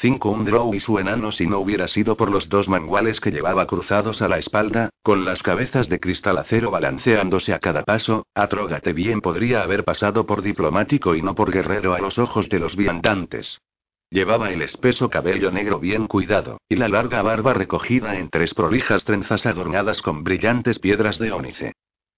[0.00, 3.32] Cinco un drow y su enano si no hubiera sido por los dos manguales que
[3.32, 8.24] llevaba cruzados a la espalda, con las cabezas de cristal acero balanceándose a cada paso,
[8.32, 12.60] Atrógate bien podría haber pasado por diplomático y no por guerrero a los ojos de
[12.60, 13.60] los viandantes.
[14.08, 19.02] Llevaba el espeso cabello negro bien cuidado, y la larga barba recogida en tres prolijas
[19.02, 21.72] trenzas adornadas con brillantes piedras de ónice.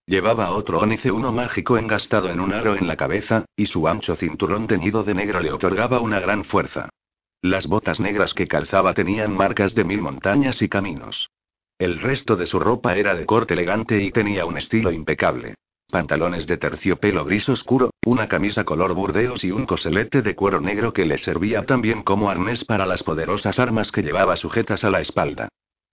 [0.04, 4.16] Llevaba otro ónice uno mágico engastado en un aro en la cabeza, y su ancho
[4.16, 6.90] cinturón teñido de negro le otorgaba una gran fuerza.
[7.42, 11.30] Las botas negras que calzaba tenían marcas de mil montañas y caminos.
[11.78, 15.54] El resto de su ropa era de corte elegante y tenía un estilo impecable.
[15.90, 20.92] Pantalones de terciopelo gris oscuro, una camisa color burdeos y un coselete de cuero negro
[20.92, 25.00] que le servía también como arnés para las poderosas armas que llevaba sujetas a la
[25.00, 25.48] espalda.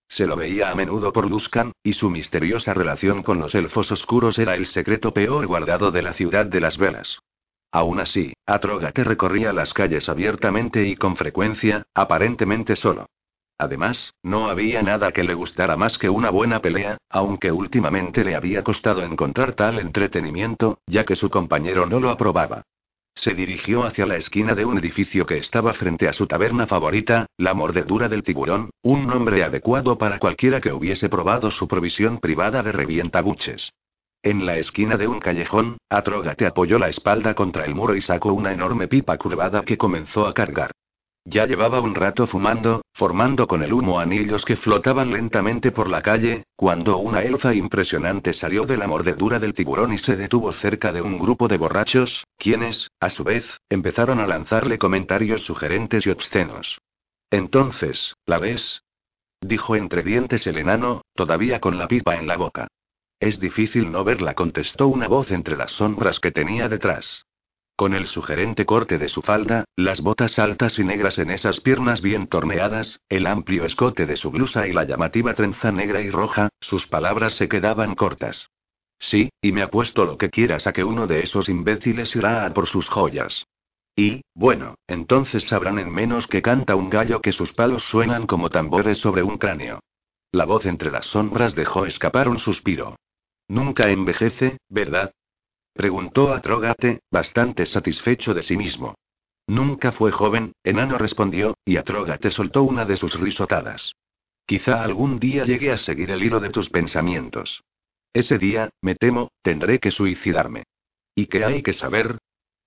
[0.09, 4.37] Se lo veía a menudo por Luskan, y su misteriosa relación con los elfos oscuros
[4.37, 7.19] era el secreto peor guardado de la ciudad de las velas.
[7.71, 13.07] Aún así, Atrógate recorría las calles abiertamente y con frecuencia, aparentemente solo.
[13.59, 18.35] Además, no había nada que le gustara más que una buena pelea, aunque últimamente le
[18.35, 22.63] había costado encontrar tal entretenimiento, ya que su compañero no lo aprobaba.
[23.15, 27.25] Se dirigió hacia la esquina de un edificio que estaba frente a su taberna favorita,
[27.37, 32.61] la mordedura del tiburón, un nombre adecuado para cualquiera que hubiese probado su provisión privada
[32.61, 33.71] de revientabuches.
[34.27, 38.33] En la esquina de un callejón, Atrógate apoyó la espalda contra el muro y sacó
[38.33, 40.71] una enorme pipa curvada que comenzó a cargar.
[41.23, 46.01] Ya llevaba un rato fumando, formando con el humo anillos que flotaban lentamente por la
[46.01, 50.91] calle, cuando una elfa impresionante salió de la mordedura del tiburón y se detuvo cerca
[50.91, 56.09] de un grupo de borrachos, quienes, a su vez, empezaron a lanzarle comentarios sugerentes y
[56.09, 56.79] obscenos.
[57.31, 58.83] Entonces, ¿la ves?
[59.39, 62.67] dijo entre dientes el enano, todavía con la pipa en la boca.
[63.19, 67.25] Es difícil no verla, contestó una voz entre las sombras que tenía detrás.
[67.75, 72.01] Con el sugerente corte de su falda, las botas altas y negras en esas piernas
[72.01, 76.49] bien torneadas, el amplio escote de su blusa y la llamativa trenza negra y roja,
[76.59, 78.49] sus palabras se quedaban cortas.
[78.99, 82.53] Sí, y me apuesto lo que quieras a que uno de esos imbéciles irá a
[82.53, 83.45] por sus joyas.
[83.95, 88.49] Y, bueno, entonces sabrán en menos que canta un gallo que sus palos suenan como
[88.49, 89.79] tambores sobre un cráneo.
[90.31, 92.95] La voz entre las sombras dejó escapar un suspiro.
[93.47, 95.11] Nunca envejece, ¿verdad?
[95.73, 98.95] Preguntó a Trógate, bastante satisfecho de sí mismo.
[99.47, 103.93] Nunca fue joven, enano respondió, y Atrógate soltó una de sus risotadas.
[104.45, 107.61] Quizá algún día llegue a seguir el hilo de tus pensamientos.
[108.13, 110.63] Ese día, me temo, tendré que suicidarme.
[111.15, 112.17] ¿Y qué hay que saber?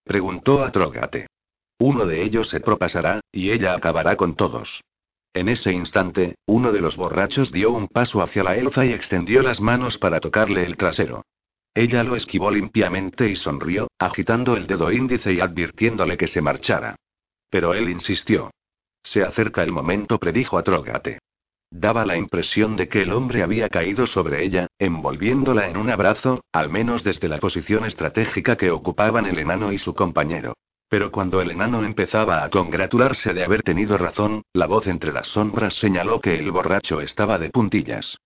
[0.04, 1.26] Preguntó Atrógate.
[1.78, 4.82] Uno de ellos se propasará, y ella acabará con todos.
[5.32, 9.42] En ese instante, uno de los borrachos dio un paso hacia la elfa y extendió
[9.42, 11.24] las manos para tocarle el trasero.
[11.72, 16.96] Ella lo esquivó limpiamente y sonrió, agitando el dedo índice y advirtiéndole que se marchara.
[17.48, 18.50] Pero él insistió.
[19.04, 21.20] Se acerca el momento, predijo a Trógate.
[21.70, 26.42] Daba la impresión de que el hombre había caído sobre ella, envolviéndola en un abrazo,
[26.50, 30.54] al menos desde la posición estratégica que ocupaban el enano y su compañero.
[30.90, 35.28] Pero cuando el enano empezaba a congratularse de haber tenido razón, la voz entre las
[35.28, 38.18] sombras señaló que el borracho estaba de puntillas.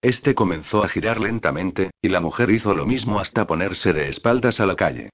[0.00, 4.60] Este comenzó a girar lentamente, y la mujer hizo lo mismo hasta ponerse de espaldas
[4.60, 5.10] a la calle.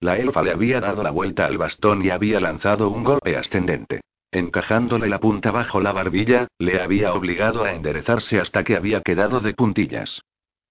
[0.00, 4.02] La elfa le había dado la vuelta al bastón y había lanzado un golpe ascendente.
[4.30, 9.40] Encajándole la punta bajo la barbilla, le había obligado a enderezarse hasta que había quedado
[9.40, 10.20] de puntillas.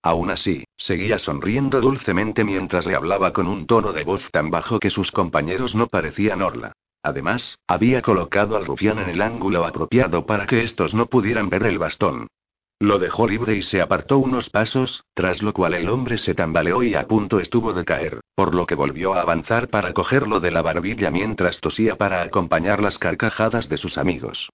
[0.01, 4.79] Aún así, seguía sonriendo dulcemente mientras le hablaba con un tono de voz tan bajo
[4.79, 6.73] que sus compañeros no parecían orla.
[7.03, 11.63] Además, había colocado al rufián en el ángulo apropiado para que estos no pudieran ver
[11.63, 12.27] el bastón.
[12.81, 16.81] Lo dejó libre y se apartó unos pasos, tras lo cual el hombre se tambaleó
[16.81, 20.51] y a punto estuvo de caer, por lo que volvió a avanzar para cogerlo de
[20.51, 24.49] la barbilla mientras tosía para acompañar las carcajadas de sus amigos.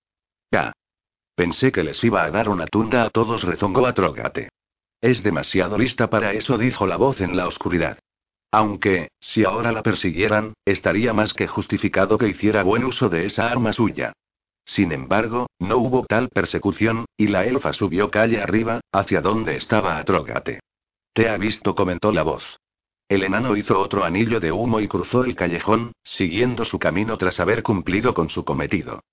[0.52, 0.74] Ya.
[1.36, 4.50] Pensé que les iba a dar una tunda a todos, rezongó a Trógate.
[5.06, 8.00] Es demasiado lista para eso, dijo la voz en la oscuridad.
[8.50, 13.52] Aunque, si ahora la persiguieran, estaría más que justificado que hiciera buen uso de esa
[13.52, 14.14] arma suya.
[14.66, 20.00] Sin embargo, no hubo tal persecución, y la elfa subió calle arriba, hacia donde estaba
[20.00, 20.62] Atrógate.
[21.14, 22.58] Te ha visto, comentó la voz.
[23.08, 27.40] El enano hizo otro anillo de humo y cruzó el callejón, siguiendo su camino tras
[27.40, 29.04] haber cumplido con su cometido.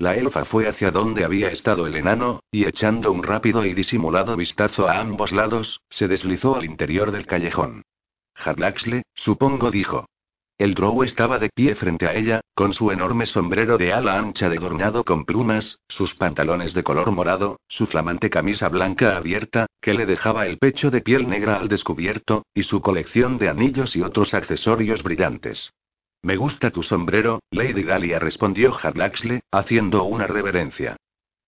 [0.00, 4.34] La elfa fue hacia donde había estado el enano, y echando un rápido y disimulado
[4.34, 7.82] vistazo a ambos lados, se deslizó al interior del callejón.
[8.34, 10.06] Harlaxle, supongo, dijo.
[10.56, 14.46] El drow estaba de pie frente a ella, con su enorme sombrero de ala ancha
[14.46, 20.06] adornado con plumas, sus pantalones de color morado, su flamante camisa blanca abierta, que le
[20.06, 24.32] dejaba el pecho de piel negra al descubierto, y su colección de anillos y otros
[24.32, 25.74] accesorios brillantes.
[26.22, 30.96] Me gusta tu sombrero, Lady Dahlia respondió Harlaxle, haciendo una reverencia.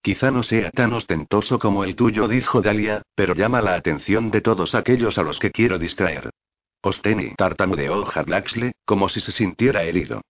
[0.02, 4.40] Quizá no sea tan ostentoso como el tuyo, dijo Dahlia, pero llama la atención de
[4.40, 6.30] todos aquellos a los que quiero distraer.
[6.80, 10.22] Osteni tartamudeó Harlaxle, como si se sintiera herido.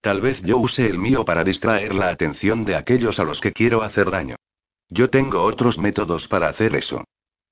[0.00, 3.52] Tal vez yo use el mío para distraer la atención de aquellos a los que
[3.52, 4.36] quiero hacer daño.
[4.88, 7.04] Yo tengo otros métodos para hacer eso.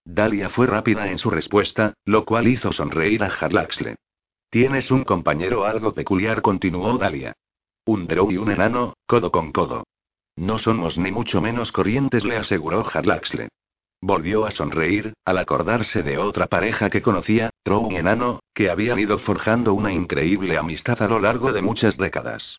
[0.04, 3.96] Dalia fue rápida en su respuesta, lo cual hizo sonreír a Harlaxle.
[4.58, 7.34] Tienes un compañero algo peculiar, continuó Dalia.
[7.84, 9.84] Un drow y un enano, codo con codo.
[10.34, 13.50] No somos ni mucho menos corrientes, le aseguró Harlaxle.
[14.00, 18.98] Volvió a sonreír, al acordarse de otra pareja que conocía, Drow y enano, que habían
[18.98, 22.58] ido forjando una increíble amistad a lo largo de muchas décadas.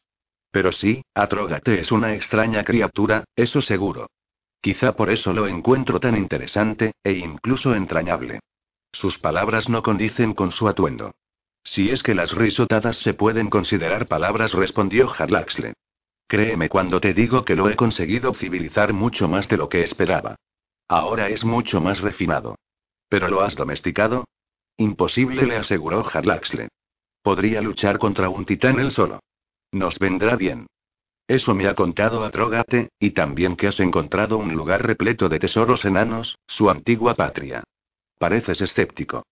[0.52, 4.12] Pero sí, Atrogate es una extraña criatura, eso seguro.
[4.62, 8.40] Quizá por eso lo encuentro tan interesante, e incluso entrañable.
[8.92, 11.16] Sus palabras no condicen con su atuendo.
[11.68, 15.74] Si es que las risotadas se pueden considerar palabras, respondió Harlaxle.
[16.26, 20.38] Créeme cuando te digo que lo he conseguido civilizar mucho más de lo que esperaba.
[20.88, 22.56] Ahora es mucho más refinado.
[23.10, 24.24] ¿Pero lo has domesticado?
[24.78, 26.70] Imposible, le aseguró Harlaxle.
[27.22, 29.20] Podría luchar contra un titán él solo.
[29.74, 30.68] Nos vendrá bien.
[31.28, 35.84] Eso me ha contado Atrogate, y también que has encontrado un lugar repleto de tesoros
[35.84, 37.62] enanos, su antigua patria.
[38.18, 39.26] Pareces escéptico.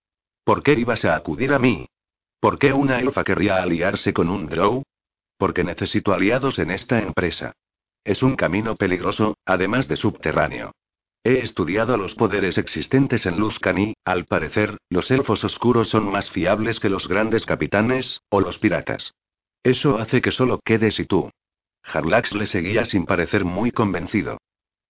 [0.43, 1.87] ¿Por qué ibas a acudir a mí?
[2.45, 4.83] ¿Por qué una elfa querría aliarse con un drow?
[5.35, 7.53] Porque necesito aliados en esta empresa.
[8.03, 10.71] Es un camino peligroso, además de subterráneo.
[11.23, 16.79] He estudiado los poderes existentes en Luscan al parecer, los elfos oscuros son más fiables
[16.79, 19.15] que los grandes capitanes, o los piratas.
[19.63, 21.31] Eso hace que solo quedes y tú.
[21.81, 24.37] Harlax le seguía sin parecer muy convencido.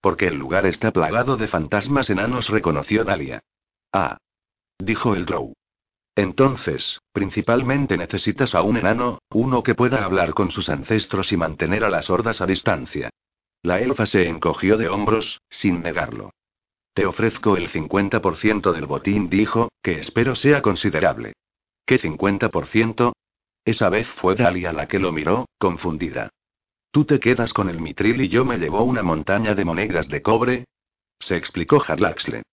[0.02, 3.40] Porque el lugar está plagado de fantasmas enanos, reconoció Dalia.
[3.94, 4.18] Ah.
[4.78, 5.54] Dijo el Drow.
[6.16, 11.84] Entonces, principalmente necesitas a un enano, uno que pueda hablar con sus ancestros y mantener
[11.84, 13.10] a las hordas a distancia.
[13.62, 16.32] La elfa se encogió de hombros, sin negarlo.
[16.94, 21.34] Te ofrezco el 50% del botín, dijo, que espero sea considerable.
[21.86, 23.12] ¿Qué 50%?
[23.66, 26.30] Esa vez fue Dalia la que lo miró, confundida.
[26.92, 30.22] ¿Tú te quedas con el mitril y yo me llevo una montaña de monedas de
[30.22, 30.66] cobre?
[31.20, 32.44] Se explicó Harlaxle.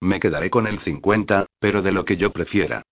[0.00, 2.82] Me quedaré con el 50, pero de lo que yo prefiera.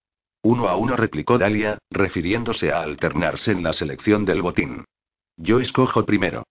[0.43, 4.85] Uno a uno replicó Dalia, refiriéndose a alternarse en la selección del botín.
[5.37, 6.45] Yo escojo primero.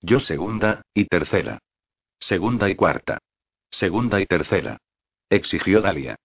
[0.00, 1.58] Yo segunda, y tercera.
[2.18, 3.18] Segunda y cuarta.
[3.70, 4.78] Segunda y tercera.
[5.28, 6.16] Exigió Dalia.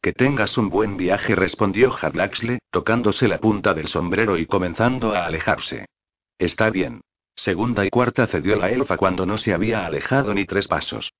[0.00, 5.26] Que tengas un buen viaje, respondió Harlaxle, tocándose la punta del sombrero y comenzando a
[5.26, 5.86] alejarse.
[6.38, 7.02] Está bien.
[7.34, 11.12] Segunda y cuarta cedió la elfa cuando no se había alejado ni tres pasos.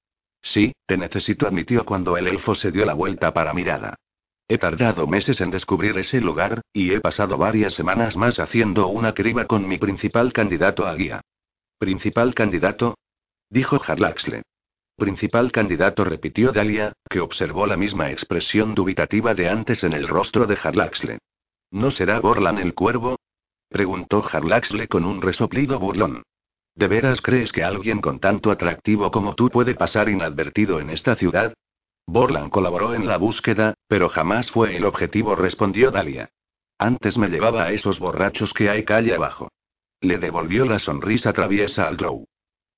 [0.42, 3.96] Sí, te necesito, admitió cuando el elfo se dio la vuelta para mirada.
[4.50, 9.14] He tardado meses en descubrir ese lugar, y he pasado varias semanas más haciendo una
[9.14, 11.20] criba con mi principal candidato a guía.
[11.78, 12.98] ¿Principal candidato?
[13.48, 14.42] Dijo Harlaxle.
[14.96, 20.48] Principal candidato, repitió Dalia, que observó la misma expresión dubitativa de antes en el rostro
[20.48, 21.18] de Harlaxle.
[21.70, 23.20] ¿No será Borlan el cuervo?
[23.68, 26.24] Preguntó Harlaxle con un resoplido burlón.
[26.74, 31.14] ¿De veras crees que alguien con tanto atractivo como tú puede pasar inadvertido en esta
[31.14, 31.54] ciudad?
[32.10, 36.30] Borlan colaboró en la búsqueda, pero jamás fue el objetivo, respondió Dalia.
[36.76, 39.48] Antes me llevaba a esos borrachos que hay calle abajo.
[40.00, 42.26] Le devolvió la sonrisa traviesa al Drow.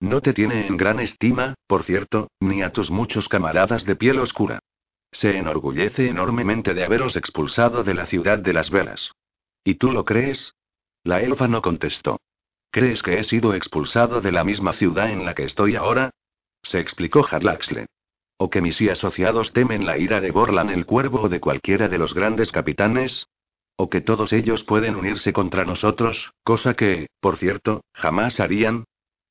[0.01, 4.19] No te tiene en gran estima, por cierto, ni a tus muchos camaradas de piel
[4.19, 4.59] oscura.
[5.11, 9.13] Se enorgullece enormemente de haberos expulsado de la ciudad de las velas.
[9.65, 10.57] ¿Y tú lo crees?
[11.05, 12.21] La elfa no contestó.
[12.71, 16.11] ¿Crees que he sido expulsado de la misma ciudad en la que estoy ahora?
[16.63, 17.87] Se explicó Harlaxle.
[18.37, 21.99] ¿O que mis asociados temen la ira de Borlan el Cuervo o de cualquiera de
[21.99, 23.29] los grandes capitanes?
[23.77, 28.85] O que todos ellos pueden unirse contra nosotros, cosa que, por cierto, jamás harían.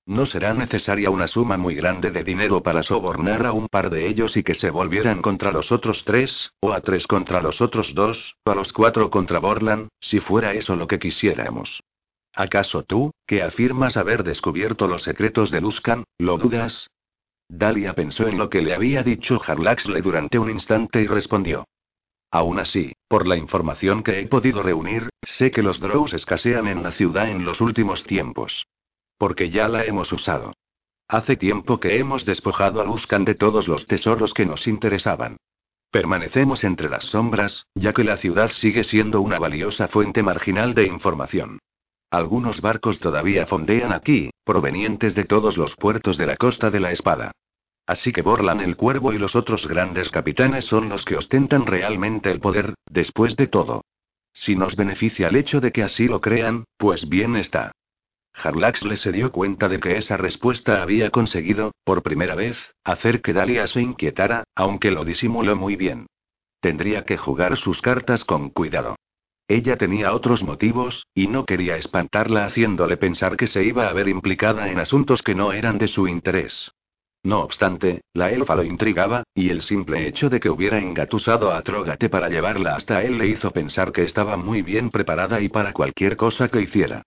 [0.06, 4.08] ¿No será necesaria una suma muy grande de dinero para sobornar a un par de
[4.08, 7.94] ellos y que se volvieran contra los otros tres, o a tres contra los otros
[7.94, 11.82] dos, o a los cuatro contra Borland, si fuera eso lo que quisiéramos?
[12.34, 16.90] ¿Acaso tú, que afirmas haber descubierto los secretos de Luskan, lo dudas?
[17.54, 21.68] Dalia pensó en lo que le había dicho Harlaxle durante un instante y respondió.
[22.32, 26.82] Aún así, por la información que he podido reunir, sé que los drows escasean en
[26.82, 28.68] la ciudad en los últimos tiempos.
[29.18, 30.54] Porque ya la hemos usado.
[31.10, 35.36] Hace tiempo que hemos despojado a Luskan de todos los tesoros que nos interesaban.
[35.92, 40.88] Permanecemos entre las sombras, ya que la ciudad sigue siendo una valiosa fuente marginal de
[40.88, 41.60] información.
[42.10, 46.94] Algunos barcos todavía fondean aquí, provenientes de todos los puertos de la costa de la
[46.94, 47.34] Espada.
[47.92, 52.32] Así que Borlan el Cuervo y los otros grandes capitanes son los que ostentan realmente
[52.32, 53.84] el poder, después de todo.
[54.32, 57.74] Si nos beneficia el hecho de que así lo crean, pues bien está.
[58.34, 63.34] Harlaxle se dio cuenta de que esa respuesta había conseguido, por primera vez, hacer que
[63.34, 66.08] Dalia se inquietara, aunque lo disimuló muy bien.
[66.62, 68.96] Tendría que jugar sus cartas con cuidado.
[69.50, 74.08] Ella tenía otros motivos, y no quería espantarla haciéndole pensar que se iba a ver
[74.08, 76.72] implicada en asuntos que no eran de su interés.
[77.24, 81.62] No obstante, la elfa lo intrigaba, y el simple hecho de que hubiera engatusado a
[81.62, 85.72] Trógate para llevarla hasta él le hizo pensar que estaba muy bien preparada y para
[85.72, 87.04] cualquier cosa que hiciera.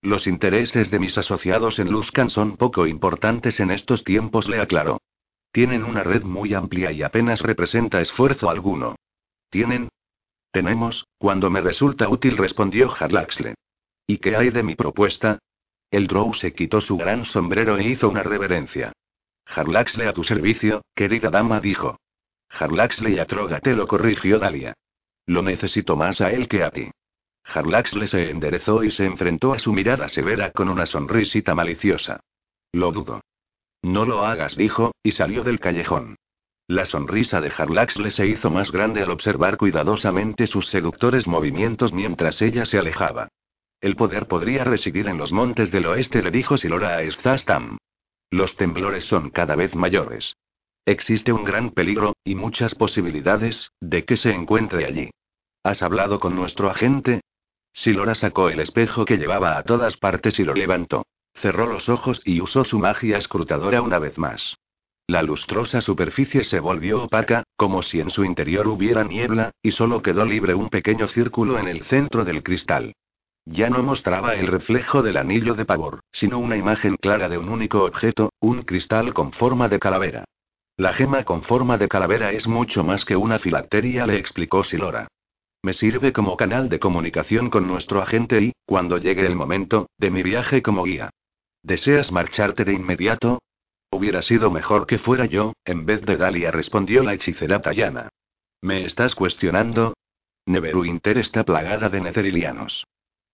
[0.00, 5.02] Los intereses de mis asociados en Luskan son poco importantes en estos tiempos, le aclaró.
[5.52, 8.94] Tienen una red muy amplia y apenas representa esfuerzo alguno.
[9.50, 9.90] ¿Tienen?
[10.50, 13.54] Tenemos, cuando me resulta útil, respondió Harlaxle.
[14.06, 15.38] ¿Y qué hay de mi propuesta?
[15.90, 18.92] El Drow se quitó su gran sombrero e hizo una reverencia.
[19.48, 21.98] Harlaxle a tu servicio, querida dama, dijo.
[22.50, 24.74] Harlaxle y Atrógate lo corrigió Dalia.
[25.26, 26.90] Lo necesito más a él que a ti.
[27.44, 32.20] Harlaxle se enderezó y se enfrentó a su mirada severa con una sonrisita maliciosa.
[32.72, 33.22] Lo dudo.
[33.82, 36.16] No lo hagas, dijo, y salió del callejón.
[36.66, 42.42] La sonrisa de Harlaxle se hizo más grande al observar cuidadosamente sus seductores movimientos mientras
[42.42, 43.28] ella se alejaba.
[43.80, 47.78] El poder podría residir en los montes del oeste, le dijo Silora a Stastam.
[48.30, 50.36] Los temblores son cada vez mayores.
[50.84, 55.10] Existe un gran peligro, y muchas posibilidades, de que se encuentre allí.
[55.62, 57.20] ¿Has hablado con nuestro agente?
[57.72, 61.06] Silora sacó el espejo que llevaba a todas partes y lo levantó.
[61.34, 64.56] Cerró los ojos y usó su magia escrutadora una vez más.
[65.06, 70.02] La lustrosa superficie se volvió opaca, como si en su interior hubiera niebla, y solo
[70.02, 72.94] quedó libre un pequeño círculo en el centro del cristal.
[73.50, 77.48] Ya no mostraba el reflejo del anillo de pavor, sino una imagen clara de un
[77.48, 80.24] único objeto, un cristal con forma de calavera.
[80.76, 85.08] La gema con forma de calavera es mucho más que una filacteria, le explicó Silora.
[85.62, 90.10] Me sirve como canal de comunicación con nuestro agente y, cuando llegue el momento, de
[90.10, 91.08] mi viaje como guía.
[91.62, 93.40] ¿Deseas marcharte de inmediato?
[93.90, 98.10] Hubiera sido mejor que fuera yo, en vez de Dalia, respondió la hechicera Tayana.
[98.60, 99.94] ¿Me estás cuestionando?
[100.44, 102.84] Neverwinter está plagada de netherilianos.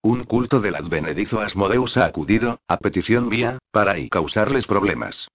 [0.04, 5.28] Un culto del advenedizo Asmodeus ha acudido, a petición mía, para y causarles problemas.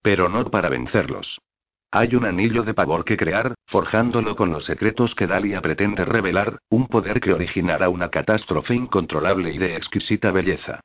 [0.00, 1.42] Pero no para vencerlos.
[1.90, 6.56] Hay un anillo de pavor que crear, forjándolo con los secretos que Dalia pretende revelar,
[6.70, 10.80] un poder que originará una catástrofe incontrolable y de exquisita belleza.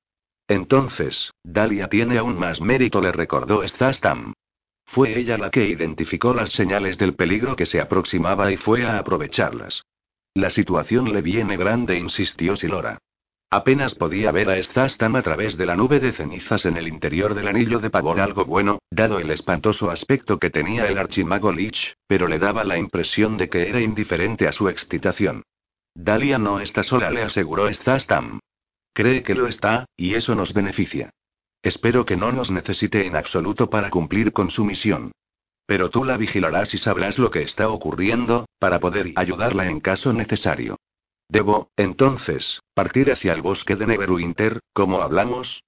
[0.45, 4.33] Entonces, Dalia tiene aún más mérito, le recordó Stastam.
[4.83, 8.97] Fue ella la que identificó las señales del peligro que se aproximaba y fue a
[8.97, 9.83] aprovecharlas.
[10.33, 12.99] La situación le viene grande, insistió Silora.
[13.51, 17.33] Apenas podía ver a Stastam a través de la nube de cenizas en el interior
[17.33, 21.95] del anillo de pavor algo bueno, dado el espantoso aspecto que tenía el archimago Lich,
[22.05, 25.41] pero le daba la impresión de que era indiferente a su excitación.
[25.95, 28.39] Dalia no está sola, le aseguró Stastam.
[28.93, 31.09] Cree que lo está, y eso nos beneficia.
[31.63, 35.11] Espero que no nos necesite en absoluto para cumplir con su misión.
[35.65, 40.13] Pero tú la vigilarás y sabrás lo que está ocurriendo, para poder ayudarla en caso
[40.13, 40.77] necesario.
[41.29, 45.63] ¿Debo, entonces, partir hacia el bosque de Neverwinter, como hablamos?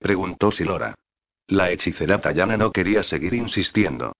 [0.00, 0.96] preguntó Silora.
[1.46, 4.12] La hechicera Tayana no quería seguir insistiendo.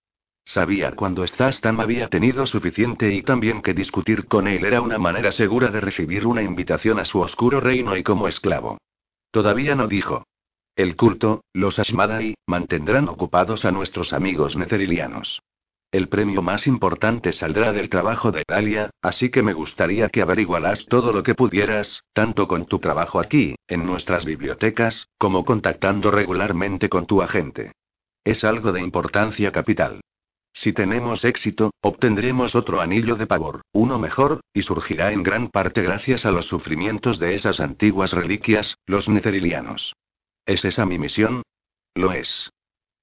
[0.44, 5.32] Sabía cuando Stastam había tenido suficiente y también que discutir con él era una manera
[5.32, 8.78] segura de recibir una invitación a su oscuro reino y como esclavo.
[9.32, 10.24] Todavía no dijo.
[10.76, 15.40] El culto, los Ashmadai, mantendrán ocupados a nuestros amigos netherilianos.
[15.94, 20.86] El premio más importante saldrá del trabajo de Dalia, así que me gustaría que averiguaras
[20.86, 26.88] todo lo que pudieras, tanto con tu trabajo aquí, en nuestras bibliotecas, como contactando regularmente
[26.88, 27.70] con tu agente.
[28.24, 30.00] Es algo de importancia capital.
[30.52, 35.80] Si tenemos éxito, obtendremos otro anillo de pavor, uno mejor, y surgirá en gran parte
[35.82, 39.94] gracias a los sufrimientos de esas antiguas reliquias, los netherilianos.
[40.44, 41.44] ¿Es esa mi misión?
[41.94, 42.50] Lo es.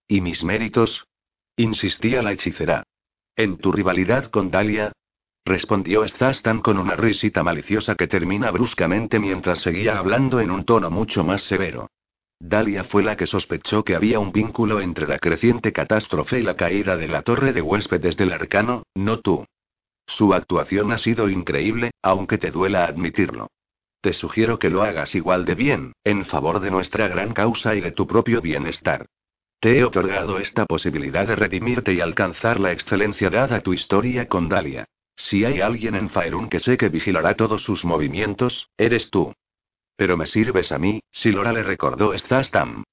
[0.09, 1.05] ¿Y mis méritos?
[1.61, 2.81] Insistía la hechicera.
[3.35, 4.93] ¿En tu rivalidad con Dalia?
[5.45, 10.89] Respondió Stastan con una risita maliciosa que termina bruscamente mientras seguía hablando en un tono
[10.89, 11.91] mucho más severo.
[12.39, 16.55] Dalia fue la que sospechó que había un vínculo entre la creciente catástrofe y la
[16.55, 19.45] caída de la torre de huéspedes del arcano, no tú.
[20.07, 23.51] Su actuación ha sido increíble, aunque te duela admitirlo.
[24.01, 27.81] Te sugiero que lo hagas igual de bien, en favor de nuestra gran causa y
[27.81, 29.05] de tu propio bienestar.
[29.61, 34.49] Te he otorgado esta posibilidad de redimirte y alcanzar la excelencia dada tu historia con
[34.49, 34.85] Dalia.
[35.15, 39.35] Si hay alguien en Faerun que sé que vigilará todos sus movimientos, eres tú.
[39.95, 42.83] Pero me sirves a mí, si Lora le recordó Stastam.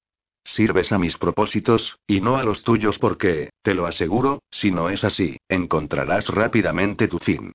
[0.43, 4.91] Sirves a mis propósitos, y no a los tuyos porque, te lo aseguro, si no
[4.91, 7.51] es así, encontrarás rápidamente tu fin.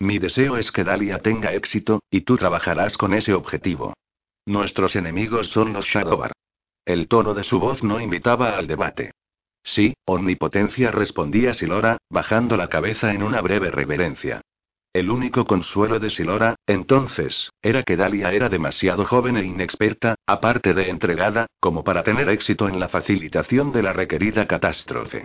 [0.00, 3.92] Mi deseo es que Dalia tenga éxito, y tú trabajarás con ese objetivo.
[4.46, 6.32] Nuestros enemigos son los Shadowbar.
[6.84, 9.12] El tono de su voz no invitaba al debate.
[9.62, 14.42] Sí, omnipotencia respondía Silora, bajando la cabeza en una breve reverencia.
[14.92, 20.74] El único consuelo de Silora, entonces, era que Dalia era demasiado joven e inexperta, aparte
[20.74, 25.24] de entregada, como para tener éxito en la facilitación de la requerida catástrofe.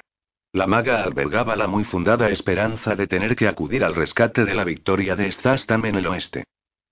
[0.54, 4.64] La maga albergaba la muy fundada esperanza de tener que acudir al rescate de la
[4.64, 6.46] victoria de Stastam en el oeste.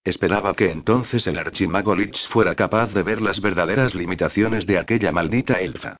[0.08, 5.12] Esperaba que entonces el archimago Lich fuera capaz de ver las verdaderas limitaciones de aquella
[5.12, 5.98] maldita elfa.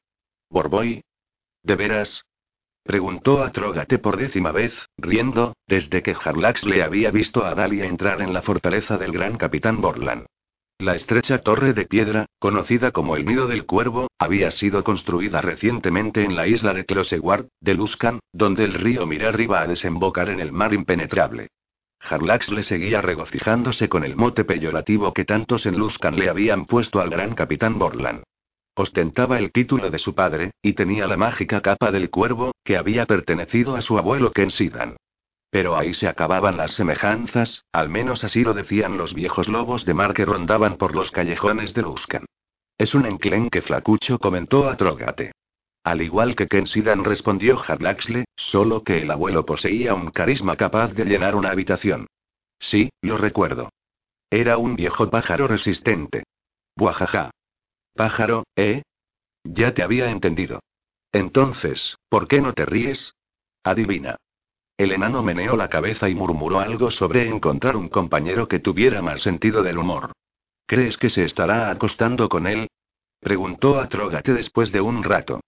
[0.50, 1.04] Borboy.
[1.62, 2.24] ¿De veras?
[2.86, 7.84] Preguntó a Trógate por décima vez, riendo, desde que Harlax le había visto a Dalia
[7.84, 10.26] entrar en la fortaleza del gran capitán Borland.
[10.80, 16.24] La estrecha torre de piedra, conocida como el Nido del Cuervo, había sido construida recientemente
[16.24, 20.40] en la isla de Closeward, de Luskan, donde el río mira arriba a desembocar en
[20.40, 21.50] el mar impenetrable.
[22.10, 27.00] Harlax le seguía regocijándose con el mote peyorativo que tantos en Luskan le habían puesto
[27.02, 28.24] al gran capitán Borland.
[28.76, 33.06] Ostentaba el título de su padre, y tenía la mágica capa del cuervo, que había
[33.06, 34.98] pertenecido a su abuelo Kensidan.
[35.50, 39.94] Pero ahí se acababan las semejanzas, al menos así lo decían los viejos lobos de
[39.94, 42.26] mar que rondaban por los callejones de Luskan.
[42.78, 45.32] Es un enclenque flacucho, comentó a Trogate.
[45.88, 51.06] Al igual que Kensidan respondió Harlaxle, solo que el abuelo poseía un carisma capaz de
[51.06, 52.08] llenar una habitación.
[52.60, 53.70] Sí, lo recuerdo.
[54.30, 56.24] Era un viejo pájaro resistente.
[56.76, 57.32] Buajaja.
[57.96, 58.82] Pájaro, ¿eh?
[59.46, 60.60] Ya te había entendido.
[61.14, 63.14] Entonces, ¿por qué no te ríes?
[63.64, 64.18] Adivina.
[64.76, 69.22] El enano meneó la cabeza y murmuró algo sobre encontrar un compañero que tuviera más
[69.22, 70.12] sentido del humor.
[70.66, 72.68] ¿Crees que se estará acostando con él?
[73.22, 75.40] Preguntó a Trógate después de un rato.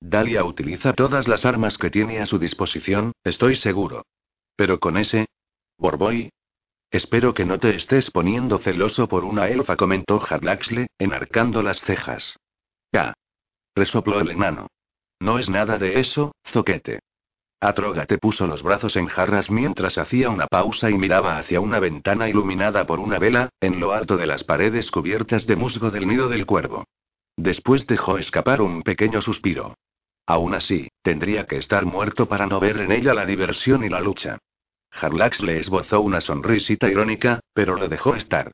[0.00, 4.04] Dalia utiliza todas las armas que tiene a su disposición, estoy seguro.
[4.56, 5.26] Pero con ese.
[5.78, 6.30] Borboy.
[6.90, 12.36] Espero que no te estés poniendo celoso por una elfa, comentó Harlaxle, enarcando las cejas.
[12.92, 13.14] Ya.
[13.74, 14.68] Resopló el enano.
[15.18, 17.00] No es nada de eso, zoquete.
[17.60, 22.28] Atrógate puso los brazos en jarras mientras hacía una pausa y miraba hacia una ventana
[22.28, 26.28] iluminada por una vela, en lo alto de las paredes cubiertas de musgo del nido
[26.28, 26.84] del cuervo.
[27.36, 29.76] Después dejó escapar un pequeño suspiro.
[30.26, 34.00] Aún así, tendría que estar muerto para no ver en ella la diversión y la
[34.00, 34.38] lucha.
[34.90, 38.52] Harlax le esbozó una sonrisita irónica, pero lo dejó estar.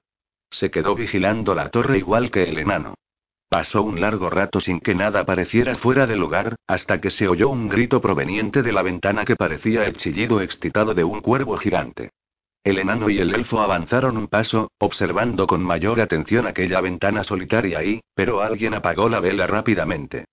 [0.51, 2.95] Se quedó vigilando la torre igual que el enano.
[3.49, 7.49] Pasó un largo rato sin que nada pareciera fuera de lugar, hasta que se oyó
[7.49, 12.11] un grito proveniente de la ventana que parecía el chillido excitado de un cuervo gigante.
[12.63, 17.83] El enano y el elfo avanzaron un paso, observando con mayor atención aquella ventana solitaria
[17.83, 20.27] y, pero alguien apagó la vela rápidamente.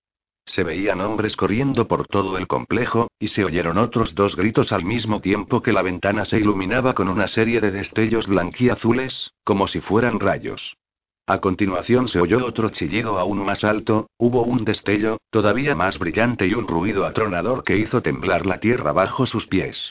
[0.48, 4.82] Se veían hombres corriendo por todo el complejo, y se oyeron otros dos gritos al
[4.82, 9.80] mismo tiempo que la ventana se iluminaba con una serie de destellos blanquiazules, como si
[9.80, 10.78] fueran rayos.
[11.26, 16.46] A continuación se oyó otro chillido aún más alto, hubo un destello, todavía más brillante
[16.46, 19.90] y un ruido atronador que hizo temblar la tierra bajo sus pies.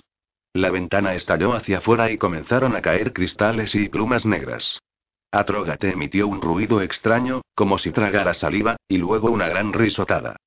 [0.53, 4.79] La ventana estalló hacia afuera y comenzaron a caer cristales y plumas negras.
[5.31, 10.37] Atrógate emitió un ruido extraño, como si tragara saliva, y luego una gran risotada.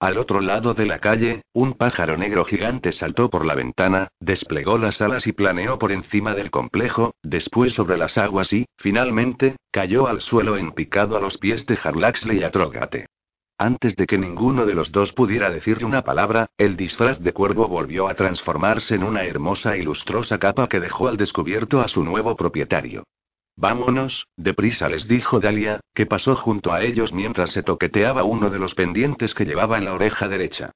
[0.00, 4.78] Al otro lado de la calle, un pájaro negro gigante saltó por la ventana, desplegó
[4.78, 10.06] las alas y planeó por encima del complejo, después sobre las aguas y, finalmente, cayó
[10.06, 13.06] al suelo en picado a los pies de Harlaxle y Atrogate.
[13.58, 17.66] Antes de que ninguno de los dos pudiera decirle una palabra, el disfraz de cuervo
[17.66, 22.04] volvió a transformarse en una hermosa y lustrosa capa que dejó al descubierto a su
[22.04, 23.02] nuevo propietario.
[23.60, 28.60] Vámonos, deprisa les dijo Dalia, que pasó junto a ellos mientras se toqueteaba uno de
[28.60, 30.70] los pendientes que llevaba en la oreja derecha.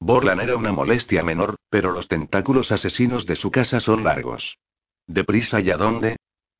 [0.00, 4.58] Borlan era una molestia menor, pero los tentáculos asesinos de su casa son largos.
[5.06, 6.16] ¿Deprisa y a dónde?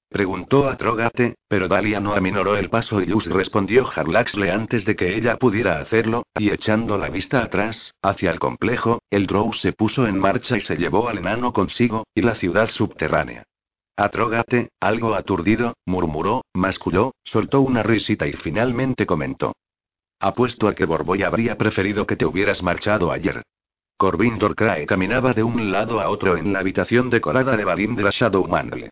[0.08, 4.94] Preguntó a Trogate, pero Dalia no aminoró el paso y Luz respondió Harlaxle antes de
[4.94, 9.72] que ella pudiera hacerlo, y echando la vista atrás, hacia el complejo, el Drow se
[9.72, 13.42] puso en marcha y se llevó al enano consigo, y la ciudad subterránea.
[13.96, 19.54] Atrógate, algo aturdido, murmuró, masculló, soltó una risita y finalmente comentó.
[20.18, 23.42] Apuesto a que Borboy habría preferido que te hubieras marchado ayer.
[23.96, 28.90] Corbin Dorcrae caminaba de un lado a otro en la habitación decorada de Valindra Shadowmantle.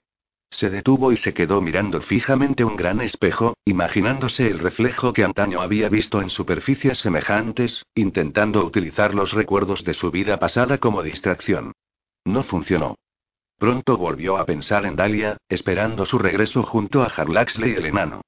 [0.51, 5.63] Se detuvo y se quedó mirando fijamente un gran espejo, imaginándose el reflejo que antaño
[5.63, 11.73] había visto en superficies semejantes, intentando utilizar los recuerdos de su vida pasada como distracción.
[12.25, 12.97] No funcionó.
[13.63, 18.23] Pronto volvió a pensar en Dalia, esperando su regreso junto a Harlaxle y el enano.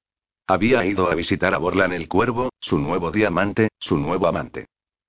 [0.47, 4.67] Había ido a visitar a Borlan el cuervo, su nuevo diamante, su nuevo amante.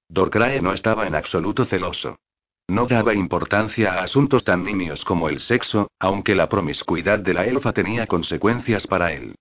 [0.09, 2.17] Dorcrae no estaba en absoluto celoso.
[2.67, 7.47] No daba importancia a asuntos tan nimios como el sexo, aunque la promiscuidad de la
[7.47, 9.37] elfa tenía consecuencias para él.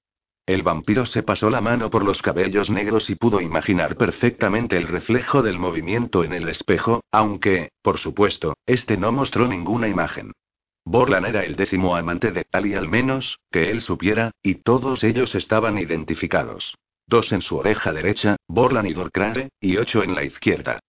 [0.45, 4.87] El vampiro se pasó la mano por los cabellos negros y pudo imaginar perfectamente el
[4.87, 10.31] reflejo del movimiento en el espejo, aunque, por supuesto, este no mostró ninguna imagen.
[10.85, 15.33] Borlan era el décimo amante de Tali al menos, que él supiera, y todos ellos
[15.33, 16.75] estaban identificados.
[17.07, 20.79] Dos en su oreja derecha, Borlan y Dorkrare, y ocho en la izquierda.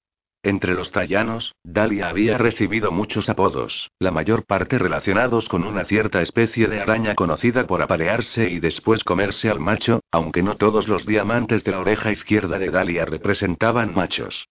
[0.42, 6.22] Entre los tallanos, Dalia había recibido muchos apodos, la mayor parte relacionados con una cierta
[6.22, 11.04] especie de araña conocida por aparearse y después comerse al macho, aunque no todos los
[11.04, 14.46] diamantes de la oreja izquierda de Dalia representaban machos.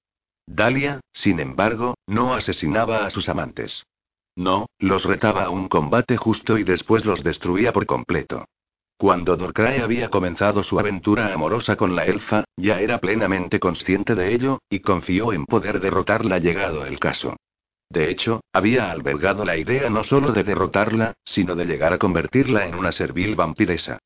[0.45, 3.85] Dalia, sin embargo, no asesinaba a sus amantes.
[4.35, 8.45] No, los retaba a un combate justo y después los destruía por completo.
[8.97, 14.33] Cuando Dorcrae había comenzado su aventura amorosa con la elfa, ya era plenamente consciente de
[14.33, 17.35] ello, y confió en poder derrotarla llegado el caso.
[17.89, 22.67] De hecho, había albergado la idea no solo de derrotarla, sino de llegar a convertirla
[22.67, 23.99] en una servil vampiresa.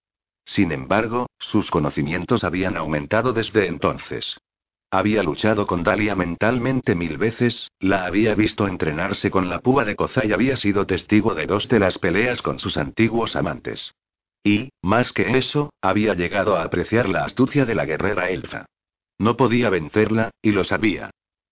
[0.44, 4.40] Sin embargo, sus conocimientos habían aumentado desde entonces.
[4.92, 9.96] Había luchado con Dalia mentalmente mil veces, la había visto entrenarse con la púa de
[9.96, 13.94] Koza y había sido testigo de dos de las peleas con sus antiguos amantes.
[14.44, 18.66] Y, más que eso, había llegado a apreciar la astucia de la guerrera elfa.
[19.20, 21.12] No podía vencerla, y lo sabía.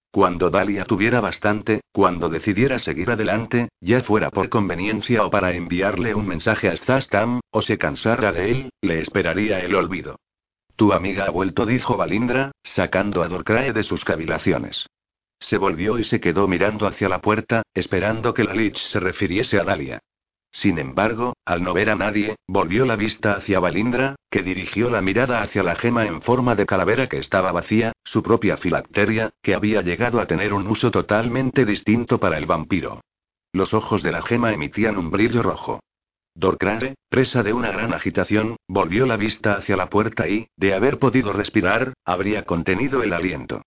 [0.09, 6.15] Cuando Dalia tuviera bastante, cuando decidiera seguir adelante, ya fuera por conveniencia o para enviarle
[6.15, 10.15] un mensaje a Zastam, o se cansara de él, le esperaría el olvido.
[10.77, 14.85] Tu amiga ha vuelto, dijo Balindra, sacando a Dorcrae de sus cavilaciones.
[15.39, 19.59] Se volvió y se quedó mirando hacia la puerta, esperando que la Lich se refiriese
[19.59, 19.99] a Dalia.
[20.51, 25.01] Sin embargo, al no ver a nadie, volvió la vista hacia Balindra, que dirigió la
[25.01, 29.55] mirada hacia la gema en forma de calavera que estaba vacía, su propia filacteria, que
[29.55, 33.01] había llegado a tener un uso totalmente distinto para el vampiro.
[33.51, 35.79] Los ojos de la gema emitían un brillo rojo.
[36.39, 40.99] Dorcrare, presa de una gran agitación, volvió la vista hacia la puerta y, de haber
[40.99, 43.63] podido respirar, habría contenido el aliento.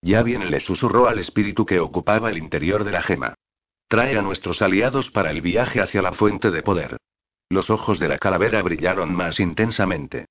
[0.00, 3.34] Ya bien le susurró al espíritu que ocupaba el interior de la gema.
[3.88, 6.96] Trae a nuestros aliados para el viaje hacia la fuente de poder.
[7.50, 10.24] Los ojos de la calavera brillaron más intensamente.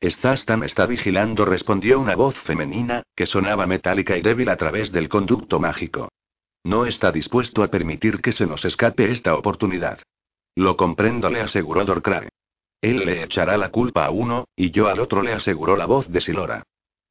[0.00, 5.10] Estás está vigilando, respondió una voz femenina, que sonaba metálica y débil a través del
[5.10, 6.08] conducto mágico.
[6.64, 9.98] No está dispuesto a permitir que se nos escape esta oportunidad.
[10.56, 12.28] Lo comprendo, le aseguró Dorcrae.
[12.80, 16.08] Él le echará la culpa a uno, y yo al otro, le aseguró la voz
[16.08, 16.62] de Silora.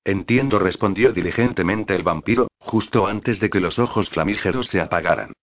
[0.06, 5.34] Entiendo, respondió diligentemente el vampiro, justo antes de que los ojos flamígeros se apagaran.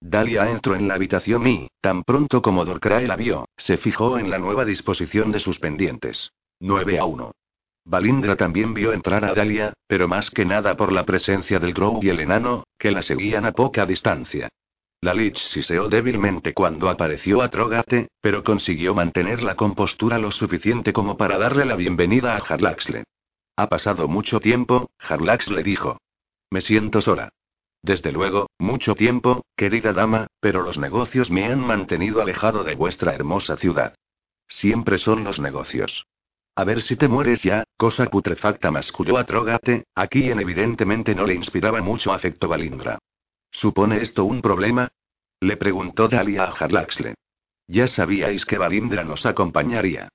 [0.00, 4.30] Dalia entró en la habitación y, tan pronto como Dorcrae la vio, se fijó en
[4.30, 6.32] la nueva disposición de sus pendientes.
[6.60, 7.32] 9 a 1.
[7.84, 12.00] Balindra también vio entrar a Dalia, pero más que nada por la presencia del Grow
[12.02, 14.48] y el enano, que la seguían a poca distancia.
[15.00, 20.92] La Lich siseó débilmente cuando apareció a Trogate, pero consiguió mantener la compostura lo suficiente
[20.92, 23.04] como para darle la bienvenida a Harlaxle.
[23.56, 25.98] Ha pasado mucho tiempo, Harlax le dijo.
[26.50, 27.28] Me siento sola.
[27.80, 33.14] Desde luego, mucho tiempo, querida dama, pero los negocios me han mantenido alejado de vuestra
[33.14, 33.94] hermosa ciudad.
[34.48, 36.06] Siempre son los negocios.
[36.56, 41.24] A ver si te mueres ya, cosa putrefacta masculló a Trogate, a quien evidentemente no
[41.24, 42.98] le inspiraba mucho afecto Balindra.
[43.50, 44.88] ¿Supone esto un problema?
[45.40, 47.14] Le preguntó Dalia a Harlaxle.
[47.66, 50.08] Ya sabíais que Valindra nos acompañaría.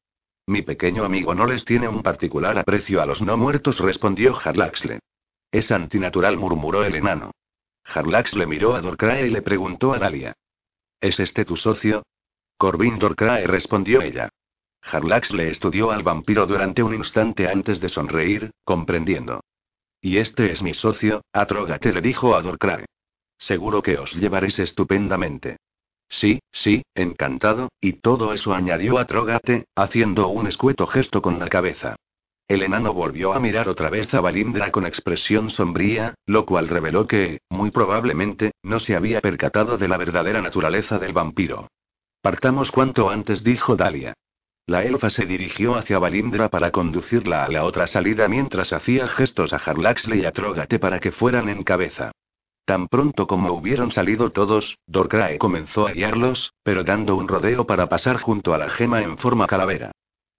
[0.48, 5.00] Mi pequeño amigo no les tiene un particular aprecio a los no muertos, respondió Harlaxle.
[5.52, 7.32] Es antinatural, murmuró el enano.
[7.86, 10.34] Harlaxle miró a Dorcrae y le preguntó a Dalia.
[11.00, 12.04] ¿Es este tu socio?
[12.58, 14.30] Corbin Dorcrae respondió ella.
[14.82, 19.42] Harlaxle estudió al vampiro durante un instante antes de sonreír, comprendiendo.
[20.02, 22.86] Y este es mi socio, Atrogate le dijo a Dorcrae.
[23.44, 25.58] Seguro que os llevaréis estupendamente.
[26.08, 31.50] Sí, sí, encantado, y todo eso añadió a Trógate, haciendo un escueto gesto con la
[31.50, 31.98] cabeza.
[32.48, 37.06] El enano volvió a mirar otra vez a Valindra con expresión sombría, lo cual reveló
[37.06, 41.68] que, muy probablemente, no se había percatado de la verdadera naturaleza del vampiro.
[42.22, 44.14] Partamos cuanto antes, dijo Dalia.
[44.68, 49.52] La elfa se dirigió hacia Valindra para conducirla a la otra salida mientras hacía gestos
[49.52, 52.14] a Harlaxle y a Trógate para que fueran en cabeza.
[52.66, 57.90] Tan pronto como hubieron salido todos, Dorcrae comenzó a guiarlos, pero dando un rodeo para
[57.90, 59.92] pasar junto a la gema en forma calavera.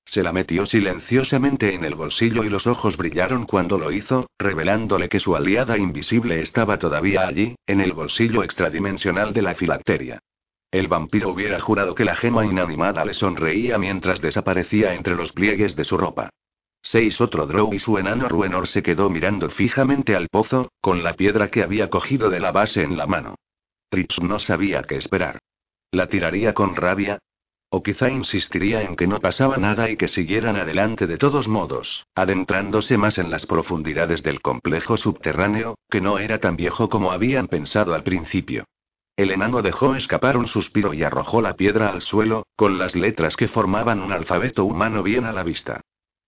[0.06, 5.08] Se la metió silenciosamente en el bolsillo y los ojos brillaron cuando lo hizo, revelándole
[5.08, 10.20] que su aliada invisible estaba todavía allí, en el bolsillo extradimensional de la filacteria.
[10.70, 15.76] El vampiro hubiera jurado que la gema inanimada le sonreía mientras desaparecía entre los pliegues
[15.76, 16.30] de su ropa.
[16.86, 21.14] Seis otro Drow y su enano Ruenor se quedó mirando fijamente al pozo, con la
[21.14, 23.36] piedra que había cogido de la base en la mano.
[23.90, 25.38] Rich no sabía qué esperar.
[25.90, 27.18] ¿La tiraría con rabia?
[27.70, 32.04] O quizá insistiría en que no pasaba nada y que siguieran adelante de todos modos,
[32.14, 37.48] adentrándose más en las profundidades del complejo subterráneo, que no era tan viejo como habían
[37.48, 38.66] pensado al principio.
[39.16, 43.36] El enano dejó escapar un suspiro y arrojó la piedra al suelo, con las letras
[43.36, 45.80] que formaban un alfabeto humano bien a la vista.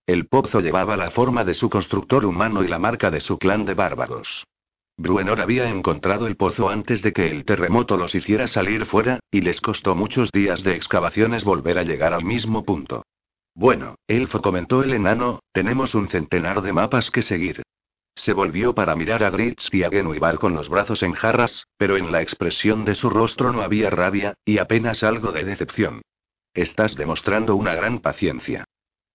[0.07, 3.65] El pozo llevaba la forma de su constructor humano y la marca de su clan
[3.65, 4.47] de bárbaros.
[4.95, 9.41] Bruenor había encontrado el pozo antes de que el terremoto los hiciera salir fuera, y
[9.41, 13.03] les costó muchos días de excavaciones volver a llegar al mismo punto.
[13.53, 17.63] Bueno, elfo comentó el enano, tenemos un centenar de mapas que seguir.
[18.15, 21.97] Se volvió para mirar a Dritz y a Genuibar con los brazos en jarras, pero
[21.97, 26.01] en la expresión de su rostro no había rabia, y apenas algo de decepción.
[26.53, 28.63] Estás demostrando una gran paciencia.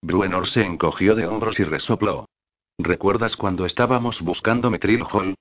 [0.03, 2.29] Bruenor se encogió de hombros y resopló.
[2.77, 5.37] ¿Recuerdas cuando estábamos buscando Metril Hall?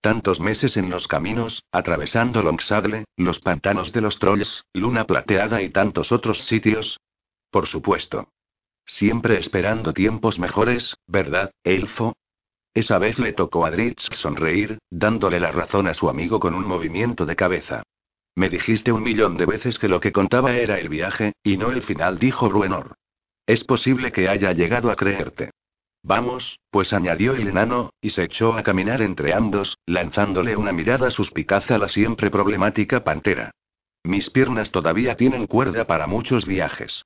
[0.00, 5.70] Tantos meses en los caminos, atravesando Longsadle, los pantanos de los trolls, Luna Plateada y
[5.70, 7.00] tantos otros sitios.
[7.50, 8.28] Por supuesto.
[8.84, 12.14] Siempre esperando tiempos mejores, ¿verdad, elfo?
[12.74, 16.66] Esa vez le tocó a Dritz sonreír, dándole la razón a su amigo con un
[16.66, 17.82] movimiento de cabeza.
[18.36, 21.70] Me dijiste un millón de veces que lo que contaba era el viaje, y no
[21.70, 22.94] el final, dijo Bruenor.
[23.46, 25.50] Es posible que haya llegado a creerte.
[26.02, 31.10] Vamos, pues añadió el enano, y se echó a caminar entre ambos, lanzándole una mirada
[31.10, 33.50] suspicaz a la siempre problemática pantera.
[34.02, 37.04] Mis piernas todavía tienen cuerda para muchos viajes.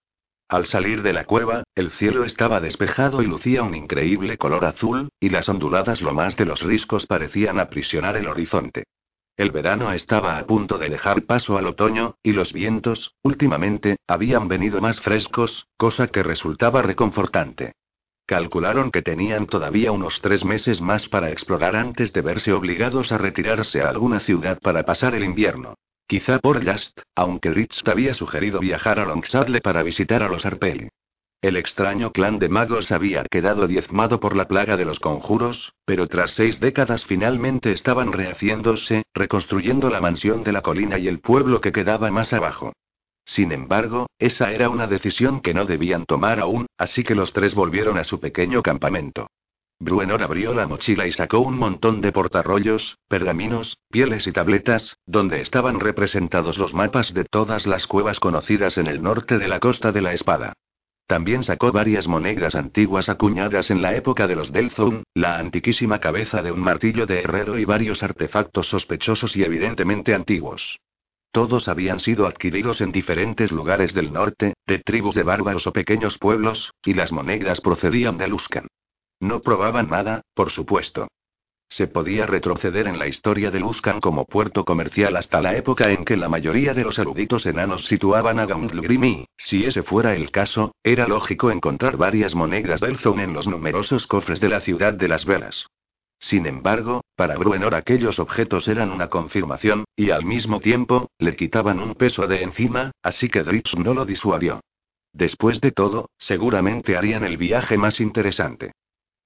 [0.49, 5.11] Al salir de la cueva, el cielo estaba despejado y lucía un increíble color azul,
[5.21, 8.85] y las onduladas lomas de los riscos parecían aprisionar el horizonte.
[9.39, 14.49] El verano estaba a punto de dejar paso al otoño, y los vientos, últimamente, habían
[14.49, 17.75] venido más frescos, cosa que resultaba reconfortante.
[18.27, 23.19] Calcularon que tenían todavía unos tres meses más para explorar antes de verse obligados a
[23.19, 25.75] retirarse a alguna ciudad para pasar el invierno.
[26.09, 30.89] Quizá por Just, aunque Rich había sugerido viajar a Longsadle para visitar a los Arpeli.
[31.41, 36.09] El extraño clan de magos había quedado diezmado por la plaga de los conjuros, pero
[36.09, 41.61] tras seis décadas finalmente estaban rehaciéndose, reconstruyendo la mansión de la colina y el pueblo
[41.61, 42.73] que quedaba más abajo.
[43.25, 47.55] Sin embargo, esa era una decisión que no debían tomar aún, así que los tres
[47.55, 49.29] volvieron a su pequeño campamento.
[49.79, 55.41] Bruenor abrió la mochila y sacó un montón de portarrollos, pergaminos, pieles y tabletas, donde
[55.41, 59.93] estaban representados los mapas de todas las cuevas conocidas en el norte de la costa
[59.93, 60.55] de la espada.
[61.09, 66.43] También sacó varias monedas antiguas acuñadas en la época de los Delzone, la antiquísima cabeza
[66.43, 70.79] de un martillo de herrero y varios artefactos sospechosos y evidentemente antiguos.
[71.33, 76.19] Todos habían sido adquiridos en diferentes lugares del norte, de tribus de bárbaros o pequeños
[76.19, 78.67] pueblos, y las monedas procedían de Luskan.
[79.19, 81.09] No probaban nada, por supuesto.
[81.69, 86.05] Se podía retroceder en la historia de Luskan como puerto comercial hasta la época en
[86.05, 90.31] que la mayoría de los eruditos enanos situaban a Gauntlegrim y, si ese fuera el
[90.31, 94.95] caso, era lógico encontrar varias monedas del Zone en los numerosos cofres de la ciudad
[94.95, 95.67] de las velas.
[96.19, 101.81] Sin embargo, para Bruenor aquellos objetos eran una confirmación, y al mismo tiempo, le quitaban
[101.81, 104.61] un peso de encima, así que Dritz no lo disuadió.
[105.13, 108.73] Después de todo, seguramente harían el viaje más interesante.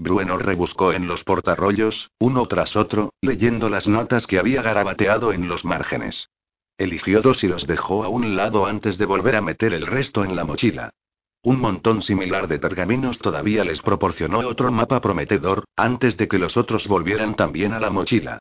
[0.02, 5.48] Bruenor rebuscó en los portarrollos, uno tras otro, leyendo las notas que había garabateado en
[5.48, 6.28] los márgenes.
[6.76, 10.24] Eligió dos y los dejó a un lado antes de volver a meter el resto
[10.24, 10.90] en la mochila.
[11.44, 16.56] Un montón similar de pergaminos todavía les proporcionó otro mapa prometedor, antes de que los
[16.56, 18.40] otros volvieran también a la mochila.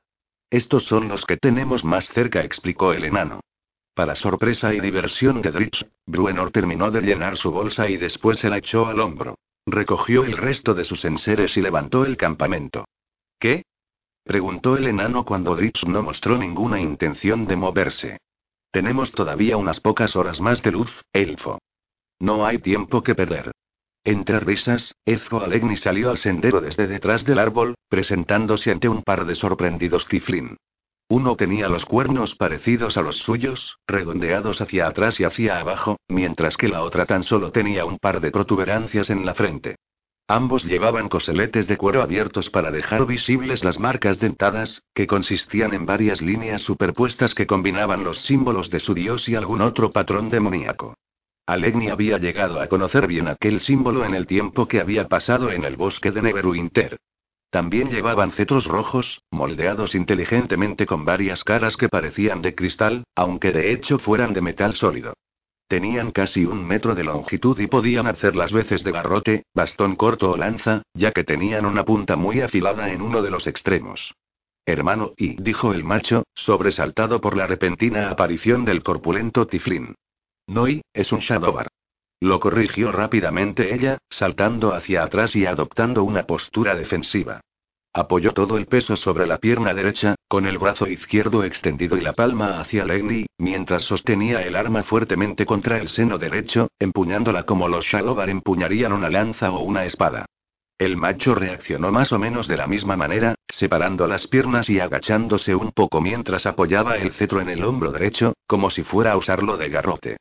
[0.50, 3.40] Estos son los que tenemos más cerca, explicó el enano.
[3.94, 8.50] Para sorpresa y diversión de Dritz, Bruenor terminó de llenar su bolsa y después se
[8.50, 9.36] la echó al hombro.
[9.66, 12.86] Recogió el resto de sus enseres y levantó el campamento.
[13.40, 13.64] ¿Qué?
[14.24, 18.18] preguntó el enano cuando Dritz no mostró ninguna intención de moverse.
[18.72, 21.60] Tenemos todavía unas pocas horas más de luz, elfo.
[22.20, 23.52] No hay tiempo que perder.
[24.04, 29.26] Entre risas, Ezzo Alegni salió al sendero desde detrás del árbol, presentándose ante un par
[29.26, 30.58] de sorprendidos Kiflin.
[31.12, 36.56] Uno tenía los cuernos parecidos a los suyos, redondeados hacia atrás y hacia abajo, mientras
[36.56, 39.76] que la otra tan solo tenía un par de protuberancias en la frente.
[40.30, 45.86] Ambos llevaban coseletes de cuero abiertos para dejar visibles las marcas dentadas, que consistían en
[45.86, 50.94] varias líneas superpuestas que combinaban los símbolos de su dios y algún otro patrón demoníaco.
[51.46, 55.66] Alegni había llegado a conocer bien aquel símbolo en el tiempo que había pasado en
[55.66, 56.98] el bosque de Neverwinter.
[57.52, 63.74] También llevaban cetros rojos, moldeados inteligentemente con varias caras que parecían de cristal, aunque de
[63.74, 65.14] hecho fueran de metal sólido.
[65.68, 70.32] Tenían casi un metro de longitud y podían hacer las veces de garrote, bastón corto
[70.32, 74.14] o lanza, ya que tenían una punta muy afilada en uno de los extremos.
[74.66, 79.96] Hermano, y dijo el macho, sobresaltado por la repentina aparición del corpulento Tiflin.
[80.48, 81.68] Noi, es un Shadowbar.
[82.24, 87.42] Lo corrigió rápidamente ella, saltando hacia atrás y adoptando una postura defensiva.
[87.94, 92.14] Apoyó todo el peso sobre la pierna derecha, con el brazo izquierdo extendido y la
[92.14, 97.86] palma hacia Lenny, mientras sostenía el arma fuertemente contra el seno derecho, empuñándola como los
[97.86, 100.26] Shadowbar empuñarían una lanza o una espada.
[100.78, 105.56] El macho reaccionó más o menos de la misma manera, separando las piernas y agachándose
[105.56, 109.58] un poco mientras apoyaba el cetro en el hombro derecho, como si fuera a usarlo
[109.58, 110.18] de garrote.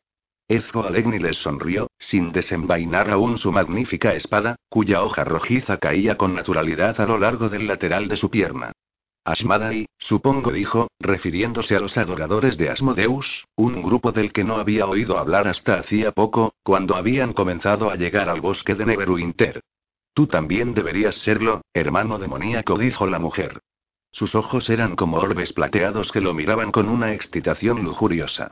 [0.51, 6.35] Ezio Alegni les sonrió, sin desenvainar aún su magnífica espada, cuya hoja rojiza caía con
[6.35, 8.73] naturalidad a lo largo del lateral de su pierna.
[9.25, 14.87] Ashmadai, supongo dijo, refiriéndose a los adoradores de Asmodeus, un grupo del que no había
[14.87, 19.61] oído hablar hasta hacía poco, cuando habían comenzado a llegar al bosque de Neverwinter.
[20.15, 23.61] Tú también deberías serlo, hermano demoníaco, dijo la mujer.
[24.11, 28.51] Sus ojos eran como orbes plateados que lo miraban con una excitación lujuriosa.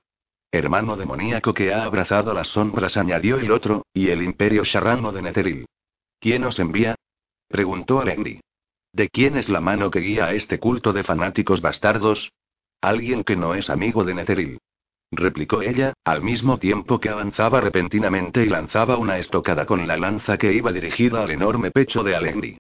[0.51, 5.23] Hermano demoníaco que ha abrazado las sombras, añadió el otro, y el imperio charrano de
[5.23, 5.67] Netheril.
[6.21, 6.95] ¿Quién os envía?
[7.49, 8.41] preguntó Alendi.
[8.93, 12.33] ¿De quién es la mano que guía a este culto de fanáticos bastardos?
[12.81, 14.59] Alguien que no es amigo de Netheril
[15.11, 20.37] replicó ella, al mismo tiempo que avanzaba repentinamente y lanzaba una estocada con la lanza
[20.37, 22.59] que iba dirigida al enorme pecho de Alendi.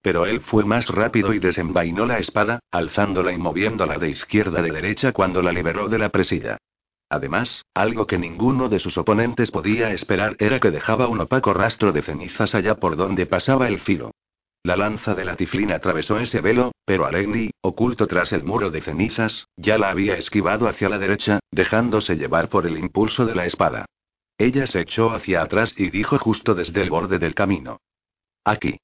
[0.00, 4.62] Pero él fue más rápido y desenvainó la espada, alzándola y moviéndola de izquierda a
[4.62, 6.56] derecha cuando la liberó de la presilla.
[7.10, 11.92] Además, algo que ninguno de sus oponentes podía esperar era que dejaba un opaco rastro
[11.92, 14.10] de cenizas allá por donde pasaba el filo.
[14.62, 18.82] La lanza de la tiflina atravesó ese velo, pero Alegni, oculto tras el muro de
[18.82, 23.46] cenizas, ya la había esquivado hacia la derecha, dejándose llevar por el impulso de la
[23.46, 23.86] espada.
[24.36, 27.80] Ella se echó hacia atrás y dijo justo desde el borde del camino.
[28.44, 28.78] Aquí.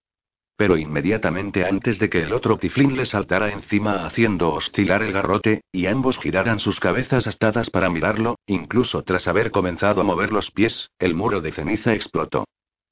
[0.56, 5.62] Pero inmediatamente antes de que el otro tiflín le saltara encima haciendo oscilar el garrote,
[5.72, 10.52] y ambos giraran sus cabezas astadas para mirarlo, incluso tras haber comenzado a mover los
[10.52, 12.44] pies, el muro de ceniza explotó.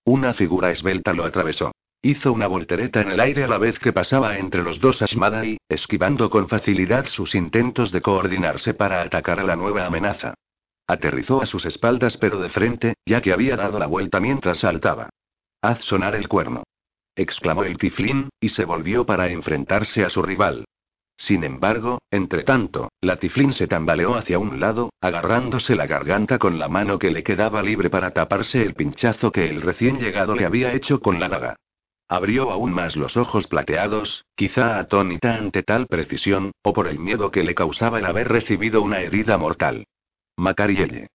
[0.04, 1.70] Una figura esbelta lo atravesó.
[2.04, 5.58] Hizo una voltereta en el aire a la vez que pasaba entre los dos Ashmadai,
[5.68, 10.34] esquivando con facilidad sus intentos de coordinarse para atacar a la nueva amenaza.
[10.88, 15.10] Aterrizó a sus espaldas pero de frente, ya que había dado la vuelta mientras saltaba.
[15.62, 16.64] Haz sonar el cuerno.
[17.16, 20.64] Exclamó el tiflín, y se volvió para enfrentarse a su rival.
[21.16, 26.58] Sin embargo, entre tanto, la tiflín se tambaleó hacia un lado, agarrándose la garganta con
[26.58, 30.44] la mano que le quedaba libre para taparse el pinchazo que el recién llegado le
[30.44, 31.56] había hecho con la daga.
[32.08, 37.30] Abrió aún más los ojos plateados, quizá atónita ante tal precisión, o por el miedo
[37.30, 39.86] que le causaba el haber recibido una herida mortal.
[40.36, 41.06] Macarielle.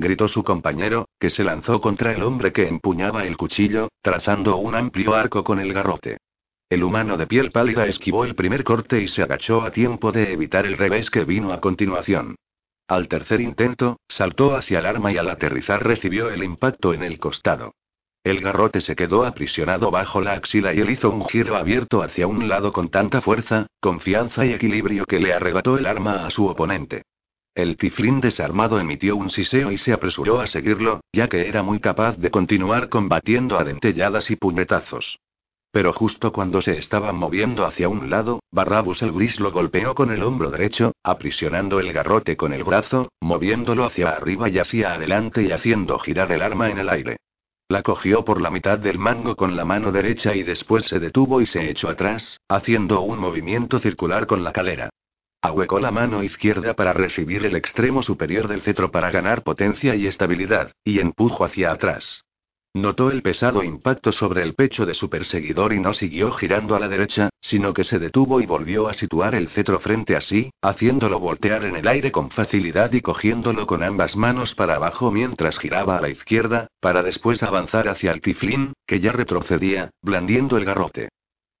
[0.00, 4.74] Gritó su compañero, que se lanzó contra el hombre que empuñaba el cuchillo, trazando un
[4.74, 6.16] amplio arco con el garrote.
[6.70, 10.32] El humano de piel pálida esquivó el primer corte y se agachó a tiempo de
[10.32, 12.36] evitar el revés que vino a continuación.
[12.88, 17.18] Al tercer intento, saltó hacia el arma y al aterrizar recibió el impacto en el
[17.18, 17.74] costado.
[18.24, 22.26] El garrote se quedó aprisionado bajo la axila y él hizo un giro abierto hacia
[22.26, 26.46] un lado con tanta fuerza, confianza y equilibrio que le arrebató el arma a su
[26.46, 27.02] oponente.
[27.54, 31.80] El tiflín desarmado emitió un siseo y se apresuró a seguirlo, ya que era muy
[31.80, 35.18] capaz de continuar combatiendo a dentelladas y puñetazos.
[35.72, 40.10] Pero justo cuando se estaba moviendo hacia un lado, Barrabus el gris lo golpeó con
[40.10, 45.42] el hombro derecho, aprisionando el garrote con el brazo, moviéndolo hacia arriba y hacia adelante
[45.42, 47.16] y haciendo girar el arma en el aire.
[47.68, 51.40] La cogió por la mitad del mango con la mano derecha y después se detuvo
[51.40, 54.90] y se echó atrás, haciendo un movimiento circular con la calera.
[55.42, 60.06] Ahuecó la mano izquierda para recibir el extremo superior del cetro para ganar potencia y
[60.06, 62.24] estabilidad, y empujó hacia atrás.
[62.74, 66.78] Notó el pesado impacto sobre el pecho de su perseguidor y no siguió girando a
[66.78, 70.52] la derecha, sino que se detuvo y volvió a situar el cetro frente a sí,
[70.62, 75.58] haciéndolo voltear en el aire con facilidad y cogiéndolo con ambas manos para abajo mientras
[75.58, 80.64] giraba a la izquierda, para después avanzar hacia el tiflín, que ya retrocedía, blandiendo el
[80.64, 81.08] garrote.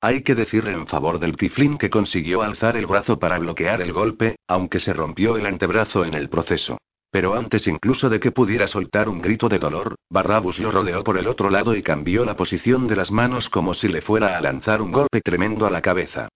[0.02, 3.92] Hay que decir en favor del tiflín que consiguió alzar el brazo para bloquear el
[3.92, 6.78] golpe, aunque se rompió el antebrazo en el proceso.
[7.10, 11.18] Pero antes incluso de que pudiera soltar un grito de dolor, Barrabus lo rodeó por
[11.18, 14.40] el otro lado y cambió la posición de las manos como si le fuera a
[14.40, 16.28] lanzar un golpe tremendo a la cabeza.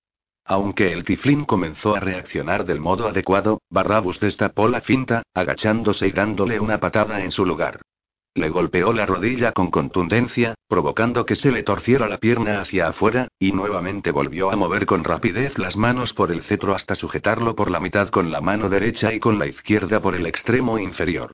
[0.45, 6.13] Aunque el tiflín comenzó a reaccionar del modo adecuado, Barrabus destapó la finta, agachándose y
[6.13, 7.81] dándole una patada en su lugar.
[8.37, 13.29] Le golpeó la rodilla con contundencia, provocando que se le torciera la pierna hacia afuera,
[13.39, 17.71] y nuevamente volvió a mover con rapidez las manos por el cetro hasta sujetarlo por
[17.71, 21.31] la mitad con la mano derecha y con la izquierda por el extremo inferior.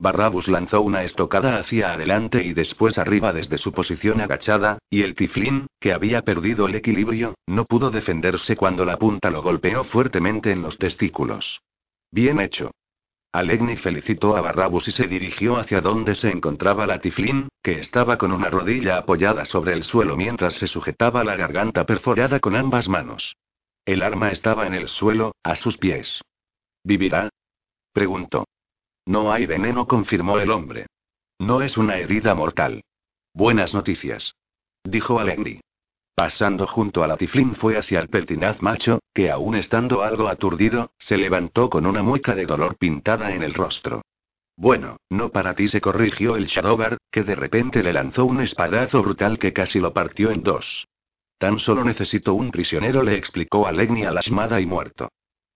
[0.00, 5.14] Barrabus lanzó una estocada hacia adelante y después arriba desde su posición agachada, y el
[5.14, 10.52] tiflín, que había perdido el equilibrio, no pudo defenderse cuando la punta lo golpeó fuertemente
[10.52, 11.60] en los testículos.
[12.10, 12.70] Bien hecho.
[13.32, 18.16] Alegni felicitó a Barrabus y se dirigió hacia donde se encontraba la tiflín, que estaba
[18.16, 22.88] con una rodilla apoyada sobre el suelo mientras se sujetaba la garganta perforada con ambas
[22.88, 23.36] manos.
[23.84, 26.22] El arma estaba en el suelo, a sus pies.
[26.84, 27.28] ¿Vivirá?
[27.92, 28.46] preguntó.
[29.06, 30.86] No hay veneno, confirmó el hombre.
[31.38, 32.82] No es una herida mortal.
[33.34, 34.34] Buenas noticias.
[34.84, 35.60] Dijo Alegni.
[36.18, 40.90] Pasando junto a la tiflín fue hacia el pertinaz macho, que aún estando algo aturdido,
[40.98, 44.02] se levantó con una mueca de dolor pintada en el rostro.
[44.56, 49.00] Bueno, no para ti se corrigió el Shadowbar, que de repente le lanzó un espadazo
[49.00, 50.88] brutal que casi lo partió en dos.
[51.38, 55.10] Tan solo necesito un prisionero, le explicó Alegni alasmada y muerto.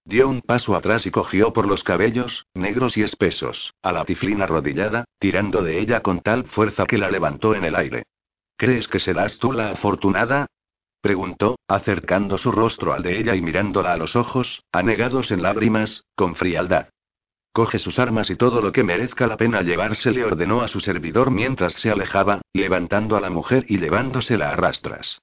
[0.05, 4.45] Dio un paso atrás y cogió por los cabellos, negros y espesos, a la tiflina
[4.45, 8.05] arrodillada, tirando de ella con tal fuerza que la levantó en el aire.
[8.57, 10.47] ¿Crees que serás tú la afortunada?
[11.03, 16.05] Preguntó, acercando su rostro al de ella y mirándola a los ojos, anegados en lágrimas,
[16.17, 16.89] con frialdad.
[17.53, 20.81] Coge sus armas y todo lo que merezca la pena llevarse, le ordenó a su
[20.81, 25.21] servidor mientras se alejaba, levantando a la mujer y llevándosela a rastras.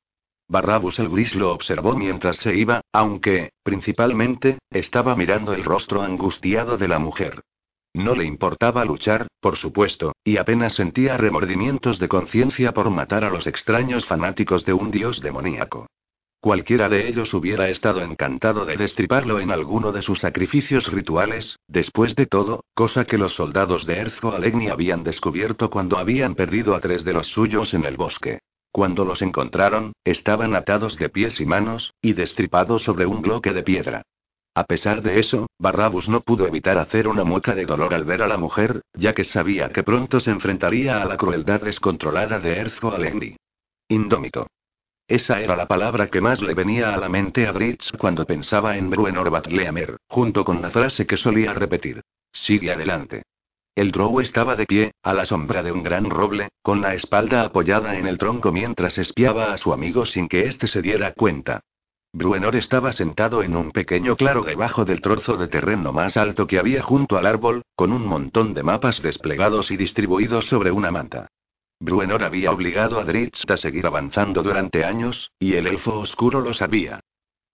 [0.48, 6.78] Barrabus el gris lo observó mientras se iba, aunque, principalmente, estaba mirando el rostro angustiado
[6.78, 7.42] de la mujer.
[7.94, 13.30] No le importaba luchar, por supuesto, y apenas sentía remordimientos de conciencia por matar a
[13.30, 15.88] los extraños fanáticos de un dios demoníaco.
[16.42, 22.16] Cualquiera de ellos hubiera estado encantado de destriparlo en alguno de sus sacrificios rituales, después
[22.16, 26.80] de todo, cosa que los soldados de Erzo Alegni habían descubierto cuando habían perdido a
[26.80, 28.40] tres de los suyos en el bosque.
[28.72, 33.64] Cuando los encontraron, estaban atados de pies y manos, y destripados sobre un bloque de
[33.64, 34.04] piedra.
[34.60, 38.22] A pesar de eso, Barrabus no pudo evitar hacer una mueca de dolor al ver
[38.22, 42.58] a la mujer, ya que sabía que pronto se enfrentaría a la crueldad descontrolada de
[42.58, 43.38] Erzo Alendi.
[43.88, 44.48] Indómito.
[45.08, 48.76] Esa era la palabra que más le venía a la mente a Dritz cuando pensaba
[48.76, 52.02] en Bruenor Batleamer, junto con la frase que solía repetir.
[52.34, 53.22] Sigue adelante.
[53.76, 57.44] El drow estaba de pie, a la sombra de un gran roble, con la espalda
[57.44, 61.62] apoyada en el tronco mientras espiaba a su amigo sin que éste se diera cuenta.
[62.12, 66.58] Bruenor estaba sentado en un pequeño claro debajo del trozo de terreno más alto que
[66.58, 71.28] había junto al árbol, con un montón de mapas desplegados y distribuidos sobre una manta.
[71.80, 76.54] Bruenor había obligado a Dritz a seguir avanzando durante años, y el elfo oscuro lo
[76.54, 77.00] sabía.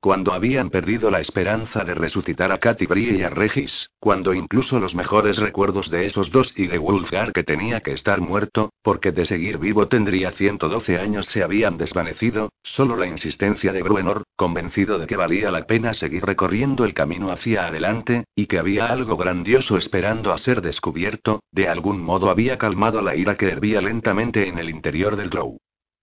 [0.06, 4.80] Cuando habían perdido la esperanza de resucitar a Katy Brie y a Regis, cuando incluso
[4.80, 9.12] los mejores recuerdos de esos dos y de Wulfgar que tenía que estar muerto, porque
[9.12, 15.00] de seguir vivo tendría 112 años se habían desvanecido, solo la insistencia de Bruenor, convencido
[15.00, 19.18] de que valía la pena seguir recorriendo el camino hacia adelante, y que había algo
[19.18, 24.48] grandioso esperando a ser descubierto, de algún modo había calmado la ira que hervía lentamente
[24.48, 25.58] en el interior del Drow.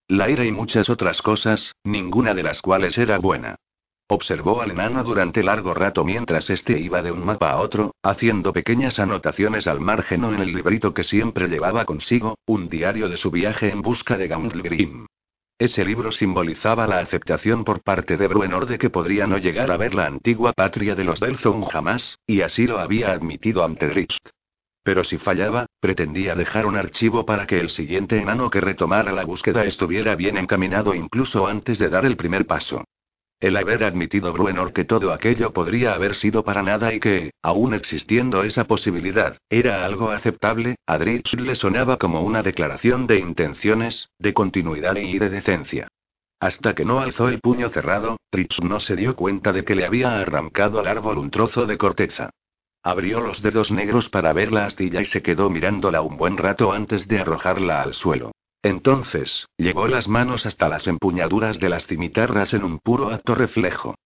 [0.09, 3.55] La ira y muchas otras cosas, ninguna de las cuales era buena.
[4.15, 8.53] Observó al enano durante largo rato mientras este iba de un mapa a otro, haciendo
[8.53, 13.17] pequeñas anotaciones al margen o en el librito que siempre llevaba consigo, un diario de
[13.17, 15.07] su viaje en busca de Gauntlegrim.
[15.59, 19.79] Ese libro simbolizaba la aceptación por parte de Bruenor de que podría no llegar a
[19.79, 24.07] ver la antigua patria de los Delzon jamás, y así lo había admitido ante.
[24.83, 29.25] Pero si fallaba, pretendía dejar un archivo para que el siguiente enano que retomara la
[29.25, 32.85] búsqueda estuviera bien encaminado incluso antes de dar el primer paso.
[33.43, 37.75] El haber admitido Bruenor que todo aquello podría haber sido para nada y que, aún
[37.75, 44.11] existiendo esa posibilidad, era algo aceptable, a Dritz le sonaba como una declaración de intenciones,
[44.21, 45.89] de continuidad y de decencia.
[46.39, 49.87] Hasta que no alzó el puño cerrado, Dritz no se dio cuenta de que le
[49.87, 52.31] había arrancado al árbol un trozo de corteza.
[52.85, 56.73] Abrió los dedos negros para ver la astilla y se quedó mirándola un buen rato
[56.73, 58.31] antes de arrojarla al suelo.
[58.63, 63.97] Entonces, llevó las manos hasta las empuñaduras de las cimitarras en un puro acto reflejo.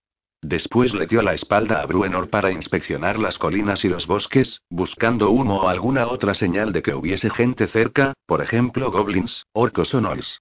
[0.43, 5.31] Después le dio la espalda a Bruenor para inspeccionar las colinas y los bosques, buscando
[5.31, 9.99] uno o alguna otra señal de que hubiese gente cerca, por ejemplo goblins, orcos o
[9.99, 10.41] gnolls.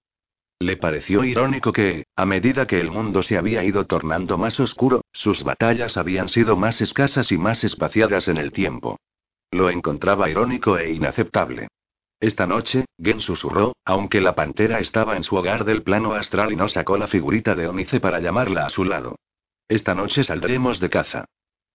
[0.58, 5.02] Le pareció irónico que, a medida que el mundo se había ido tornando más oscuro,
[5.12, 8.98] sus batallas habían sido más escasas y más espaciadas en el tiempo.
[9.50, 11.68] Lo encontraba irónico e inaceptable.
[12.20, 16.56] Esta noche, Gen susurró, aunque la pantera estaba en su hogar del plano astral y
[16.56, 19.16] no sacó la figurita de Onice para llamarla a su lado.
[19.68, 21.26] Esta noche saldremos de caza.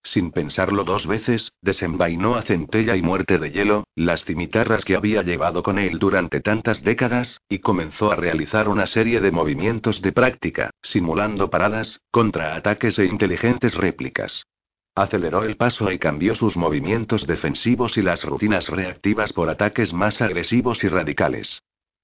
[0.04, 5.22] Sin pensarlo dos veces, desenvainó a Centella y Muerte de Hielo, las cimitarras que había
[5.22, 10.12] llevado con él durante tantas décadas, y comenzó a realizar una serie de movimientos de
[10.12, 14.48] práctica, simulando paradas, contraataques e inteligentes réplicas.
[14.96, 20.22] Aceleró el paso y cambió sus movimientos defensivos y las rutinas reactivas por ataques más
[20.22, 21.62] agresivos y radicales.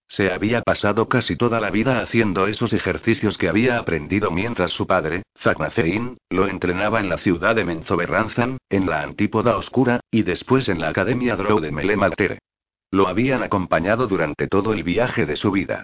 [0.09, 4.87] Se había pasado casi toda la vida haciendo esos ejercicios que había aprendido mientras su
[4.87, 10.69] padre, Zagnafein, lo entrenaba en la ciudad de Menzoberranzan, en la Antípoda Oscura, y después
[10.69, 12.39] en la Academia Drow de.
[12.89, 15.83] Lo habían acompañado durante todo el viaje de su vida.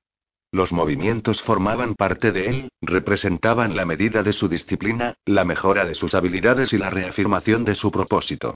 [0.54, 5.96] Los movimientos formaban parte de él, representaban la medida de su disciplina, la mejora de
[5.96, 8.54] sus habilidades y la reafirmación de su propósito.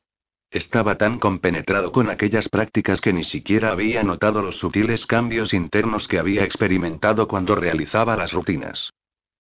[0.51, 6.07] Estaba tan compenetrado con aquellas prácticas que ni siquiera había notado los sutiles cambios internos
[6.07, 8.91] que había experimentado cuando realizaba las rutinas.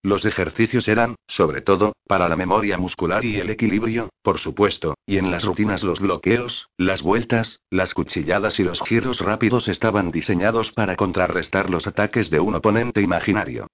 [0.07, 5.17] Los ejercicios eran, sobre todo, para la memoria muscular y el equilibrio, por supuesto, y
[5.17, 10.71] en las rutinas los bloqueos, las vueltas, las cuchilladas y los giros rápidos estaban diseñados
[10.71, 13.67] para contrarrestar los ataques de un oponente imaginario.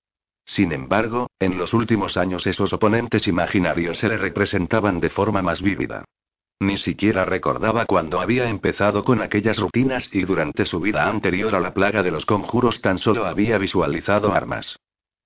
[0.43, 5.61] Sin embargo, en los últimos años esos oponentes imaginarios se le representaban de forma más
[5.61, 6.03] vívida.
[6.59, 11.59] Ni siquiera recordaba cuándo había empezado con aquellas rutinas y durante su vida anterior a
[11.59, 14.79] la plaga de los conjuros tan solo había visualizado armas.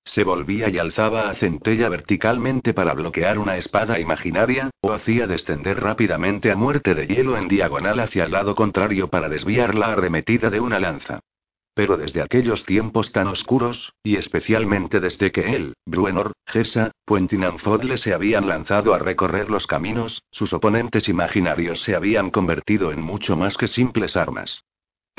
[0.08, 5.80] Se volvía y alzaba a centella verticalmente para bloquear una espada imaginaria, o hacía descender
[5.80, 10.48] rápidamente a muerte de hielo en diagonal hacia el lado contrario para desviar la arremetida
[10.48, 11.20] de una lanza.
[11.74, 18.14] Pero desde aquellos tiempos tan oscuros, y especialmente desde que él, Bruenor, Gesa, Puentinanfodle se
[18.14, 23.58] habían lanzado a recorrer los caminos, sus oponentes imaginarios se habían convertido en mucho más
[23.58, 24.64] que simples armas.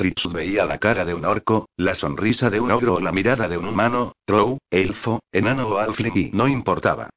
[0.00, 3.48] Tritz veía la cara de un orco, la sonrisa de un ogro o la mirada
[3.48, 7.10] de un humano, trow, elfo, enano o alfling y no importaba.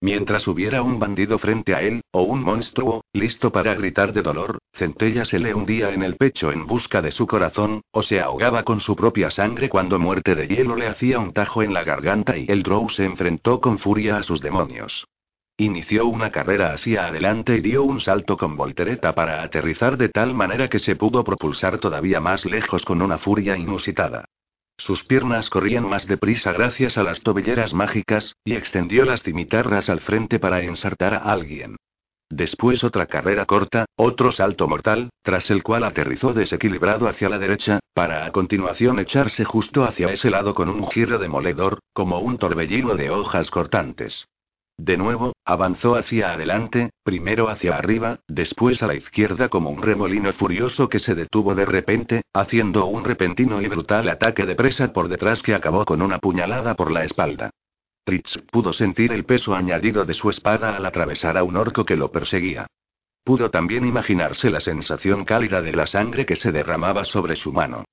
[0.00, 4.58] Mientras hubiera un bandido frente a él, o un monstruo, listo para gritar de dolor,
[4.72, 8.62] Centella se le hundía en el pecho en busca de su corazón, o se ahogaba
[8.62, 12.36] con su propia sangre cuando muerte de hielo le hacía un tajo en la garganta
[12.38, 15.04] y el Drow se enfrentó con furia a sus demonios.
[15.60, 20.32] Inició una carrera hacia adelante y dio un salto con voltereta para aterrizar de tal
[20.32, 24.24] manera que se pudo propulsar todavía más lejos con una furia inusitada.
[24.78, 30.00] Sus piernas corrían más deprisa gracias a las tobilleras mágicas, y extendió las cimitarras al
[30.00, 31.76] frente para ensartar a alguien.
[32.30, 37.80] Después otra carrera corta, otro salto mortal, tras el cual aterrizó desequilibrado hacia la derecha,
[37.92, 42.94] para a continuación echarse justo hacia ese lado con un giro demoledor, como un torbellino
[42.94, 44.24] de hojas cortantes.
[44.82, 50.32] De nuevo, avanzó hacia adelante, primero hacia arriba, después a la izquierda como un remolino
[50.32, 55.08] furioso que se detuvo de repente, haciendo un repentino y brutal ataque de presa por
[55.08, 57.50] detrás que acabó con una puñalada por la espalda.
[58.04, 61.96] Tritz pudo sentir el peso añadido de su espada al atravesar a un orco que
[61.96, 62.66] lo perseguía.
[63.22, 67.84] Pudo también imaginarse la sensación cálida de la sangre que se derramaba sobre su mano.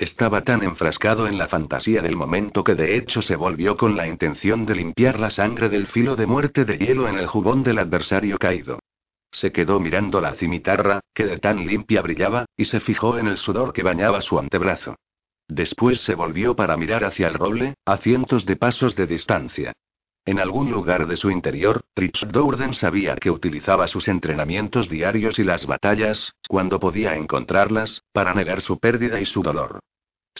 [0.00, 4.08] Estaba tan enfrascado en la fantasía del momento que de hecho se volvió con la
[4.08, 7.78] intención de limpiar la sangre del filo de muerte de hielo en el jubón del
[7.78, 8.78] adversario caído.
[9.30, 13.36] Se quedó mirando la cimitarra, que de tan limpia brillaba, y se fijó en el
[13.36, 14.96] sudor que bañaba su antebrazo.
[15.48, 19.74] Después se volvió para mirar hacia el roble, a cientos de pasos de distancia.
[20.24, 21.82] En algún lugar de su interior,
[22.32, 28.62] Dourden sabía que utilizaba sus entrenamientos diarios y las batallas, cuando podía encontrarlas, para negar
[28.62, 29.80] su pérdida y su dolor.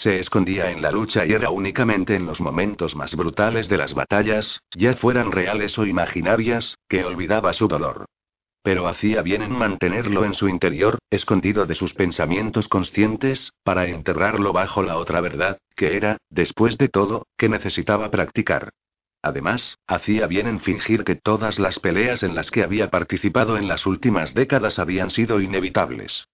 [0.00, 3.92] Se escondía en la lucha y era únicamente en los momentos más brutales de las
[3.92, 8.06] batallas, ya fueran reales o imaginarias, que olvidaba su dolor.
[8.62, 14.54] Pero hacía bien en mantenerlo en su interior, escondido de sus pensamientos conscientes, para enterrarlo
[14.54, 18.70] bajo la otra verdad, que era, después de todo, que necesitaba practicar.
[19.20, 23.68] Además, hacía bien en fingir que todas las peleas en las que había participado en
[23.68, 26.26] las últimas décadas habían sido inevitables.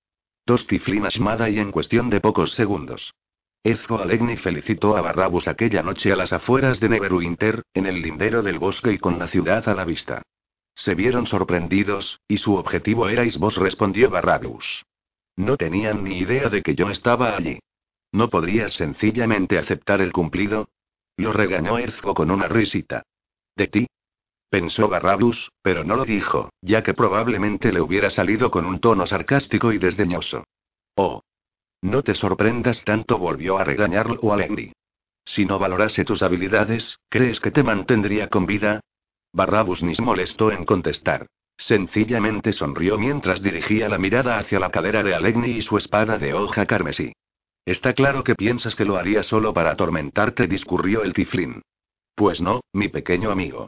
[0.47, 3.12] Dos tiflinas Mada y en cuestión de pocos segundos.
[3.67, 8.41] Ezzo Alegni felicitó a Barrabus aquella noche a las afueras de Neverwinter, en el lindero
[8.41, 10.23] del bosque y con la ciudad a la vista.
[10.77, 14.85] Se vieron sorprendidos, y su objetivo erais vos, respondió Barrabus.
[15.35, 17.59] No tenían ni idea de que yo estaba allí.
[18.12, 20.69] ¿No podrías sencillamente aceptar el cumplido?
[21.17, 23.03] Lo regañó Ezzo con una risita.
[23.57, 23.89] ¿De ti?
[24.49, 29.09] Pensó Barrabus, pero no lo dijo, ya que probablemente le hubiera salido con un tono
[29.09, 30.45] sarcástico y desdeñoso.
[30.95, 31.23] Oh,
[31.83, 34.72] no te sorprendas tanto, volvió a regañarlo Alegri.
[35.24, 38.81] Si no valorase tus habilidades, ¿crees que te mantendría con vida?
[39.33, 41.27] Barrabus ni se molestó en contestar.
[41.59, 46.35] Sencillamente sonrió mientras dirigía la mirada hacia la cadera de Alegni y su espada de
[46.35, 47.12] hoja carmesí.
[47.64, 51.62] Está claro que piensas que lo haría solo para atormentarte, discurrió el tiflín.
[52.14, 53.66] Pues no, mi pequeño amigo.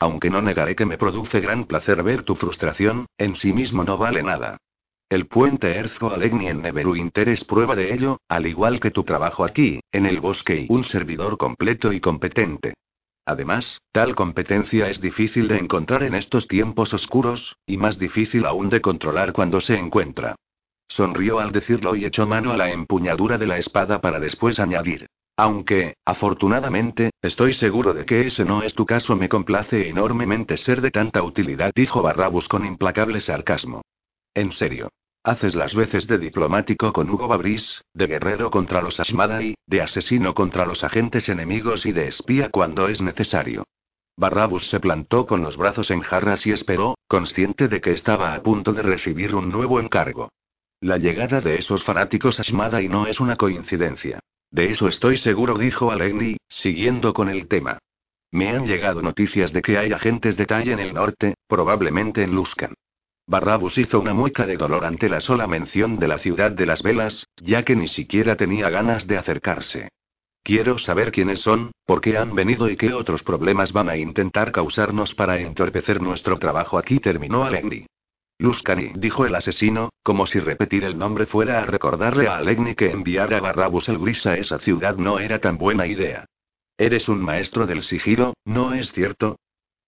[0.00, 3.96] Aunque no negaré que me produce gran placer ver tu frustración, en sí mismo no
[3.96, 4.58] vale nada.
[5.08, 9.44] El puente Erzo Alegni en Neverwinter es prueba de ello, al igual que tu trabajo
[9.44, 12.74] aquí, en el bosque y un servidor completo y competente.
[13.24, 18.68] Además, tal competencia es difícil de encontrar en estos tiempos oscuros, y más difícil aún
[18.68, 20.34] de controlar cuando se encuentra.
[20.88, 25.06] Sonrió al decirlo y echó mano a la empuñadura de la espada para después añadir.
[25.36, 30.80] Aunque, afortunadamente, estoy seguro de que ese no es tu caso, me complace enormemente ser
[30.80, 33.82] de tanta utilidad, dijo Barrabus con implacable sarcasmo.
[34.34, 34.90] En serio.
[35.26, 40.34] Haces las veces de diplomático con Hugo Babris, de guerrero contra los Ashmadai, de asesino
[40.34, 43.64] contra los agentes enemigos y de espía cuando es necesario.
[44.16, 48.42] Barrabus se plantó con los brazos en jarras y esperó, consciente de que estaba a
[48.44, 50.28] punto de recibir un nuevo encargo.
[50.80, 54.20] La llegada de esos fanáticos Ashmadai no es una coincidencia.
[54.52, 57.78] De eso estoy seguro, dijo Alegni, siguiendo con el tema.
[58.30, 62.30] Me han llegado noticias de que hay agentes de talla en el norte, probablemente en
[62.32, 62.74] Luskan.
[63.28, 66.82] Barrabus hizo una mueca de dolor ante la sola mención de la ciudad de las
[66.82, 69.88] velas, ya que ni siquiera tenía ganas de acercarse.
[70.44, 74.52] Quiero saber quiénes son, por qué han venido y qué otros problemas van a intentar
[74.52, 76.78] causarnos para entorpecer nuestro trabajo.
[76.78, 77.86] Aquí terminó Alegni.
[78.38, 82.92] Luscani, dijo el asesino, como si repetir el nombre fuera a recordarle a Alegni que
[82.92, 86.26] enviar a Barrabus el Gris a esa ciudad no era tan buena idea.
[86.78, 89.36] Eres un maestro del sigilo, ¿no es cierto?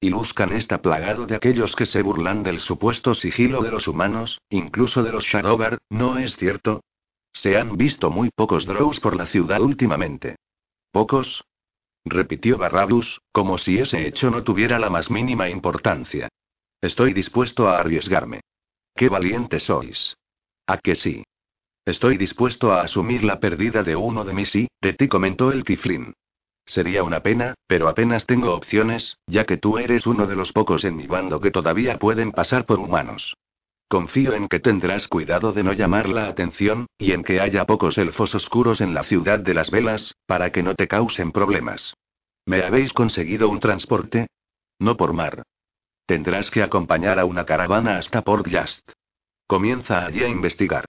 [0.01, 4.40] Y Luskan está plagado de aquellos que se burlan del supuesto sigilo de los humanos,
[4.49, 6.82] incluso de los Shadowbar, ¿no es cierto?
[7.32, 10.36] Se han visto muy pocos Drows por la ciudad últimamente.
[10.92, 11.44] ¿Pocos?
[12.05, 16.28] repitió Barrabus, como si ese hecho no tuviera la más mínima importancia.
[16.80, 18.40] Estoy dispuesto a arriesgarme.
[18.94, 20.16] ¡Qué valiente sois!
[20.66, 21.24] ¿A que sí?
[21.84, 25.64] Estoy dispuesto a asumir la pérdida de uno de mis y, de ti comentó el
[25.64, 26.14] Tiflin.
[26.69, 30.85] Sería una pena, pero apenas tengo opciones, ya que tú eres uno de los pocos
[30.85, 33.35] en mi bando que todavía pueden pasar por humanos.
[33.89, 37.97] Confío en que tendrás cuidado de no llamar la atención, y en que haya pocos
[37.97, 41.95] elfos oscuros en la ciudad de las velas, para que no te causen problemas.
[42.45, 44.27] ¿Me habéis conseguido un transporte?
[44.79, 45.45] No por mar.
[46.05, 48.91] Tendrás que acompañar a una caravana hasta Port Just.
[49.47, 50.85] Comienza allí a investigar.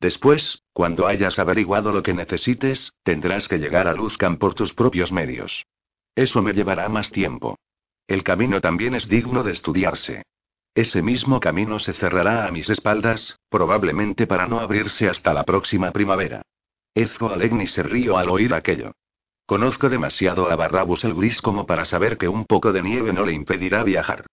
[0.00, 5.10] Después, cuando hayas averiguado lo que necesites, tendrás que llegar a Luskan por tus propios
[5.10, 5.66] medios.
[6.14, 7.58] Eso me llevará más tiempo.
[8.06, 10.22] El camino también es digno de estudiarse.
[10.74, 15.90] Ese mismo camino se cerrará a mis espaldas, probablemente para no abrirse hasta la próxima
[15.90, 16.42] primavera.
[16.94, 18.92] Ezco Alegni se rió al oír aquello.
[19.46, 23.24] Conozco demasiado a Barrabus el Gris como para saber que un poco de nieve no
[23.24, 24.26] le impedirá viajar.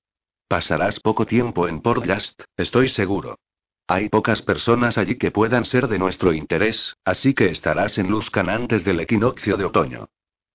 [0.48, 3.38] Pasarás poco tiempo en Port Just, estoy seguro.
[3.88, 8.50] Hay pocas personas allí que puedan ser de nuestro interés, así que estarás en Luskan
[8.50, 10.10] antes del equinoccio de otoño.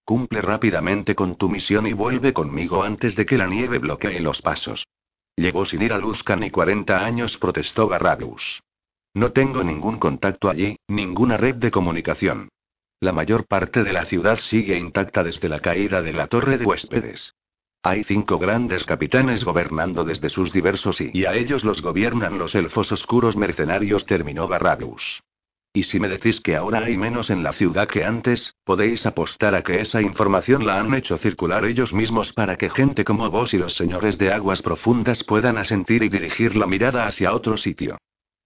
[0.04, 4.42] Cumple rápidamente con tu misión y vuelve conmigo antes de que la nieve bloquee los
[4.42, 4.84] pasos.
[5.36, 8.62] Llegó sin ir a Luskan y 40 años, protestó Barrabius.
[9.14, 12.48] No tengo ningún contacto allí, ninguna red de comunicación.
[12.98, 16.64] La mayor parte de la ciudad sigue intacta desde la caída de la torre de
[16.64, 17.34] huéspedes.
[17.82, 22.92] Hay cinco grandes capitanes gobernando desde sus diversos y, a ellos los gobiernan los elfos
[22.92, 25.22] oscuros mercenarios, terminó Barrabus.
[25.72, 29.54] Y si me decís que ahora hay menos en la ciudad que antes, podéis apostar
[29.54, 33.54] a que esa información la han hecho circular ellos mismos para que gente como vos
[33.54, 37.96] y los señores de aguas profundas puedan asentir y dirigir la mirada hacia otro sitio.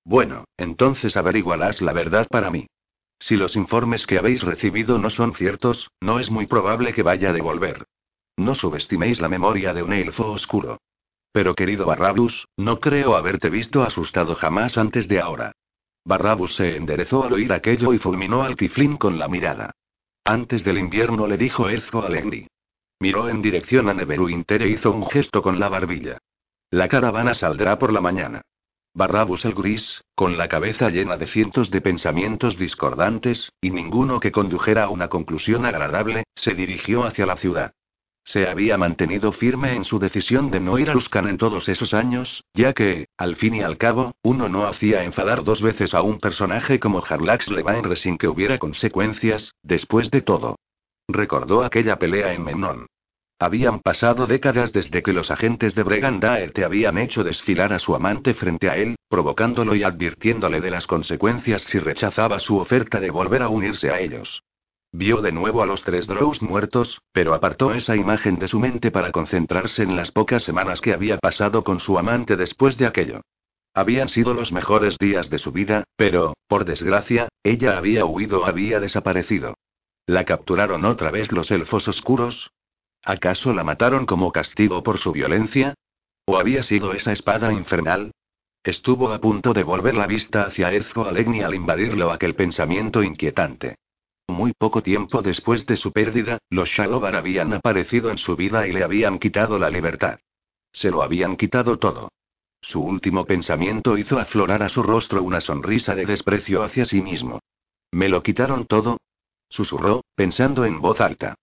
[0.04, 2.68] Bueno, entonces averiguarás la verdad para mí.
[3.18, 7.30] Si los informes que habéis recibido no son ciertos, no es muy probable que vaya
[7.30, 7.84] a devolver.
[8.44, 10.78] No subestiméis la memoria de un elfo oscuro.
[11.32, 15.52] Pero querido Barrabus, no creo haberte visto asustado jamás antes de ahora.
[16.04, 19.70] Barrabus se enderezó al oír aquello y fulminó al Tiflin con la mirada.
[20.26, 22.46] Antes del invierno le dijo Ezco a Lenny.
[23.00, 26.18] Miró en dirección a Neverwinter e hizo un gesto con la barbilla.
[26.70, 28.42] La caravana saldrá por la mañana.
[28.92, 34.32] Barrabus el gris, con la cabeza llena de cientos de pensamientos discordantes, y ninguno que
[34.32, 37.72] condujera a una conclusión agradable, se dirigió hacia la ciudad.
[38.24, 41.92] Se había mantenido firme en su decisión de no ir a Luskan en todos esos
[41.92, 46.00] años, ya que, al fin y al cabo, uno no hacía enfadar dos veces a
[46.00, 50.56] un personaje como Harlax Levainre sin que hubiera consecuencias, después de todo.
[51.06, 52.86] Recordó aquella pelea en Memnon.
[53.38, 57.94] Habían pasado décadas desde que los agentes de Bregandaer te habían hecho desfilar a su
[57.94, 63.10] amante frente a él, provocándolo y advirtiéndole de las consecuencias si rechazaba su oferta de
[63.10, 64.42] volver a unirse a ellos.
[64.96, 68.92] Vio de nuevo a los tres Drows muertos, pero apartó esa imagen de su mente
[68.92, 73.22] para concentrarse en las pocas semanas que había pasado con su amante después de aquello.
[73.74, 78.78] Habían sido los mejores días de su vida, pero, por desgracia, ella había huido había
[78.78, 79.54] desaparecido.
[80.06, 82.52] ¿La capturaron otra vez los elfos oscuros?
[83.02, 85.74] ¿Acaso la mataron como castigo por su violencia?
[86.24, 88.12] ¿O había sido esa espada infernal?
[88.62, 93.74] Estuvo a punto de volver la vista hacia Ezco Alegni al invadirlo aquel pensamiento inquietante.
[94.28, 98.72] Muy poco tiempo después de su pérdida, los Shalobar habían aparecido en su vida y
[98.72, 100.18] le habían quitado la libertad.
[100.72, 102.10] Se lo habían quitado todo.
[102.60, 107.40] Su último pensamiento hizo aflorar a su rostro una sonrisa de desprecio hacia sí mismo.
[107.92, 108.96] ¿Me lo quitaron todo?
[109.50, 111.34] Susurró, pensando en voz alta.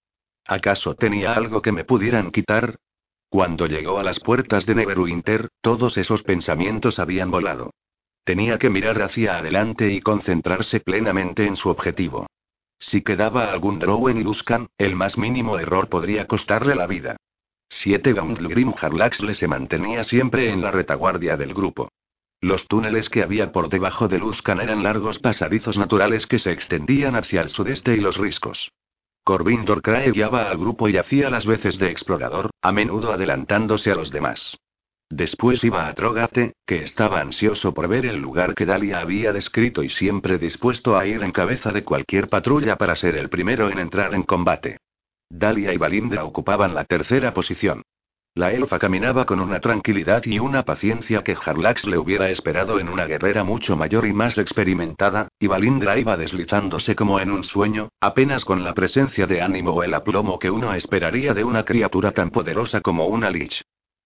[0.46, 2.78] ¿Acaso tenía algo que me pudieran quitar?
[3.30, 7.72] Cuando llegó a las puertas de Neverwinter, todos esos pensamientos habían volado.
[8.24, 12.28] Tenía que mirar hacia adelante y concentrarse plenamente en su objetivo.
[12.82, 17.16] Si quedaba algún Drow en Luskan, el más mínimo error podría costarle la vida.
[17.70, 21.90] Siete Gauntlegrim Harlaxle se mantenía siempre en la retaguardia del grupo.
[22.42, 27.16] Los túneles que había por debajo de Luskan eran largos pasadizos naturales que se extendían
[27.16, 28.72] hacia el sudeste y los riscos.
[29.24, 33.96] Corbin Dorcrae guiaba al grupo y hacía las veces de explorador, a menudo adelantándose a
[33.96, 34.58] los demás.
[35.12, 39.84] Después iba a Trogate, que estaba ansioso por ver el lugar que Dalia había descrito
[39.84, 43.80] y siempre dispuesto a ir en cabeza de cualquier patrulla para ser el primero en
[43.80, 44.78] entrar en combate.
[45.30, 47.82] Dalia y Valindra ocupaban la tercera posición.
[48.36, 52.88] La elfa caminaba con una tranquilidad y una paciencia que Harlax le hubiera esperado en
[52.88, 57.90] una guerrera mucho mayor y más experimentada, y Valindra iba deslizándose como en un sueño,
[58.00, 62.14] apenas con la presencia de ánimo o el aplomo que uno esperaría de una criatura
[62.14, 63.62] tan poderosa como una Lich.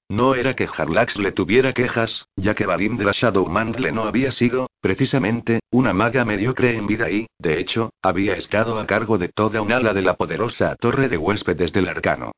[0.09, 5.61] No era que Harlax le tuviera quejas, ya que Valindra Shadowmantle no había sido, precisamente,
[5.71, 9.71] una maga mediocre en vida y, de hecho, había estado a cargo de toda un
[9.71, 12.33] ala de la poderosa torre de huéspedes del arcano.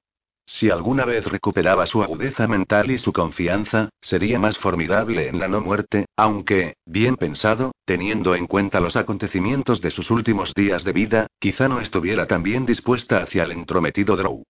[0.45, 5.49] Si alguna vez recuperaba su agudeza mental y su confianza, sería más formidable en la
[5.49, 10.93] no muerte, aunque, bien pensado, teniendo en cuenta los acontecimientos de sus últimos días de
[10.93, 14.45] vida, quizá no estuviera tan bien dispuesta hacia el entrometido Drow.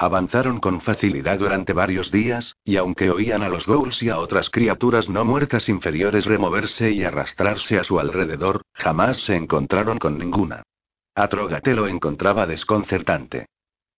[0.00, 4.48] Avanzaron con facilidad durante varios días, y aunque oían a los ghouls y a otras
[4.48, 10.62] criaturas no muertas inferiores removerse y arrastrarse a su alrededor, jamás se encontraron con ninguna.
[11.16, 13.46] Atrogate lo encontraba desconcertante.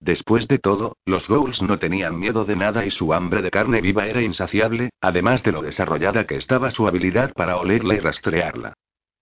[0.01, 3.83] Después de todo, los ghouls no tenían miedo de nada y su hambre de carne
[3.83, 8.73] viva era insaciable, además de lo desarrollada que estaba su habilidad para olerla y rastrearla.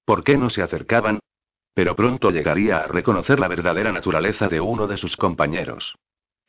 [0.05, 1.19] ¿Por qué no se acercaban?
[1.75, 5.97] Pero pronto llegaría a reconocer la verdadera naturaleza de uno de sus compañeros.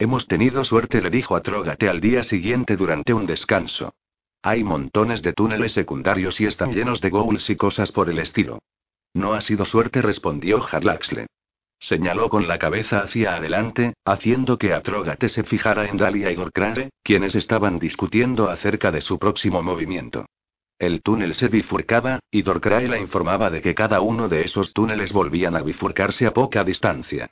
[0.01, 3.93] Hemos tenido suerte, le dijo a Trógate al día siguiente durante un descanso.
[4.41, 8.59] Hay montones de túneles secundarios y están llenos de ghouls y cosas por el estilo.
[9.13, 11.27] No ha sido suerte, respondió Harlaxle.
[11.79, 16.91] Señaló con la cabeza hacia adelante, haciendo que Atrógate se fijara en Dalia y Gorkrare,
[17.03, 20.25] quienes estaban discutiendo acerca de su próximo movimiento.
[20.77, 25.11] El túnel se bifurcaba, y Dorcrae la informaba de que cada uno de esos túneles
[25.11, 27.31] volvían a bifurcarse a poca distancia.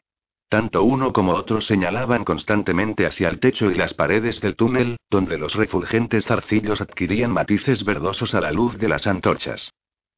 [0.49, 5.37] Tanto uno como otro señalaban constantemente hacia el techo y las paredes del túnel, donde
[5.37, 9.73] los refulgentes zarcillos adquirían matices verdosos a la luz de las antorchas.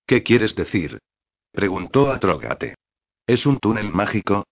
[0.05, 0.99] ¿Qué quieres decir?
[1.51, 2.75] preguntó Atrogate.
[3.25, 4.45] ¿Es un túnel mágico?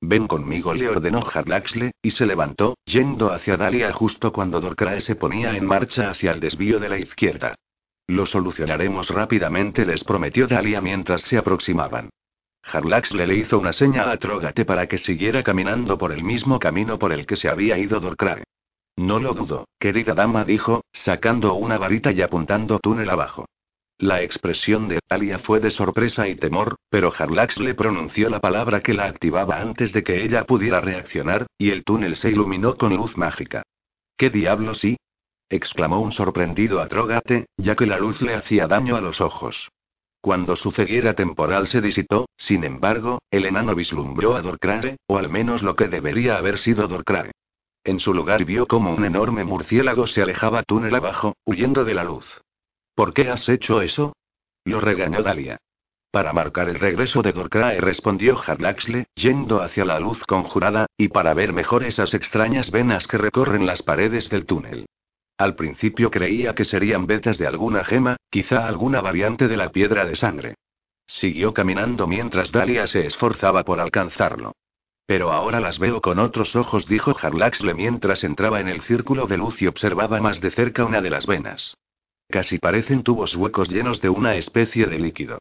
[0.00, 5.16] Ven conmigo, le ordenó Harlaxle, y se levantó, yendo hacia Dalia justo cuando Dorcrae se
[5.16, 7.56] ponía en marcha hacia el desvío de la izquierda.
[8.06, 12.10] Lo solucionaremos rápidamente, les prometió Dalia mientras se aproximaban.
[12.66, 16.98] Harlaxle le hizo una seña a Trógate para que siguiera caminando por el mismo camino
[16.98, 18.44] por el que se había ido Dorcrae.
[18.96, 23.46] No lo dudo, querida dama, dijo, sacando una varita y apuntando túnel abajo.
[23.98, 28.80] La expresión de Talia fue de sorpresa y temor, pero Harlax le pronunció la palabra
[28.80, 32.96] que la activaba antes de que ella pudiera reaccionar, y el túnel se iluminó con
[32.96, 33.62] luz mágica.
[34.16, 34.96] ¿Qué diablos sí?
[35.48, 39.70] exclamó un sorprendido Atrogate, ya que la luz le hacía daño a los ojos.
[40.24, 45.28] Cuando su ceguera temporal se disipó, sin embargo, el enano vislumbró a Dorcrae, o al
[45.28, 47.32] menos lo que debería haber sido Dorcrae.
[47.84, 52.04] En su lugar vio como un enorme murciélago se alejaba túnel abajo, huyendo de la
[52.04, 52.40] luz.
[52.94, 54.14] ¿Por qué has hecho eso?
[54.64, 55.58] Lo regañó Dalia.
[56.10, 61.34] Para marcar el regreso de Dorcrae respondió Harlaxle, yendo hacia la luz conjurada, y para
[61.34, 64.86] ver mejor esas extrañas venas que recorren las paredes del túnel.
[65.36, 70.04] Al principio creía que serían vetas de alguna gema, quizá alguna variante de la piedra
[70.04, 70.54] de sangre.
[71.06, 74.52] Siguió caminando mientras Dalia se esforzaba por alcanzarlo.
[75.06, 79.36] Pero ahora las veo con otros ojos, dijo Harlaxle mientras entraba en el círculo de
[79.36, 81.76] luz y observaba más de cerca una de las venas.
[82.28, 85.38] Casi parecen tubos huecos llenos de una especie de líquido.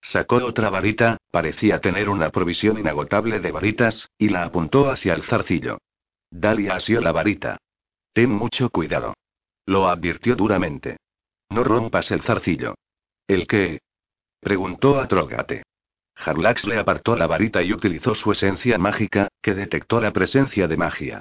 [0.00, 5.22] Sacó otra varita, parecía tener una provisión inagotable de varitas, y la apuntó hacia el
[5.22, 5.78] zarcillo.
[6.30, 7.58] Dalia asió la varita.
[8.12, 9.14] Ten mucho cuidado.
[9.66, 10.96] Lo advirtió duramente.
[11.50, 12.74] No rompas el zarcillo.
[13.26, 13.80] ¿El qué?
[14.40, 15.62] preguntó a Trogate.
[16.16, 20.76] Harlax le apartó la varita y utilizó su esencia mágica, que detectó la presencia de
[20.76, 21.20] magia.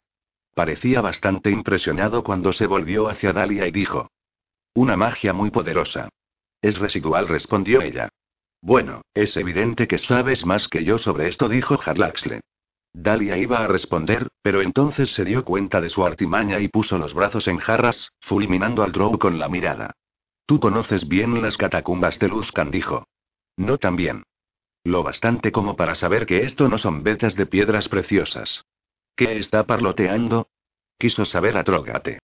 [0.53, 4.09] Parecía bastante impresionado cuando se volvió hacia Dalia y dijo:
[4.75, 6.09] Una magia muy poderosa.
[6.61, 8.09] Es residual, respondió ella.
[8.61, 12.41] Bueno, es evidente que sabes más que yo sobre esto, dijo Harlaxle.
[12.93, 17.13] Dalia iba a responder, pero entonces se dio cuenta de su artimaña y puso los
[17.13, 19.95] brazos en jarras, fulminando al Drow con la mirada.
[20.45, 23.07] Tú conoces bien las catacumbas de Luskan, dijo.
[23.57, 24.23] No tan bien.
[24.83, 28.65] Lo bastante como para saber que esto no son vetas de piedras preciosas.
[29.15, 30.49] ¿Qué está parloteando?
[30.97, 32.19] Quiso saber a Trogate.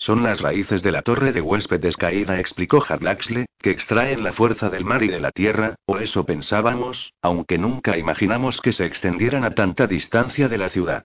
[0.00, 4.70] Son las raíces de la torre de huéspedes caída, explicó Harlaxle, que extraen la fuerza
[4.70, 9.44] del mar y de la tierra, o eso pensábamos, aunque nunca imaginamos que se extendieran
[9.44, 11.04] a tanta distancia de la ciudad.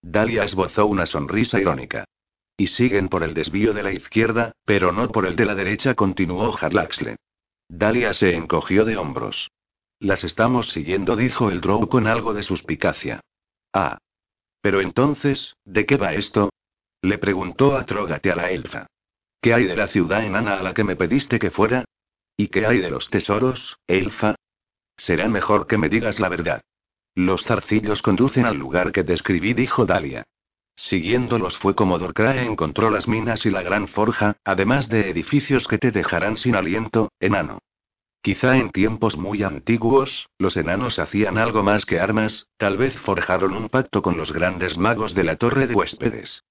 [0.00, 2.04] Dalia esbozó una sonrisa irónica.
[2.56, 5.94] Y siguen por el desvío de la izquierda, pero no por el de la derecha,
[5.94, 7.16] continuó Harlaxle.
[7.68, 9.50] Dalia se encogió de hombros.
[9.98, 13.20] Las estamos siguiendo, dijo el Drow con algo de suspicacia.
[13.72, 13.98] Ah.
[14.60, 16.50] Pero entonces, ¿de qué va esto?
[17.02, 18.86] Le preguntó a Trógate a la elfa.
[19.40, 21.84] ¿Qué hay de la ciudad enana a la que me pediste que fuera?
[22.36, 24.34] ¿Y qué hay de los tesoros, elfa?
[24.96, 26.62] Será mejor que me digas la verdad.
[27.14, 30.24] Los zarcillos conducen al lugar que describí, dijo Dalia.
[30.76, 35.78] Siguiéndolos fue como Dorcrae encontró las minas y la gran forja, además de edificios que
[35.78, 37.60] te dejarán sin aliento, enano.
[38.20, 43.54] Quizá en tiempos muy antiguos, los enanos hacían algo más que armas, tal vez forjaron
[43.54, 46.42] un pacto con los grandes magos de la torre de huéspedes.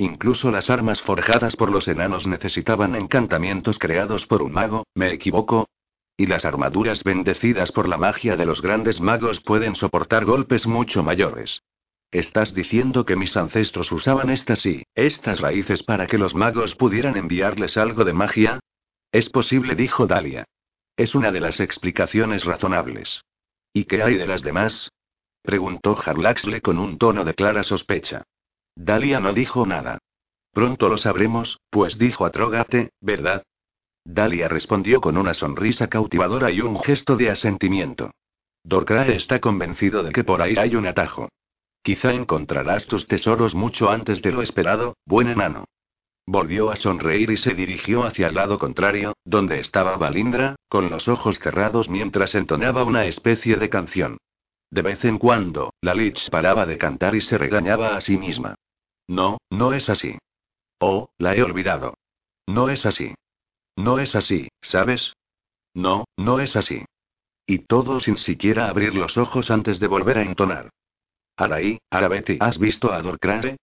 [0.00, 5.68] Incluso las armas forjadas por los enanos necesitaban encantamientos creados por un mago, ¿me equivoco?
[6.16, 11.02] Y las armaduras bendecidas por la magia de los grandes magos pueden soportar golpes mucho
[11.02, 11.62] mayores.
[12.12, 17.16] ¿Estás diciendo que mis ancestros usaban estas y estas raíces para que los magos pudieran
[17.16, 18.60] enviarles algo de magia?
[19.10, 20.44] Es posible, dijo Dalia.
[20.96, 23.24] Es una de las explicaciones razonables.
[23.72, 24.92] ¿Y qué hay de las demás?
[25.42, 28.22] preguntó Harlaxle con un tono de clara sospecha.
[28.80, 29.98] Dalia no dijo nada.
[30.52, 33.42] Pronto lo sabremos, pues dijo a Trogate, ¿verdad?
[34.04, 38.12] Dalia respondió con una sonrisa cautivadora y un gesto de asentimiento.
[38.62, 41.28] Dorcrae está convencido de que por ahí hay un atajo.
[41.82, 45.64] Quizá encontrarás tus tesoros mucho antes de lo esperado, buen enano.
[46.24, 51.08] Volvió a sonreír y se dirigió hacia el lado contrario, donde estaba Balindra, con los
[51.08, 54.18] ojos cerrados mientras entonaba una especie de canción.
[54.70, 58.54] De vez en cuando, la Lich paraba de cantar y se regañaba a sí misma.
[59.08, 60.18] No, no es así.
[60.78, 61.94] Oh, la he olvidado.
[62.46, 63.14] No es así.
[63.76, 65.14] No es así, ¿sabes?
[65.74, 66.84] No, no es así.
[67.46, 70.70] Y todo sin siquiera abrir los ojos antes de volver a entonar.
[71.36, 73.56] Araí, Arabeti, ¿has visto a Dorcrane?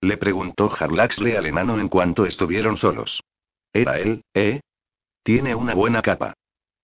[0.00, 3.22] Le preguntó Harlaxle al enano en cuanto estuvieron solos.
[3.72, 4.60] ¿Era él, eh?
[5.22, 6.34] Tiene una buena capa.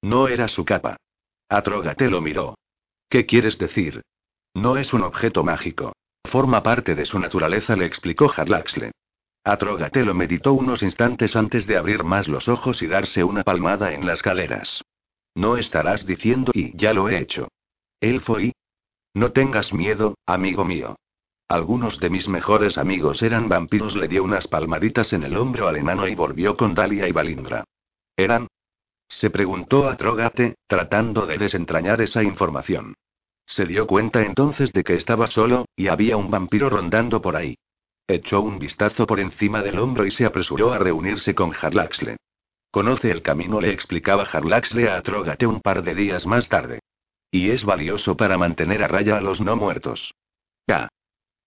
[0.02, 0.96] No era su capa.
[1.48, 2.54] Atrógate lo miró.
[3.08, 4.02] ¿Qué quieres decir?
[4.54, 5.95] No es un objeto mágico.
[6.26, 8.92] Forma parte de su naturaleza, le explicó Harlaxle.
[9.44, 13.92] Atrógate lo meditó unos instantes antes de abrir más los ojos y darse una palmada
[13.92, 14.82] en las caleras.
[15.34, 17.48] No estarás diciendo y ya lo he hecho.
[18.00, 18.52] Elfo y.
[19.14, 20.96] No tengas miedo, amigo mío.
[21.48, 25.76] Algunos de mis mejores amigos eran vampiros, le dio unas palmaditas en el hombro al
[25.76, 27.64] enano y volvió con Dalia y Balindra.
[28.16, 28.48] ¿Eran?
[29.08, 32.94] Se preguntó a Trógate, tratando de desentrañar esa información.
[33.46, 37.56] Se dio cuenta entonces de que estaba solo, y había un vampiro rondando por ahí.
[38.08, 42.16] Echó un vistazo por encima del hombro y se apresuró a reunirse con Harlaxle.
[42.70, 46.80] Conoce el camino, le explicaba Harlaxle a Trógate un par de días más tarde.
[47.30, 50.14] Y es valioso para mantener a raya a los no muertos.
[50.66, 50.88] Ya.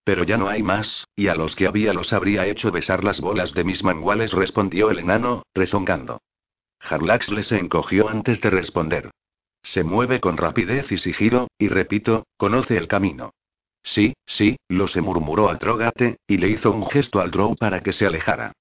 [0.03, 3.21] Pero ya no hay más, y a los que había los habría hecho besar las
[3.21, 6.21] bolas de mis manguales, respondió el enano, rezongando.
[6.79, 9.11] Harlaxle se encogió antes de responder.
[9.61, 13.33] Se mueve con rapidez y sigilo, y repito, conoce el camino.
[13.83, 17.81] Sí, sí, lo se murmuró a Trogate, y le hizo un gesto al Drow para
[17.81, 18.53] que se alejara.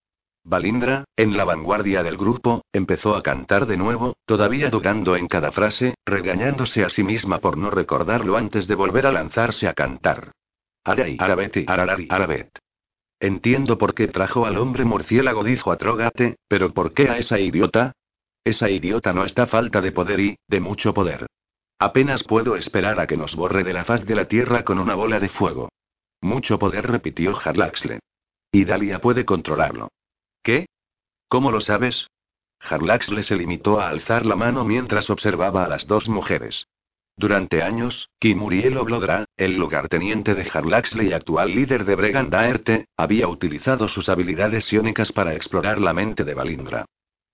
[0.44, 5.52] Balindra, en la vanguardia del grupo, empezó a cantar de nuevo, todavía dudando en cada
[5.52, 10.32] frase, regañándose a sí misma por no recordarlo antes de volver a lanzarse a cantar.
[10.84, 12.48] Aray, arabeti, ararari, arabet.
[13.20, 17.38] Entiendo por qué trajo al hombre murciélago, dijo a Trogate, pero ¿por qué a esa
[17.38, 17.92] idiota?
[18.44, 21.26] Esa idiota no está falta de poder y, de mucho poder.
[21.78, 24.94] Apenas puedo esperar a que nos borre de la faz de la tierra con una
[24.94, 25.68] bola de fuego.
[26.20, 28.00] Mucho poder, repitió Harlaxle.
[28.50, 29.88] Y Dalia puede controlarlo.
[30.42, 30.66] ¿Qué?
[31.28, 32.08] ¿Cómo lo sabes?
[32.60, 36.66] Harlaxle se limitó a alzar la mano mientras observaba a las dos mujeres.
[37.16, 43.88] Durante años, Kimuriel Oglodra, el lugarteniente de Harlaxle y actual líder de Bregandaerte, había utilizado
[43.88, 46.86] sus habilidades psiónicas para explorar la mente de Balindra.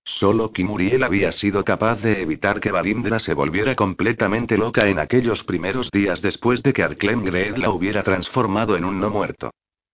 [0.05, 5.43] Solo Kimuriel había sido capaz de evitar que Valindra se volviera completamente loca en aquellos
[5.43, 9.49] primeros días después de que Arklem Greed la hubiera transformado en un no muerto.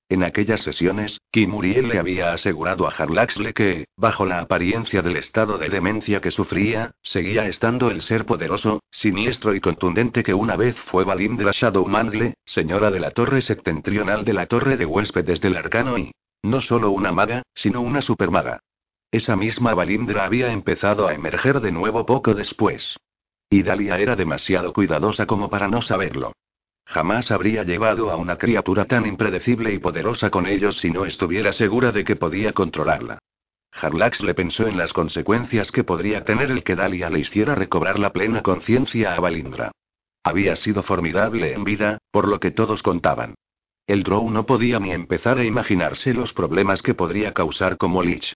[0.10, 5.58] En aquellas sesiones, Kimuriel le había asegurado a Harlaxle que, bajo la apariencia del estado
[5.58, 10.76] de demencia que sufría, seguía estando el ser poderoso, siniestro y contundente que una vez
[10.76, 15.98] fue Valindra Shadowmangle, señora de la torre septentrional de la torre de huéspedes del arcano
[15.98, 16.12] y,
[16.44, 18.60] no solo una maga, sino una supermaga.
[19.12, 22.98] Esa misma Valindra había empezado a emerger de nuevo poco después.
[23.50, 26.32] Y Dalia era demasiado cuidadosa como para no saberlo.
[26.86, 31.52] Jamás habría llevado a una criatura tan impredecible y poderosa con ellos si no estuviera
[31.52, 33.20] segura de que podía controlarla.
[33.74, 38.00] Harlax le pensó en las consecuencias que podría tener el que Dalia le hiciera recobrar
[38.00, 39.72] la plena conciencia a Valindra.
[40.24, 43.36] Había sido formidable en vida, por lo que todos contaban.
[43.88, 48.34] El Drow no podía ni empezar a imaginarse los problemas que podría causar como Lich.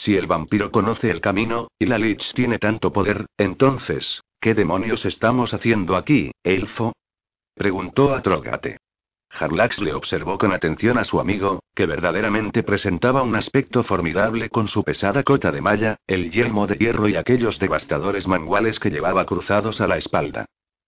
[0.00, 5.04] Si el vampiro conoce el camino, y la Lich tiene tanto poder, entonces, ¿qué demonios
[5.04, 6.92] estamos haciendo aquí, elfo?
[7.56, 8.76] Preguntó a Trogate.
[9.28, 14.68] Harlax le observó con atención a su amigo, que verdaderamente presentaba un aspecto formidable con
[14.68, 19.26] su pesada cota de malla, el yelmo de hierro y aquellos devastadores manguales que llevaba
[19.26, 20.46] cruzados a la espalda.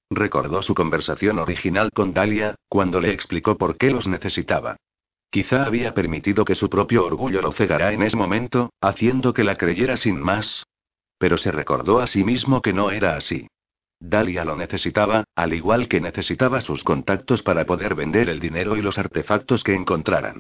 [0.08, 4.76] Recordó su conversación original con Dalia, cuando le explicó por qué los necesitaba.
[5.30, 9.56] Quizá había permitido que su propio orgullo lo cegara en ese momento, haciendo que la
[9.56, 10.66] creyera sin más.
[11.18, 13.46] Pero se recordó a sí mismo que no era así.
[14.00, 18.82] Dalia lo necesitaba, al igual que necesitaba sus contactos para poder vender el dinero y
[18.82, 20.38] los artefactos que encontraran.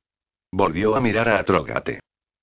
[0.50, 2.00] Volvió a mirar a Atrogate.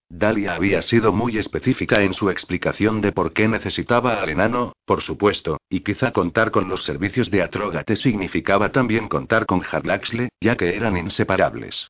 [0.07, 5.01] Dalia había sido muy específica en su explicación de por qué necesitaba al enano, por
[5.01, 10.55] supuesto, y quizá contar con los servicios de Atrogate significaba también contar con Harlaxle, ya
[10.55, 11.89] que eran inseparables.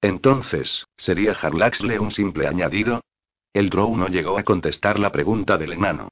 [0.00, 3.00] Entonces, ¿sería Harlaxle un simple añadido?
[3.52, 6.08] El Drow no llegó a contestar la pregunta del enano.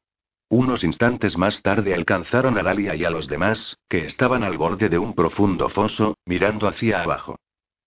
[0.49, 4.89] Unos instantes más tarde alcanzaron a Dalia y a los demás, que estaban al borde
[4.89, 7.37] de un profundo foso, mirando hacia abajo.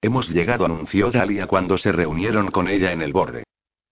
[0.02, 3.44] Hemos llegado, anunció Dalia cuando se reunieron con ella en el borde.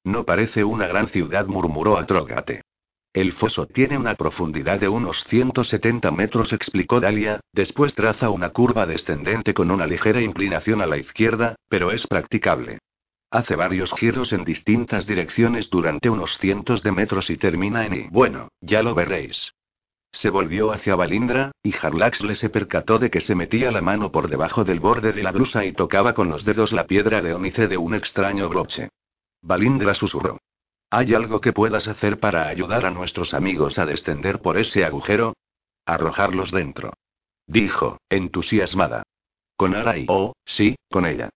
[0.03, 2.61] No parece una gran ciudad, murmuró Atrogate.
[3.17, 8.85] El foso tiene una profundidad de unos 170 metros, explicó Dalia, después traza una curva
[8.85, 12.77] descendente con una ligera inclinación a la izquierda, pero es practicable.
[13.31, 18.07] Hace varios giros en distintas direcciones durante unos cientos de metros y termina en y
[18.11, 19.51] bueno, ya lo veréis.
[20.11, 24.11] Se volvió hacia Valindra, y Harlax le se percató de que se metía la mano
[24.11, 27.33] por debajo del borde de la blusa y tocaba con los dedos la piedra de
[27.33, 28.89] ónice de un extraño broche.
[29.41, 30.37] Valindra susurró.
[30.89, 35.33] ¿Hay algo que puedas hacer para ayudar a nuestros amigos a descender por ese agujero?
[35.85, 36.93] Arrojarlos dentro.
[37.45, 39.03] Dijo, entusiasmada.
[39.55, 40.05] Con Ara y...
[40.07, 41.29] Oh, sí, con ella.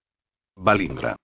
[0.55, 1.17] Valindra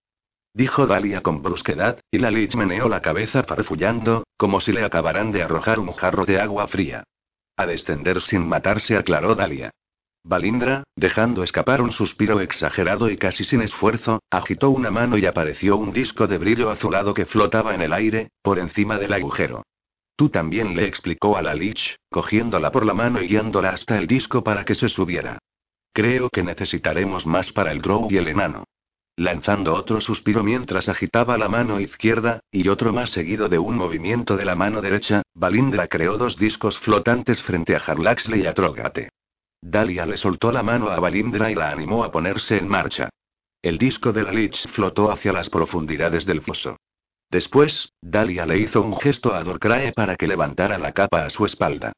[0.58, 5.32] dijo Dalia con brusquedad, y la Lich meneó la cabeza farfullando, como si le acabaran
[5.32, 7.04] de arrojar un jarro de agua fría.
[7.56, 9.70] A descender sin matarse, aclaró Dalia.
[10.28, 15.78] Balindra, dejando escapar un suspiro exagerado y casi sin esfuerzo, agitó una mano y apareció
[15.78, 19.64] un disco de brillo azulado que flotaba en el aire, por encima del agujero.
[20.18, 24.06] Tú también le explicó a la Lich, cogiéndola por la mano y guiándola hasta el
[24.06, 25.38] disco para que se subiera.
[25.94, 28.66] Creo que necesitaremos más para el Grow y el enano
[29.18, 34.38] lanzando otro suspiro mientras agitaba la mano izquierda, y otro más seguido de un movimiento
[34.38, 39.10] de la mano derecha, Balindra creó dos discos flotantes frente a Harlaxle y a Trogate.
[39.62, 43.10] Dalia le soltó la mano a Balindra y la animó a ponerse en marcha.
[43.62, 46.78] El disco de la Lich flotó hacia las profundidades del foso.
[47.30, 51.46] Después, Dalia le hizo un gesto a Dorcrae para que levantara la capa a su
[51.46, 51.92] espalda.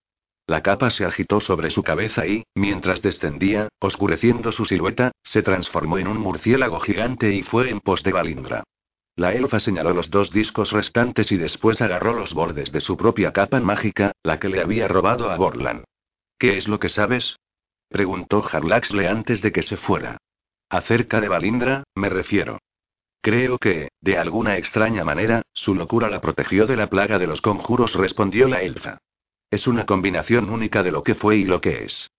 [0.48, 6.00] La capa se agitó sobre su cabeza y, mientras descendía, oscureciendo su silueta, se transformó
[6.00, 8.64] en un murciélago gigante y fue en pos de Balindra.
[9.16, 13.32] La elfa señaló los dos discos restantes y después agarró los bordes de su propia
[13.32, 15.84] capa mágica, la que le había robado a Borland.
[16.40, 17.36] ¿Qué es lo que sabes?
[17.90, 20.18] Preguntó Harlaxle antes de que se fuera.
[20.70, 22.60] Acerca de Balindra, me refiero.
[23.22, 27.42] Creo que, de alguna extraña manera, su locura la protegió de la plaga de los
[27.42, 29.00] conjuros, respondió la elfa.
[29.52, 32.10] Es una combinación única de lo que fue y lo que es.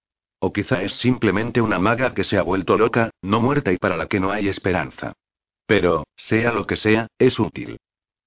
[0.40, 3.96] O quizá es simplemente una maga que se ha vuelto loca, no muerta y para
[3.96, 5.12] la que no hay esperanza.
[5.66, 7.78] Pero, sea lo que sea, es útil.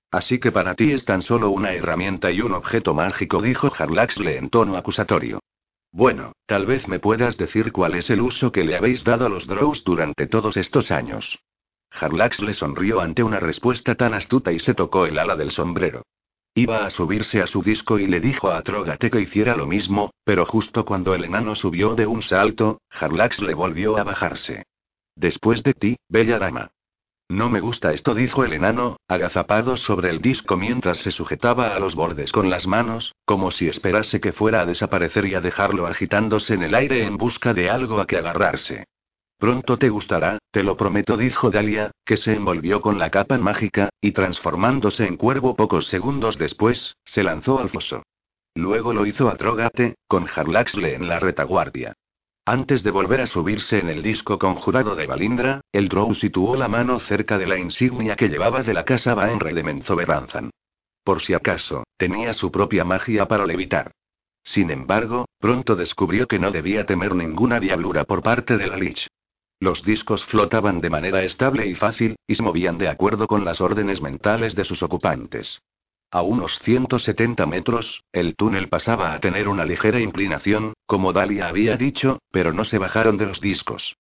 [0.09, 4.37] Así que para ti es tan solo una herramienta y un objeto mágico, dijo Harlaxle
[4.37, 5.39] en tono acusatorio.
[5.93, 9.29] Bueno, tal vez me puedas decir cuál es el uso que le habéis dado a
[9.29, 11.39] los Drows durante todos estos años.
[11.91, 16.01] Harlax le sonrió ante una respuesta tan astuta y se tocó el ala del sombrero.
[16.55, 20.11] Iba a subirse a su disco y le dijo a Trogate que hiciera lo mismo,
[20.23, 24.65] pero justo cuando el enano subió de un salto, Harlax le volvió a bajarse.
[25.15, 26.71] Después de ti, bella dama.
[27.29, 31.79] No me gusta esto, dijo el enano, agazapado sobre el disco mientras se sujetaba a
[31.79, 35.87] los bordes con las manos, como si esperase que fuera a desaparecer y a dejarlo
[35.87, 38.85] agitándose en el aire en busca de algo a que agarrarse.
[39.37, 43.89] Pronto te gustará, te lo prometo, dijo Dalia, que se envolvió con la capa mágica,
[43.99, 48.03] y transformándose en cuervo pocos segundos después, se lanzó al foso.
[48.55, 51.93] Luego lo hizo a Trógate, con Harlaxle en la retaguardia.
[52.45, 56.67] Antes de volver a subirse en el disco conjurado de Balindra, el Drow situó la
[56.67, 60.49] mano cerca de la insignia que llevaba de la casa Baenre de Menzoberranzan.
[61.05, 63.91] Por si acaso, tenía su propia magia para levitar.
[64.43, 69.07] Sin embargo, pronto descubrió que no debía temer ninguna diablura por parte de la Lich.
[69.61, 73.61] Los discos flotaban de manera estable y fácil, y se movían de acuerdo con las
[73.61, 75.61] órdenes mentales de sus ocupantes.
[76.13, 81.75] A unos 170 metros, el túnel pasaba a tener una ligera inclinación, como Dalia había
[81.75, 83.95] dicho, pero no se bajaron de los discos.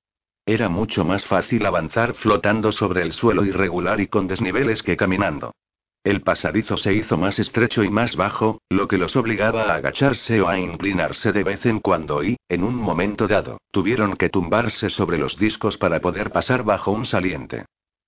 [0.45, 5.55] Era mucho más fácil avanzar flotando sobre el suelo irregular y con desniveles que caminando.
[6.03, 10.39] El pasadizo se hizo más estrecho y más bajo, lo que los obligaba a agacharse
[10.39, 14.91] o a inclinarse de vez en cuando y, en un momento dado, tuvieron que tumbarse
[14.91, 17.65] sobre los discos para poder pasar bajo un saliente.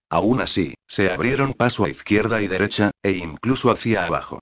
[0.09, 4.39] Aún así, se abrieron paso a izquierda y derecha, e incluso hacia abajo.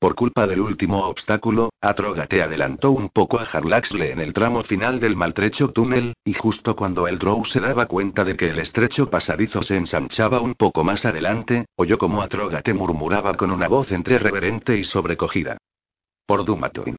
[0.00, 4.98] Por culpa del último obstáculo, Atrogate adelantó un poco a Harlaxle en el tramo final
[4.98, 9.10] del maltrecho túnel, y justo cuando el Drow se daba cuenta de que el estrecho
[9.10, 14.18] pasadizo se ensanchaba un poco más adelante, oyó como Atrogate murmuraba con una voz entre
[14.18, 15.58] reverente y sobrecogida.
[16.24, 16.96] Por Dumatoin.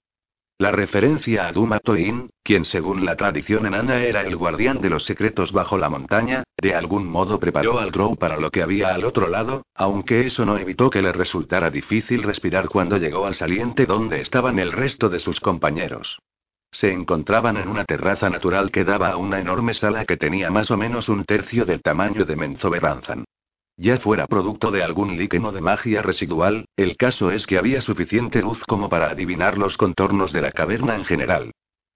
[0.61, 5.51] La referencia a Dumatoin, quien según la tradición enana era el guardián de los secretos
[5.51, 9.27] bajo la montaña, de algún modo preparó al Drow para lo que había al otro
[9.27, 14.21] lado, aunque eso no evitó que le resultara difícil respirar cuando llegó al saliente donde
[14.21, 16.19] estaban el resto de sus compañeros.
[16.69, 20.69] Se encontraban en una terraza natural que daba a una enorme sala que tenía más
[20.69, 23.25] o menos un tercio del tamaño de Menzoberranzan.
[23.77, 28.41] Ya fuera producto de algún líqueno de magia residual, el caso es que había suficiente
[28.41, 31.51] luz como para adivinar los contornos de la caverna en general.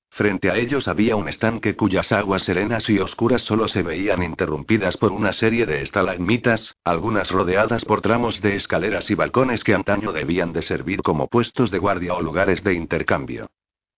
[0.10, 4.96] Frente a ellos había un estanque cuyas aguas serenas y oscuras solo se veían interrumpidas
[4.96, 10.14] por una serie de estalagmitas, algunas rodeadas por tramos de escaleras y balcones que antaño
[10.14, 13.50] debían de servir como puestos de guardia o lugares de intercambio.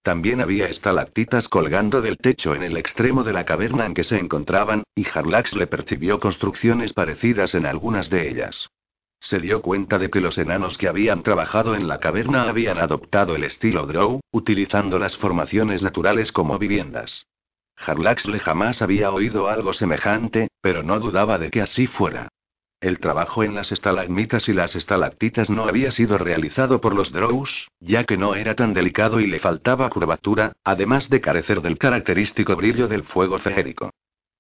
[0.08, 4.18] También había estalactitas colgando del techo en el extremo de la caverna en que se
[4.18, 8.70] encontraban, y Harlax le percibió construcciones parecidas en algunas de ellas.
[9.20, 13.36] Se dio cuenta de que los enanos que habían trabajado en la caverna habían adoptado
[13.36, 17.26] el estilo Drow, utilizando las formaciones naturales como viviendas.
[17.76, 22.30] Harlaxle jamás había oído algo semejante, pero no dudaba de que así fuera.
[22.80, 27.70] El trabajo en las estalagmitas y las estalactitas no había sido realizado por los Drows,
[27.80, 32.56] ya que no era tan delicado y le faltaba curvatura, además de carecer del característico
[32.56, 33.90] brillo del fuego feérico.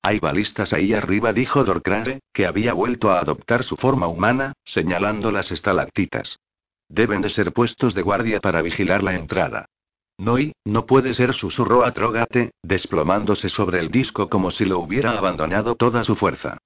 [0.03, 5.31] Hay balistas ahí arriba, dijo Dorcrare, que había vuelto a adoptar su forma humana, señalando
[5.31, 6.37] las estalactitas.
[6.89, 9.65] Deben de ser puestos de guardia para vigilar la entrada.
[10.19, 14.77] No y, no puede ser, susurró a Trogate, desplomándose sobre el disco como si lo
[14.77, 16.59] hubiera abandonado toda su fuerza.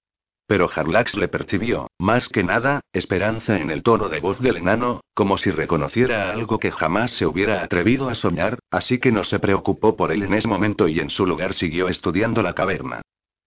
[0.51, 4.99] Pero Harlax le percibió, más que nada, esperanza en el tono de voz del enano,
[5.13, 9.39] como si reconociera algo que jamás se hubiera atrevido a soñar, así que no se
[9.39, 13.01] preocupó por él en ese momento y en su lugar siguió estudiando la caverna.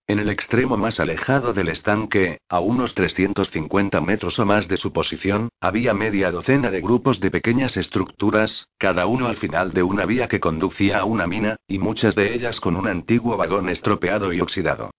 [0.06, 4.94] En el extremo más alejado del estanque, a unos 350 metros o más de su
[4.94, 10.06] posición, había media docena de grupos de pequeñas estructuras, cada uno al final de una
[10.06, 14.32] vía que conducía a una mina, y muchas de ellas con un antiguo vagón estropeado
[14.32, 14.90] y oxidado.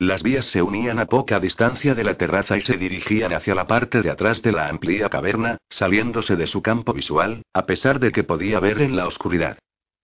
[0.00, 3.66] Las vías se unían a poca distancia de la terraza y se dirigían hacia la
[3.66, 8.10] parte de atrás de la amplia caverna, saliéndose de su campo visual, a pesar de
[8.10, 9.58] que podía ver en la oscuridad.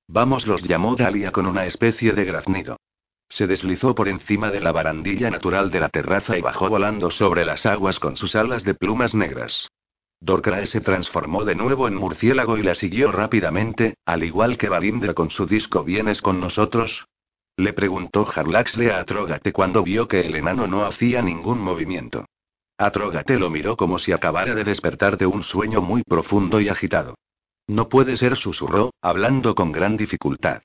[0.07, 2.77] Vamos, los llamó Dalia con una especie de graznido.
[3.31, 7.47] Se deslizó por encima de la barandilla natural de la terraza y bajó volando sobre
[7.47, 9.71] las aguas con sus alas de plumas negras.
[10.21, 15.15] Dorcrae se transformó de nuevo en murciélago y la siguió rápidamente, al igual que Valindra
[15.15, 17.07] con su disco ¿Vienes con nosotros?
[17.59, 22.27] Le preguntó Harlaxle a Atrógate cuando vio que el enano no hacía ningún movimiento.
[22.77, 27.15] Atrógate lo miró como si acabara de despertar de un sueño muy profundo y agitado.
[27.67, 30.61] No puede ser, susurró, hablando con gran dificultad.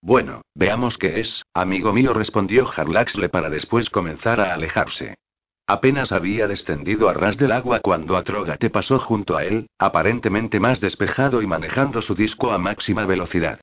[0.00, 5.14] Bueno, veamos qué es, amigo mío, respondió Harlaxle para después comenzar a alejarse.
[5.68, 10.80] Apenas había descendido a ras del agua cuando Atrógate pasó junto a él, aparentemente más
[10.80, 13.60] despejado y manejando su disco a máxima velocidad.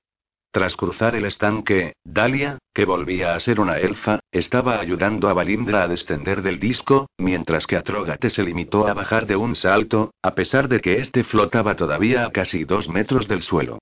[0.52, 5.84] Tras cruzar el estanque, Dalia, que volvía a ser una elfa, estaba ayudando a Valindra
[5.84, 10.34] a descender del disco, mientras que Atrogate se limitó a bajar de un salto, a
[10.34, 13.78] pesar de que éste flotaba todavía a casi dos metros del suelo.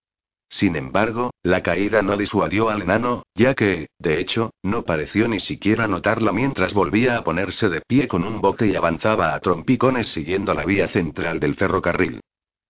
[0.50, 5.40] Sin embargo, la caída no disuadió al enano, ya que, de hecho, no pareció ni
[5.40, 10.08] siquiera notarla mientras volvía a ponerse de pie con un bote y avanzaba a trompicones
[10.08, 12.20] siguiendo la vía central del ferrocarril.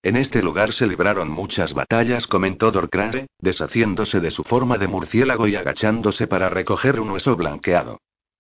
[0.04, 5.48] En este lugar se libraron muchas batallas, comentó Dorcrare, deshaciéndose de su forma de murciélago
[5.48, 8.00] y agachándose para recoger un hueso blanqueado.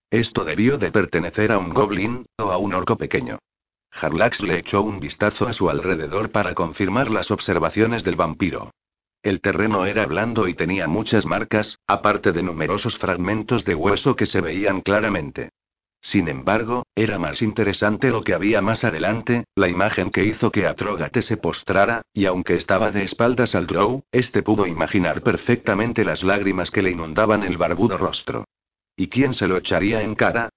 [0.09, 3.39] Esto debió de pertenecer a un goblin, o a un orco pequeño.
[3.91, 8.71] Harlax le echó un vistazo a su alrededor para confirmar las observaciones del vampiro.
[9.23, 14.27] El terreno era blando y tenía muchas marcas, aparte de numerosos fragmentos de hueso que
[14.27, 15.49] se veían claramente.
[16.09, 20.65] Sin embargo, era más interesante lo que había más adelante, la imagen que hizo que
[20.65, 26.23] Atrógate se postrara, y aunque estaba de espaldas al Drow, este pudo imaginar perfectamente las
[26.23, 28.45] lágrimas que le inundaban el barbudo rostro.
[28.95, 30.47] ¿Y quién se lo echaría en cara?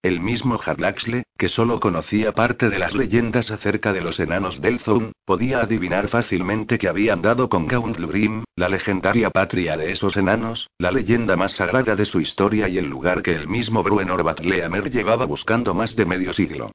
[0.00, 4.78] El mismo Harlaxle, que solo conocía parte de las leyendas acerca de los enanos del
[4.78, 10.68] Zone, podía adivinar fácilmente que habían dado con Gauntlurim, la legendaria patria de esos enanos,
[10.78, 14.88] la leyenda más sagrada de su historia y el lugar que el mismo Bruenor Batleamer
[14.88, 16.70] llevaba buscando más de medio siglo.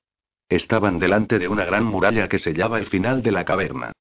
[0.49, 3.93] Estaban delante de una gran muralla que sellaba el final de la caverna.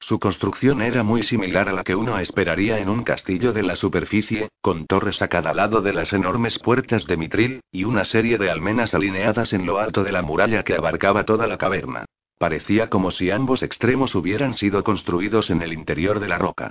[0.00, 3.76] Su construcción era muy similar a la que uno esperaría en un castillo de la
[3.76, 8.38] superficie, con torres a cada lado de las enormes puertas de mitril, y una serie
[8.38, 12.04] de almenas alineadas en lo alto de la muralla que abarcaba toda la caverna.
[12.38, 16.70] Parecía como si ambos extremos hubieran sido construidos en el interior de la roca.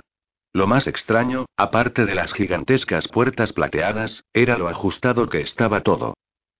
[0.54, 6.14] Lo más extraño, aparte de las gigantescas puertas plateadas, era lo ajustado que estaba todo.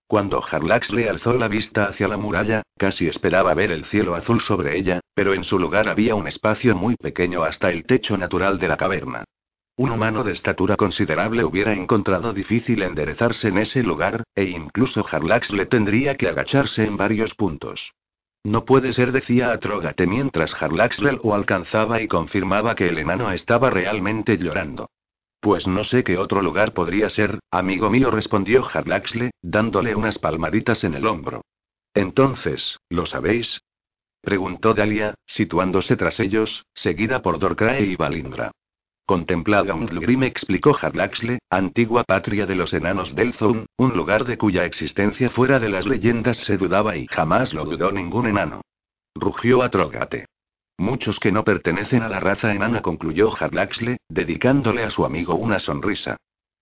[0.09, 4.41] Cuando Harlax le alzó la vista hacia la muralla, casi esperaba ver el cielo azul
[4.41, 8.59] sobre ella, pero en su lugar había un espacio muy pequeño hasta el techo natural
[8.59, 9.25] de la caverna.
[9.77, 15.53] Un humano de estatura considerable hubiera encontrado difícil enderezarse en ese lugar, e incluso Harlax
[15.53, 17.93] le tendría que agacharse en varios puntos.
[18.45, 23.69] No puede ser, decía Atrógate mientras Harlaxle lo alcanzaba y confirmaba que el enano estaba
[23.69, 24.89] realmente llorando.
[25.41, 30.83] Pues no sé qué otro lugar podría ser, amigo mío, respondió Harlaxle, dándole unas palmaditas
[30.85, 31.43] en el hombro.
[31.95, 33.61] Entonces, ¿lo sabéis?
[34.21, 38.51] preguntó Dalia, situándose tras ellos, seguida por Dorcrae y Valindra.
[39.07, 44.67] Contemplad Gauntlegrim, explicó Harlaxle, antigua patria de los enanos del Zone, un lugar de cuya
[44.67, 48.61] existencia fuera de las leyendas se dudaba y jamás lo dudó ningún enano.
[49.15, 50.27] Rugió a Trogate.
[50.79, 55.59] Muchos que no pertenecen a la raza enana, concluyó Harlaxle, dedicándole a su amigo una
[55.59, 56.17] sonrisa.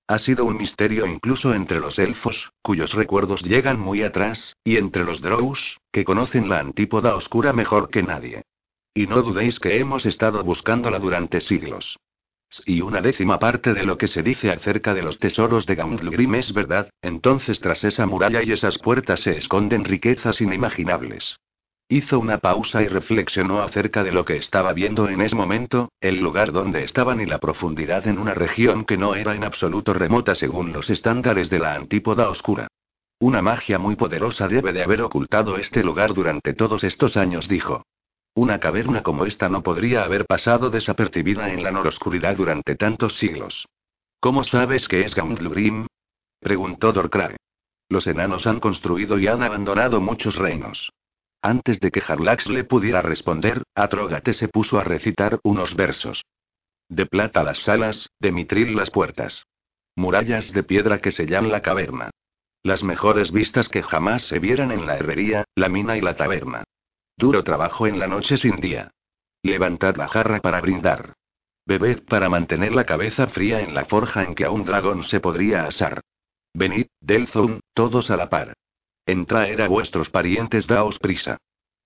[0.09, 5.05] Ha sido un misterio incluso entre los elfos, cuyos recuerdos llegan muy atrás, y entre
[5.05, 8.43] los drows, que conocen la antípoda oscura mejor que nadie.
[8.95, 11.99] Y no dudéis que hemos estado buscándola durante siglos.
[12.49, 16.37] Si una décima parte de lo que se dice acerca de los tesoros de Gauntlegrim
[16.37, 21.37] es verdad, entonces tras esa muralla y esas puertas se esconden riquezas inimaginables.
[21.89, 26.21] Hizo una pausa y reflexionó acerca de lo que estaba viendo en ese momento, el
[26.21, 30.35] lugar donde estaban y la profundidad en una región que no era en absoluto remota
[30.35, 32.67] según los estándares de la antípoda oscura.
[33.21, 37.85] Una magia muy poderosa debe de haber ocultado este lugar durante todos estos años, dijo.
[38.35, 43.69] Una caverna como esta no podría haber pasado desapercibida en la oscuridad durante tantos siglos.
[44.19, 45.87] ¿Cómo sabes que es Gauntlurim?
[46.41, 47.37] preguntó Dorcrae.
[47.89, 50.91] Los enanos han construido y han abandonado muchos reinos.
[51.43, 56.25] Antes de que Harlax le pudiera responder, Atrogate se puso a recitar unos versos.
[56.89, 59.47] De plata las salas, de mitril las puertas.
[59.97, 62.11] Murallas de piedra que sellan la caverna.
[62.63, 66.65] Las mejores vistas que jamás se vieran en la herrería, la mina y la taberna.
[67.17, 68.91] Duro trabajo en la noche sin día.
[69.43, 71.15] Levantad la jarra para brindar.
[71.65, 75.21] Bebed para mantener la cabeza fría en la forja en que a un dragón se
[75.21, 76.01] podría asar.
[76.55, 78.55] Venid, Delzun, todos a la par.
[79.07, 81.39] En traer a vuestros parientes daos prisa.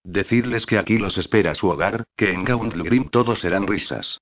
[0.02, 4.20] Decidles que aquí los espera su hogar, que en Gauntlegrim todos serán risas.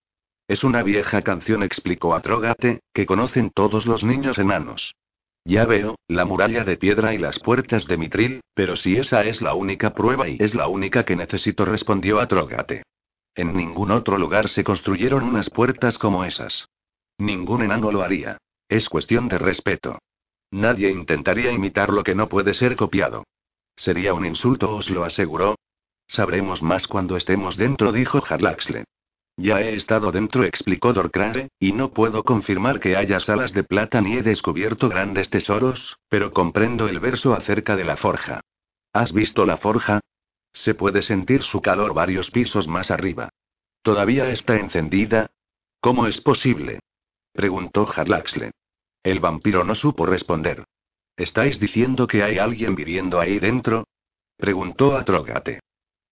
[0.49, 4.95] Es una vieja canción, explicó a Trogate, que conocen todos los niños enanos.
[5.45, 9.41] Ya veo, la muralla de piedra y las puertas de mitril, pero si esa es
[9.41, 12.83] la única prueba y es la única que necesito, respondió a Trogate.
[13.35, 16.67] En ningún otro lugar se construyeron unas puertas como esas.
[17.19, 18.39] Ningún enano lo haría.
[18.69, 19.99] Es cuestión de respeto.
[20.51, 23.25] Nadie intentaría imitar lo que no puede ser copiado.
[23.77, 25.57] Sería un insulto, os lo aseguró.
[26.07, 28.85] Sabremos más cuando estemos dentro, dijo Harlaxle.
[29.37, 34.01] Ya he estado dentro, explicó Dorcrare, y no puedo confirmar que haya salas de plata
[34.01, 38.41] ni he descubierto grandes tesoros, pero comprendo el verso acerca de la forja.
[38.93, 40.01] ¿Has visto la forja?
[40.53, 43.29] Se puede sentir su calor varios pisos más arriba.
[43.83, 45.31] ¿Todavía está encendida?
[45.81, 46.81] ¿Cómo es posible?
[47.33, 48.51] preguntó Harlaxle.
[49.09, 50.65] El vampiro no supo responder.
[51.17, 53.85] ¿Estáis diciendo que hay alguien viviendo ahí dentro?
[54.37, 55.61] preguntó a Trogate.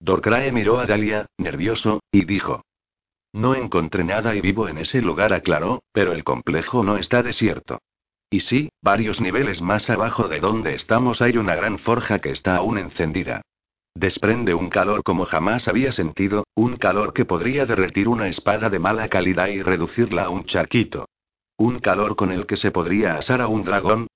[0.01, 2.63] Dorcrae miró a Dalia, nervioso, y dijo.
[3.35, 7.81] No encontré nada y vivo en ese lugar, aclaró, pero el complejo no está desierto.
[8.31, 12.57] Y sí, varios niveles más abajo de donde estamos hay una gran forja que está
[12.57, 13.43] aún encendida.
[13.95, 18.79] Desprende un calor como jamás había sentido, un calor que podría derretir una espada de
[18.79, 21.05] mala calidad y reducirla a un charquito.
[21.59, 24.09] ¿Un calor con el que se podría asar a un dragón?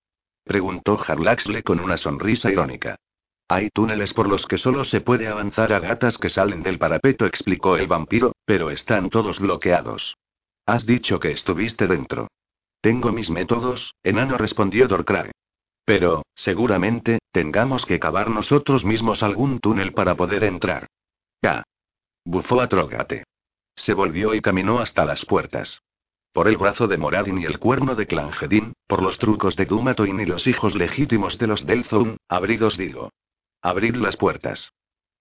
[0.44, 2.96] Preguntó Harlaxle con una sonrisa irónica.
[3.48, 7.26] Hay túneles por los que solo se puede avanzar a gatas que salen del parapeto,
[7.26, 10.16] explicó el vampiro, pero están todos bloqueados.
[10.66, 12.28] Has dicho que estuviste dentro.
[12.80, 15.32] Tengo mis métodos, enano respondió Dorcrae.
[15.84, 20.86] Pero, seguramente, tengamos que cavar nosotros mismos algún túnel para poder entrar.
[21.42, 21.64] Ya.
[22.24, 23.24] Bufó a Trógate.
[23.74, 25.80] Se volvió y caminó hasta las puertas.
[26.32, 30.20] Por el brazo de Moradin y el cuerno de Clangedin, por los trucos de Dumatoin
[30.20, 33.10] y los hijos legítimos de los Delzone, abridos digo.
[33.62, 34.72] Abrid las puertas.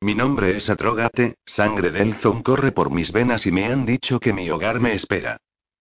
[0.01, 4.33] Mi nombre es Atrogate, sangre Delzone corre por mis venas y me han dicho que
[4.33, 5.37] mi hogar me espera.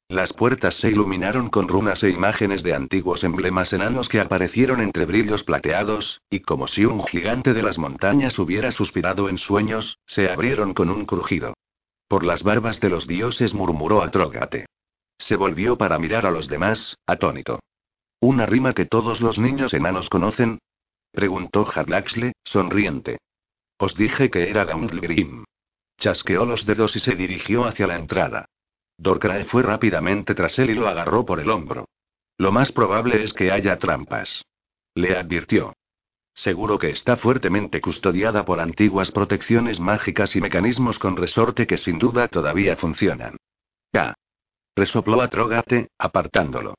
[0.09, 5.05] Las puertas se iluminaron con runas e imágenes de antiguos emblemas enanos que aparecieron entre
[5.05, 10.30] brillos plateados, y como si un gigante de las montañas hubiera suspirado en sueños, se
[10.30, 11.52] abrieron con un crujido.
[12.09, 14.64] Por las barbas de los dioses murmuró Atrogate.
[15.18, 17.60] Se volvió para mirar a los demás, atónito.
[18.20, 20.58] ¿Una rima que todos los niños enanos conocen?
[21.12, 23.18] Preguntó Harlaxle, sonriente.
[23.78, 25.44] Os dije que era Gauntlegrim.
[25.98, 28.46] Chasqueó los dedos y se dirigió hacia la entrada.
[28.96, 31.86] Dorcrae fue rápidamente tras él y lo agarró por el hombro.
[32.36, 34.44] Lo más probable es que haya trampas.
[34.94, 35.74] Le advirtió.
[36.34, 41.98] Seguro que está fuertemente custodiada por antiguas protecciones mágicas y mecanismos con resorte que sin
[41.98, 43.36] duda todavía funcionan.
[43.92, 44.14] Ya.
[44.78, 46.74] Resopló a Trogate, apartándolo.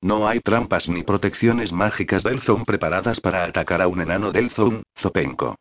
[0.00, 4.48] No hay trampas ni protecciones mágicas del Zone preparadas para atacar a un enano del
[4.48, 5.56] Zone, Zopenko.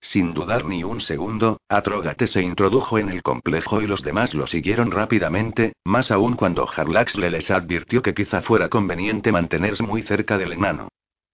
[0.00, 4.46] Sin dudar ni un segundo, Atrogate se introdujo en el complejo y los demás lo
[4.46, 10.38] siguieron rápidamente, más aún cuando Harlaxle les advirtió que quizá fuera conveniente mantenerse muy cerca
[10.38, 10.88] del enano.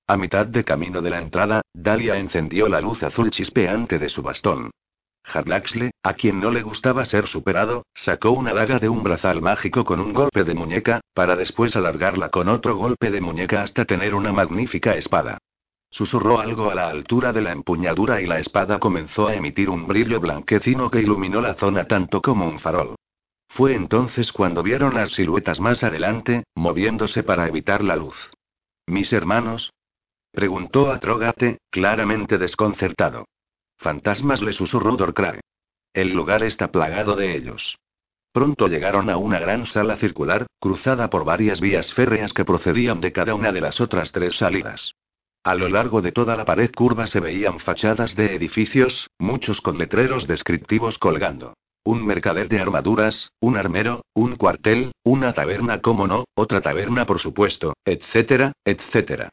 [0.09, 4.21] A mitad de camino de la entrada, Dalia encendió la luz azul chispeante de su
[4.21, 4.73] bastón.
[5.25, 9.85] Harlaxle, a quien no le gustaba ser superado, sacó una daga de un brazal mágico
[9.85, 14.15] con un golpe de muñeca, para después alargarla con otro golpe de muñeca hasta tener
[14.15, 15.39] una magnífica espada.
[15.91, 19.87] Susurró algo a la altura de la empuñadura y la espada comenzó a emitir un
[19.87, 22.97] brillo blanquecino que iluminó la zona tanto como un farol.
[23.49, 28.31] Fue entonces cuando vieron las siluetas más adelante, moviéndose para evitar la luz.
[28.87, 29.71] ¿Mis hermanos?
[30.33, 33.27] preguntó a Trogate, claramente desconcertado.
[33.83, 35.41] Fantasmas le susurró Dorcrae.
[35.93, 37.77] El lugar está plagado de ellos.
[38.33, 43.13] Pronto llegaron a una gran sala circular, cruzada por varias vías férreas que procedían de
[43.13, 44.95] cada una de las otras tres salidas.
[45.43, 49.77] A lo largo de toda la pared curva se veían fachadas de edificios, muchos con
[49.79, 51.55] letreros descriptivos colgando.
[51.85, 57.19] Un mercader de armaduras, un armero, un cuartel, una taberna, como no, otra taberna por
[57.19, 59.31] supuesto, etcétera, etcétera.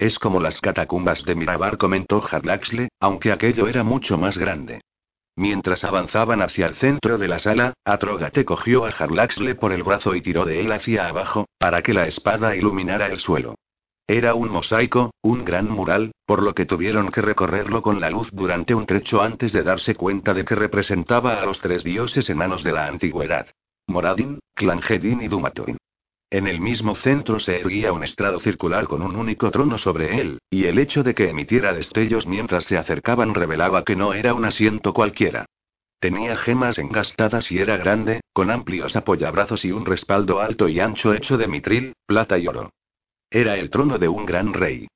[0.00, 4.80] Es como las catacumbas de Mirabar, comentó Harlaxle, aunque aquello era mucho más grande.
[5.36, 10.14] Mientras avanzaban hacia el centro de la sala, Atrogate cogió a Harlaxle por el brazo
[10.14, 13.56] y tiró de él hacia abajo, para que la espada iluminara el suelo.
[14.06, 18.30] Era un mosaico, un gran mural, por lo que tuvieron que recorrerlo con la luz
[18.32, 22.64] durante un trecho antes de darse cuenta de que representaba a los tres dioses enanos
[22.64, 23.48] de la antigüedad.
[23.86, 25.76] Moradin, Clangedin y Dumatoin.
[26.32, 30.38] En el mismo centro se erguía un estrado circular con un único trono sobre él,
[30.48, 34.44] y el hecho de que emitiera destellos mientras se acercaban revelaba que no era un
[34.44, 35.46] asiento cualquiera.
[35.98, 41.14] Tenía gemas engastadas y era grande, con amplios apoyabrazos y un respaldo alto y ancho
[41.14, 42.70] hecho de mitril, plata y oro.
[43.28, 44.86] Era el trono de un gran rey.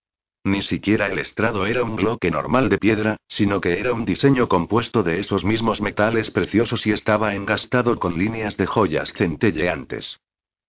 [0.44, 4.46] Ni siquiera el estrado era un bloque normal de piedra, sino que era un diseño
[4.46, 10.20] compuesto de esos mismos metales preciosos y estaba engastado con líneas de joyas centelleantes.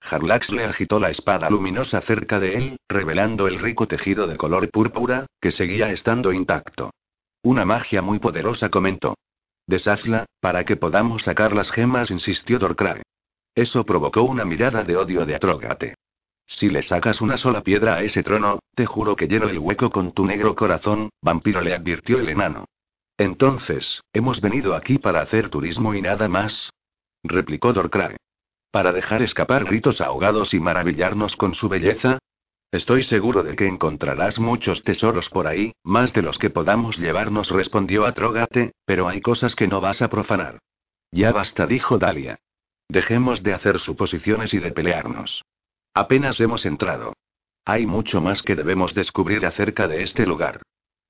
[0.10, 4.70] Harlax le agitó la espada luminosa cerca de él, revelando el rico tejido de color
[4.70, 6.92] púrpura, que seguía estando intacto.
[7.42, 9.16] Una magia muy poderosa comentó.
[9.68, 13.02] Deshazla, para que podamos sacar las gemas, insistió Dorcrae.
[13.56, 15.96] Eso provocó una mirada de odio de Atrogate.
[16.46, 19.90] Si le sacas una sola piedra a ese trono, te juro que lleno el hueco
[19.90, 22.66] con tu negro corazón, vampiro le advirtió el enano.
[23.18, 26.70] Entonces, ¿hemos venido aquí para hacer turismo y nada más?
[27.24, 28.18] replicó Dorcrae.
[28.76, 32.20] ¿Para dejar escapar gritos ahogados y maravillarnos con su belleza?
[32.74, 37.52] Estoy seguro de que encontrarás muchos tesoros por ahí, más de los que podamos llevarnos,
[37.52, 40.60] respondió Atrogate, pero hay cosas que no vas a profanar.
[41.10, 42.38] Ya basta, dijo Dalia.
[42.90, 45.46] Dejemos de hacer suposiciones y de pelearnos.
[45.94, 47.14] Apenas hemos entrado.
[47.64, 50.62] Hay mucho más que debemos descubrir acerca de este lugar.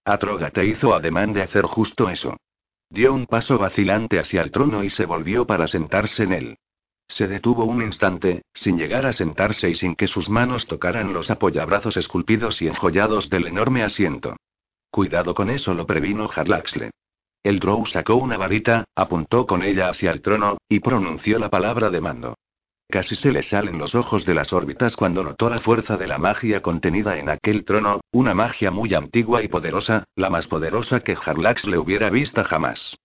[0.05, 2.37] Atrogate hizo ademán de hacer justo eso.
[2.91, 6.57] Dio un paso vacilante hacia el trono y se volvió para sentarse en él.
[7.07, 11.29] Se detuvo un instante, sin llegar a sentarse y sin que sus manos tocaran los
[11.29, 14.35] apoyabrazos esculpidos y enjollados del enorme asiento.
[14.89, 16.91] Cuidado con eso, lo previno Harlaxle.
[17.43, 21.89] El Drow sacó una varita, apuntó con ella hacia el trono, y pronunció la palabra
[21.89, 22.35] de mando.
[22.89, 26.17] Casi se le salen los ojos de las órbitas cuando notó la fuerza de la
[26.17, 31.17] magia contenida en aquel trono, una magia muy antigua y poderosa, la más poderosa que
[31.23, 32.95] Harlax le hubiera visto jamás.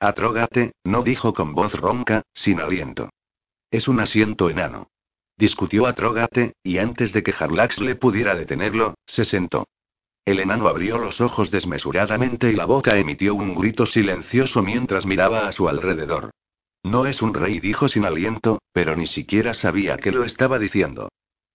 [0.00, 3.10] Atrógate, no dijo con voz ronca, sin aliento.
[3.76, 4.88] Es un asiento enano.
[5.36, 9.68] Discutió Atrógate, y antes de que Harlax le pudiera detenerlo, se sentó.
[10.24, 15.46] El enano abrió los ojos desmesuradamente y la boca emitió un grito silencioso mientras miraba
[15.46, 16.30] a su alrededor.
[16.84, 21.10] No es un rey, dijo sin aliento, pero ni siquiera sabía que lo estaba diciendo.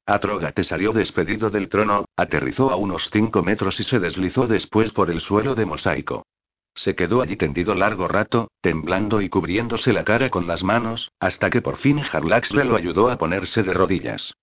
[0.05, 5.09] Atrógate salió despedido del trono, aterrizó a unos cinco metros y se deslizó después por
[5.09, 6.27] el suelo de mosaico.
[6.73, 11.49] Se quedó allí tendido largo rato, temblando y cubriéndose la cara con las manos, hasta
[11.49, 14.33] que por fin Harlaxle lo ayudó a ponerse de rodillas.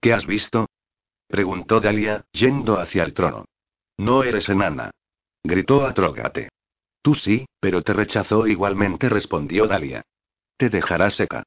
[0.00, 0.66] ¿Qué has visto?
[1.28, 3.44] preguntó Dalia, yendo hacia el trono.
[3.98, 4.90] No eres enana.
[5.42, 6.48] Gritó Atrógate.
[7.02, 10.02] Tú sí, pero te rechazó igualmente, respondió Dalia.
[10.56, 11.42] Te dejará seca.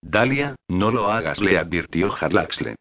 [0.00, 2.76] Dalia, no lo hagas, le advirtió Harlaxle.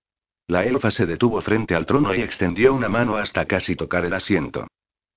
[0.47, 4.13] La elfa se detuvo frente al trono y extendió una mano hasta casi tocar el
[4.13, 4.67] asiento.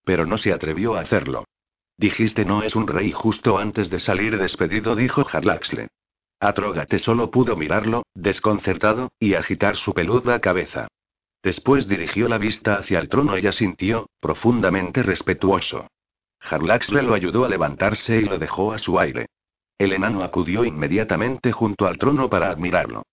[0.04, 1.44] Pero no se atrevió a hacerlo.
[1.96, 5.88] Dijiste no es un rey justo antes de salir despedido, dijo Harlaxle.
[6.40, 10.88] Atrógate solo pudo mirarlo, desconcertado, y agitar su peluda cabeza.
[11.42, 15.88] Después dirigió la vista hacia el trono y asintió, profundamente respetuoso.
[16.40, 19.26] Harlaxle lo ayudó a levantarse y lo dejó a su aire.
[19.78, 23.04] El enano acudió inmediatamente junto al trono para admirarlo.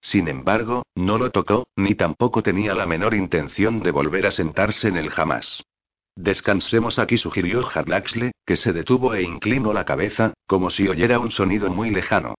[0.00, 4.88] Sin embargo, no lo tocó, ni tampoco tenía la menor intención de volver a sentarse
[4.88, 5.64] en él jamás.
[6.20, 11.30] Descansemos aquí, sugirió Harlaxle, que se detuvo e inclinó la cabeza, como si oyera un
[11.30, 12.34] sonido muy lejano.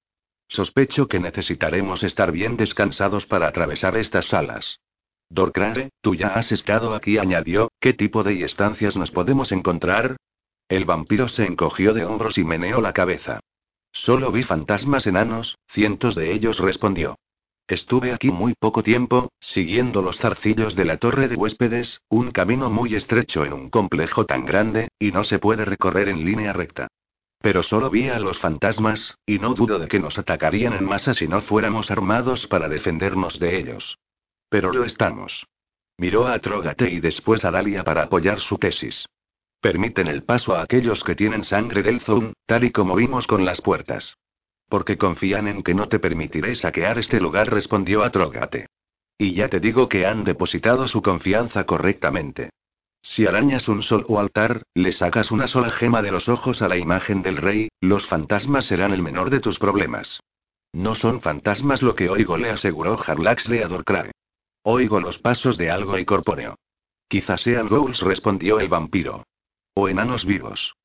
[0.50, 4.82] Sospecho que necesitaremos estar bien descansados para atravesar estas salas.
[5.30, 10.18] Dorcrare, tú ya has estado aquí, añadió, ¿qué tipo de estancias nos podemos encontrar?
[10.68, 13.40] El vampiro se encogió de hombros y meneó la cabeza.
[13.94, 17.16] Solo vi fantasmas enanos, cientos de ellos respondió.
[17.70, 22.72] Estuve aquí muy poco tiempo, siguiendo los zarcillos de la torre de huéspedes, un camino
[22.72, 26.88] muy estrecho en un complejo tan grande, y no se puede recorrer en línea recta.
[27.40, 31.14] Pero solo vi a los fantasmas, y no dudo de que nos atacarían en masa
[31.14, 34.00] si no fuéramos armados para defendernos de ellos.
[34.50, 35.46] Pero lo estamos.
[35.96, 39.06] Miró a Trógate y después a Dalia para apoyar su tesis.
[39.62, 43.46] Permiten el paso a aquellos que tienen sangre del Zoom, tal y como vimos con
[43.46, 44.16] las puertas.
[44.70, 48.68] Porque confían en que no te permitiré saquear este lugar, respondió Atrogate.
[49.18, 52.52] Y ya te digo que han depositado su confianza correctamente.
[53.02, 56.68] Si arañas un sol o altar, le sacas una sola gema de los ojos a
[56.68, 60.22] la imagen del rey, los fantasmas serán el menor de tus problemas.
[60.72, 64.12] No son fantasmas lo que oigo, le aseguró Harlaxle a Dorcrae.
[64.64, 66.56] Oigo los pasos de algo incorpóreo.
[67.08, 69.26] Quizás sean Ghouls, respondió el vampiro.
[69.74, 70.76] O enanos vivos.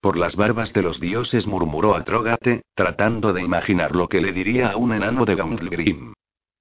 [0.00, 4.70] Por las barbas de los dioses murmuró Atrogate, tratando de imaginar lo que le diría
[4.70, 6.14] a un enano de Gauntlegrim.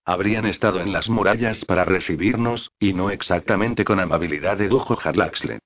[0.03, 5.59] Habrían estado en las murallas para recibirnos, y no exactamente con amabilidad, dedujo Harlaxle.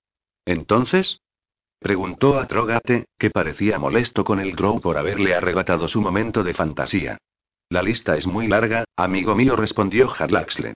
[0.45, 1.19] ¿Entonces?
[1.79, 7.17] Preguntó Atrogate, que parecía molesto con el Grow por haberle arrebatado su momento de fantasía.
[7.69, 10.75] La lista es muy larga, amigo mío, respondió Harlaxle.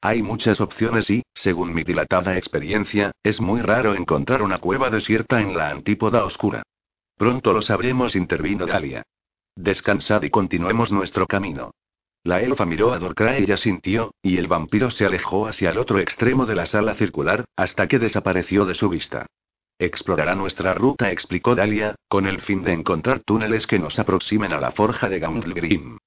[0.00, 5.40] Hay muchas opciones y, según mi dilatada experiencia, es muy raro encontrar una cueva desierta
[5.40, 6.62] en la antípoda oscura.
[7.16, 9.02] Pronto lo sabremos, intervino Dalia.
[9.56, 11.72] Descansad y continuemos nuestro camino.
[12.22, 15.98] La elfa miró a Dorcra y asintió, y el vampiro se alejó hacia el otro
[15.98, 19.26] extremo de la sala circular, hasta que desapareció de su vista.
[19.80, 24.60] Explorará nuestra ruta, explicó Dalia, con el fin de encontrar túneles que nos aproximen a
[24.60, 25.98] la forja de Gauntlegrim.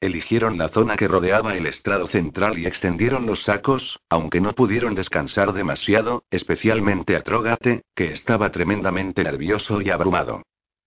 [0.00, 4.94] Eligieron la zona que rodeaba el estrado central y extendieron los sacos, aunque no pudieron
[4.94, 10.42] descansar demasiado, especialmente a Trogate, que estaba tremendamente nervioso y abrumado.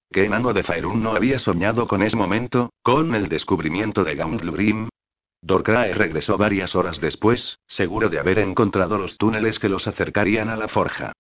[0.10, 4.88] ¿Qué enano de Faerun no había soñado con ese momento, con el descubrimiento de Gauntlegrim?
[5.42, 10.56] Dorcrae regresó varias horas después, seguro de haber encontrado los túneles que los acercarían a
[10.56, 11.14] la forja.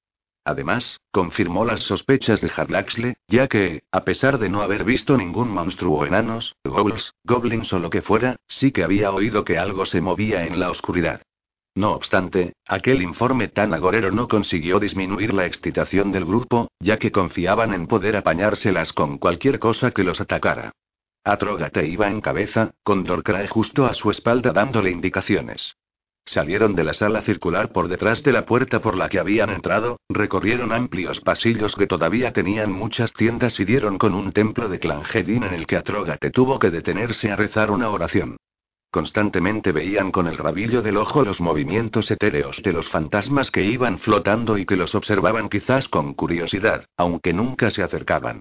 [0.43, 5.49] Además, confirmó las sospechas de Harlaxle, ya que, a pesar de no haber visto ningún
[5.49, 10.01] monstruo enanos, goblins, goblins o lo que fuera, sí que había oído que algo se
[10.01, 11.21] movía en la oscuridad.
[11.75, 17.11] No obstante, aquel informe tan agorero no consiguió disminuir la excitación del grupo, ya que
[17.11, 20.73] confiaban en poder apañárselas con cualquier cosa que los atacara.
[21.23, 25.75] Atrogate iba en cabeza, con Dorcrae justo a su espalda dándole indicaciones.
[26.31, 29.99] Salieron de la sala circular por detrás de la puerta por la que habían entrado,
[30.07, 35.43] recorrieron amplios pasillos que todavía tenían muchas tiendas y dieron con un templo de Clangedin
[35.43, 38.37] en el que Atrogate tuvo que detenerse a rezar una oración.
[38.91, 43.99] Constantemente veían con el rabillo del ojo los movimientos etéreos de los fantasmas que iban
[43.99, 48.39] flotando y que los observaban quizás con curiosidad, aunque nunca se acercaban.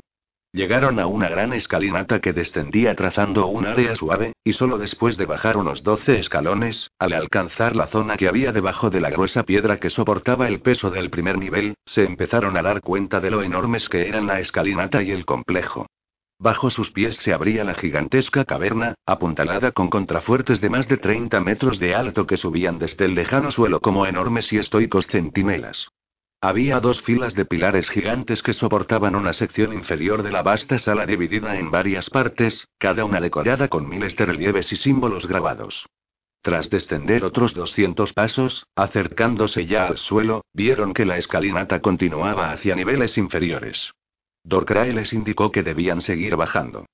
[0.53, 5.25] Llegaron a una gran escalinata que descendía trazando un área suave, y solo después de
[5.25, 9.77] bajar unos 12 escalones, al alcanzar la zona que había debajo de la gruesa piedra
[9.77, 13.89] que soportaba el peso del primer nivel, se empezaron a dar cuenta de lo enormes
[13.89, 15.87] que eran la escalinata y el complejo.
[16.41, 21.39] Bajo sus pies se abría la gigantesca caverna, apuntalada con contrafuertes de más de 30
[21.41, 25.91] metros de alto que subían desde el lejano suelo como enormes y estoicos centinelas.
[26.43, 31.05] Había dos filas de pilares gigantes que soportaban una sección inferior de la vasta sala
[31.05, 35.87] dividida en varias partes, cada una decorada con miles de relieves y símbolos grabados.
[36.41, 42.75] Tras descender otros 200 pasos, acercándose ya al suelo, vieron que la escalinata continuaba hacia
[42.75, 43.93] niveles inferiores.
[44.43, 46.87] Dorcrae les indicó que debían seguir bajando.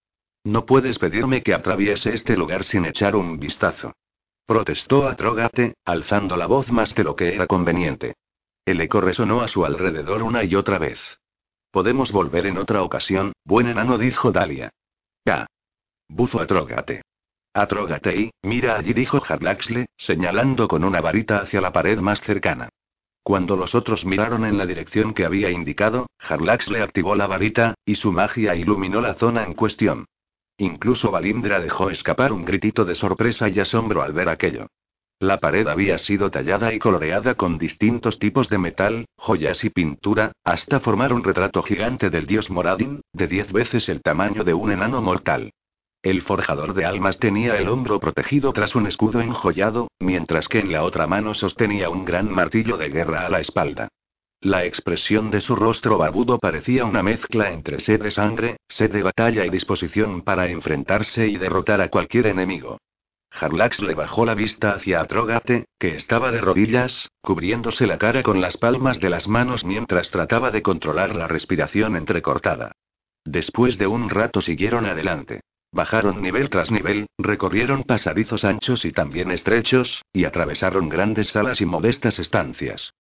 [0.43, 3.93] No puedes pedirme que atraviese este lugar sin echar un vistazo.
[4.45, 8.15] Protestó Atrogate, alzando la voz más de lo que era conveniente.
[8.67, 10.99] El eco resonó a su alrededor una y otra vez.
[11.71, 14.71] Podemos volver en otra ocasión, buen enano, dijo Dalia.
[15.25, 15.47] Ya.
[16.09, 17.03] Buzo Atrogate.
[17.55, 22.69] Atrógate y, mira allí, dijo Harlaxle, señalando con una varita hacia la pared más cercana.
[23.23, 27.75] Cuando los otros miraron en la dirección que había indicado, Harlax le activó la varita,
[27.85, 30.07] y su magia iluminó la zona en cuestión.
[30.59, 34.67] Incluso Valindra dejó escapar un gritito de sorpresa y asombro al ver aquello.
[35.19, 40.33] La pared había sido tallada y coloreada con distintos tipos de metal, joyas y pintura,
[40.45, 44.73] hasta formar un retrato gigante del dios Moradin, de diez veces el tamaño de un
[44.73, 45.53] enano mortal.
[46.03, 50.71] El forjador de almas tenía el hombro protegido tras un escudo enjollado, mientras que en
[50.71, 53.89] la otra mano sostenía un gran martillo de guerra a la espalda.
[54.43, 59.03] La expresión de su rostro barbudo parecía una mezcla entre sed de sangre, sed de
[59.03, 62.77] batalla y disposición para enfrentarse y derrotar a cualquier enemigo.
[63.81, 68.57] Le bajó la vista hacia Atrogate, que estaba de rodillas, cubriéndose la cara con las
[68.57, 72.73] palmas de las manos mientras trataba de controlar la respiración entrecortada.
[73.25, 75.41] Después de un rato siguieron adelante.
[75.71, 81.67] Bajaron nivel tras nivel, recorrieron pasadizos anchos y también estrechos, y atravesaron grandes salas y
[81.67, 82.95] modestas estancias.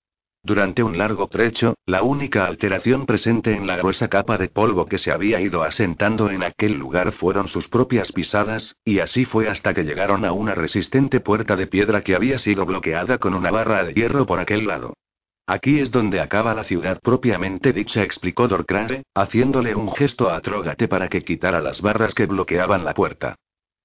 [0.47, 4.97] Durante un largo trecho, la única alteración presente en la gruesa capa de polvo que
[4.97, 9.74] se había ido asentando en aquel lugar fueron sus propias pisadas, y así fue hasta
[9.74, 13.82] que llegaron a una resistente puerta de piedra que había sido bloqueada con una barra
[13.82, 14.94] de hierro por aquel lado.
[15.48, 20.86] Aquí es donde acaba la ciudad propiamente dicha, explicó Dorcrane, haciéndole un gesto a Trógate
[20.86, 23.35] para que quitara las barras que bloqueaban la puerta.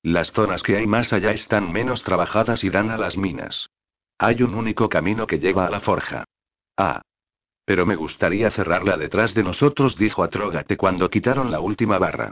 [0.03, 3.71] Las zonas que hay más allá están menos trabajadas y dan a las minas.
[4.19, 6.25] Hay un único camino que lleva a la forja.
[6.77, 7.01] Ah.
[7.65, 12.31] Pero me gustaría cerrarla detrás de nosotros, dijo Atrógate cuando quitaron la última barra.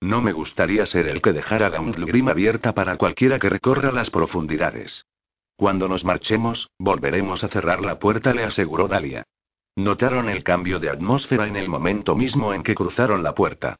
[0.00, 4.10] No me gustaría ser el que dejara la Undlgrim abierta para cualquiera que recorra las
[4.10, 5.04] profundidades.
[5.56, 9.24] Cuando nos marchemos, volveremos a cerrar la puerta, le aseguró Dalia.
[9.74, 13.76] Notaron el cambio de atmósfera en el momento mismo en que cruzaron la puerta.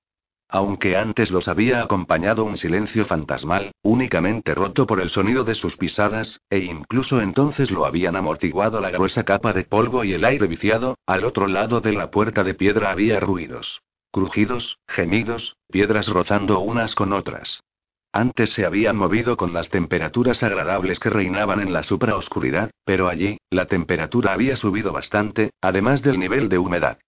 [0.50, 5.76] Aunque antes los había acompañado un silencio fantasmal, únicamente roto por el sonido de sus
[5.76, 10.46] pisadas, e incluso entonces lo habían amortiguado la gruesa capa de polvo y el aire
[10.46, 13.82] viciado, al otro lado de la puerta de piedra había ruidos.
[14.10, 17.60] Crujidos, gemidos, piedras rozando unas con otras.
[18.10, 23.36] Antes se habían movido con las temperaturas agradables que reinaban en la supraoscuridad, pero allí,
[23.50, 26.98] la temperatura había subido bastante, además del nivel de humedad.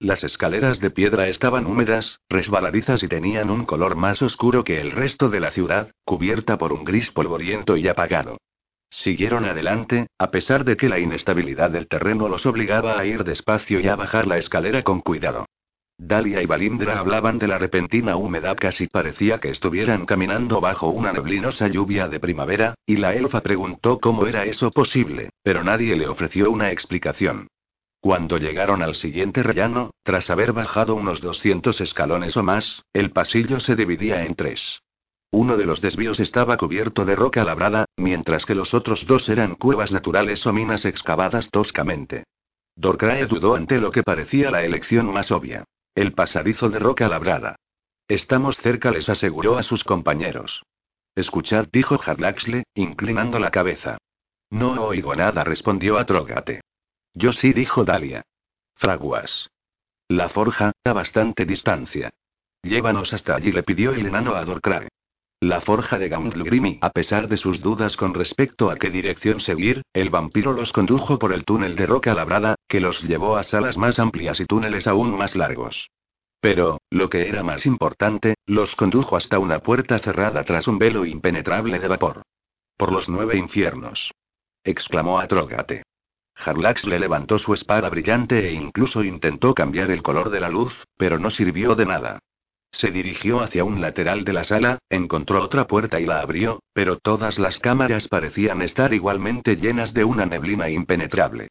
[0.00, 4.90] Las escaleras de piedra estaban húmedas, resbaladizas y tenían un color más oscuro que el
[4.90, 8.38] resto de la ciudad, cubierta por un gris polvoriento y apagado.
[8.90, 13.80] Siguieron adelante, a pesar de que la inestabilidad del terreno los obligaba a ir despacio
[13.80, 15.46] y a bajar la escalera con cuidado.
[15.96, 21.12] Dalia y Balindra hablaban de la repentina humedad, casi parecía que estuvieran caminando bajo una
[21.12, 26.08] neblinosa lluvia de primavera, y la elfa preguntó cómo era eso posible, pero nadie le
[26.08, 27.48] ofreció una explicación.
[28.04, 33.60] Cuando llegaron al siguiente rellano, tras haber bajado unos 200 escalones o más, el pasillo
[33.60, 34.82] se dividía en tres.
[35.30, 39.54] Uno de los desvíos estaba cubierto de roca labrada, mientras que los otros dos eran
[39.54, 42.24] cuevas naturales o minas excavadas toscamente.
[42.76, 45.64] Dorcrae dudó ante lo que parecía la elección más obvia.
[45.94, 47.56] El pasadizo de roca labrada.
[48.06, 50.62] Estamos cerca, les aseguró a sus compañeros.
[51.14, 53.96] Escuchad, dijo Harlaxle, inclinando la cabeza.
[54.50, 56.60] No oigo nada, respondió Atrogate.
[57.14, 58.24] Yo sí, dijo Dalia.
[58.74, 59.50] Fraguas.
[60.08, 62.12] La forja, a bastante distancia.
[62.62, 64.88] Llévanos hasta allí, le pidió el enano a Dorcrae.
[65.40, 69.82] La forja de Gauntlegrimi, a pesar de sus dudas con respecto a qué dirección seguir,
[69.92, 73.76] el vampiro los condujo por el túnel de roca labrada, que los llevó a salas
[73.76, 75.90] más amplias y túneles aún más largos.
[76.40, 81.04] Pero, lo que era más importante, los condujo hasta una puerta cerrada tras un velo
[81.04, 82.22] impenetrable de vapor.
[82.76, 84.12] Por los nueve infiernos.
[84.64, 85.82] exclamó Atrogate.
[86.36, 90.84] Harlax le levantó su espada brillante e incluso intentó cambiar el color de la luz,
[90.96, 92.18] pero no sirvió de nada.
[92.74, 96.96] Se dirigió hacia un lateral de la sala, encontró otra puerta y la abrió, pero
[96.98, 101.48] todas las cámaras parecían estar igualmente llenas de una neblina impenetrable.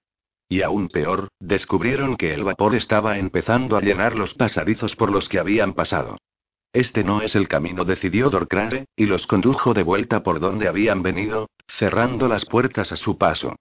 [0.50, 5.30] Y aún peor, descubrieron que el vapor estaba empezando a llenar los pasadizos por los
[5.30, 6.18] que habían pasado.
[6.74, 11.04] Este no es el camino, decidió Dorcrare, y los condujo de vuelta por donde habían
[11.04, 13.56] venido, cerrando las puertas a su paso.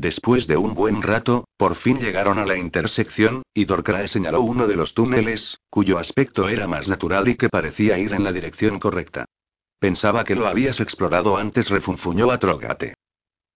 [0.00, 4.68] Después de un buen rato, por fin llegaron a la intersección, y Dorcrae señaló uno
[4.68, 8.78] de los túneles, cuyo aspecto era más natural y que parecía ir en la dirección
[8.78, 9.24] correcta.
[9.80, 12.94] Pensaba que lo habías explorado antes, refunfuñó a Trogate.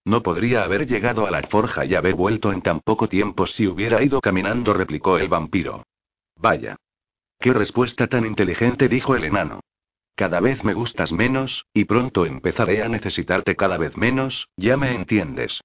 [0.05, 3.69] No podría haber llegado a la forja y haber vuelto en tan poco tiempo si
[3.69, 5.85] hubiera ido caminando, replicó el vampiro.
[6.35, 6.75] Vaya.
[7.39, 9.61] Qué respuesta tan inteligente, dijo el enano.
[10.17, 14.93] Cada vez me gustas menos, y pronto empezaré a necesitarte cada vez menos, ya me
[14.93, 15.61] entiendes.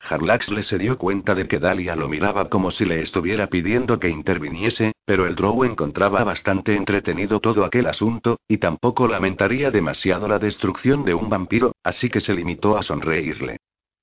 [0.00, 4.08] Harlaxle se dio cuenta de que Dalia lo miraba como si le estuviera pidiendo que
[4.08, 10.38] interviniese, pero el Drow encontraba bastante entretenido todo aquel asunto, y tampoco lamentaría demasiado la
[10.38, 13.58] destrucción de un vampiro, así que se limitó a sonreírle.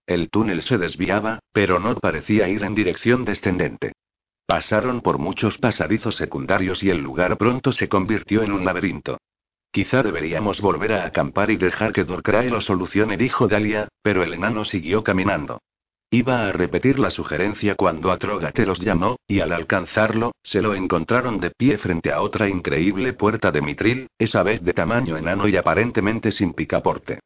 [0.06, 3.94] El túnel se desviaba, pero no parecía ir en dirección descendente.
[4.46, 9.18] Pasaron por muchos pasadizos secundarios y el lugar pronto se convirtió en un laberinto.
[9.72, 14.34] Quizá deberíamos volver a acampar y dejar que Dorcrae lo solucione, dijo Dalia, pero el
[14.34, 15.60] enano siguió caminando.
[16.16, 21.42] Iba a repetir la sugerencia cuando Atrogate los llamó, y al alcanzarlo, se lo encontraron
[21.42, 25.58] de pie frente a otra increíble puerta de mitril, esa vez de tamaño enano y
[25.58, 27.20] aparentemente sin picaporte.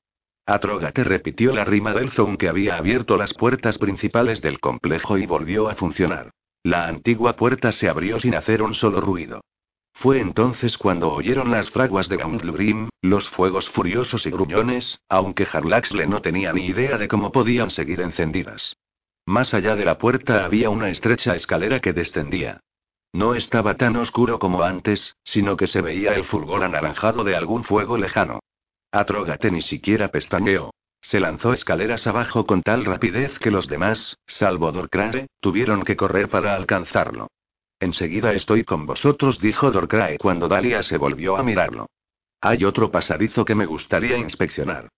[0.47, 5.27] Atrogate repitió la rima del zoom que había abierto las puertas principales del complejo y
[5.27, 6.31] volvió a funcionar.
[6.63, 9.41] La antigua puerta se abrió sin hacer un solo ruido.
[9.99, 16.07] Fue entonces cuando oyeron las fraguas de Gauntlurim, los fuegos furiosos y gruñones, aunque Harlaxle
[16.07, 18.77] no tenía ni idea de cómo podían seguir encendidas.
[19.25, 22.61] Más allá de la puerta había una estrecha escalera que descendía.
[23.11, 27.65] No estaba tan oscuro como antes, sino que se veía el fulgor anaranjado de algún
[27.65, 28.39] fuego lejano.
[28.93, 30.71] Atrógate ni siquiera pestañeó.
[31.01, 36.29] Se lanzó escaleras abajo con tal rapidez que los demás, salvo Dorcrare, tuvieron que correr
[36.29, 37.27] para alcanzarlo.
[37.79, 41.87] Enseguida estoy con vosotros, dijo Dorcrae cuando Dalia se volvió a mirarlo.
[42.41, 44.89] Hay otro pasadizo que me gustaría inspeccionar.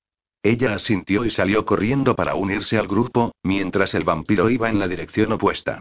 [0.44, 4.88] Ella asintió y salió corriendo para unirse al grupo, mientras el vampiro iba en la
[4.88, 5.80] dirección opuesta.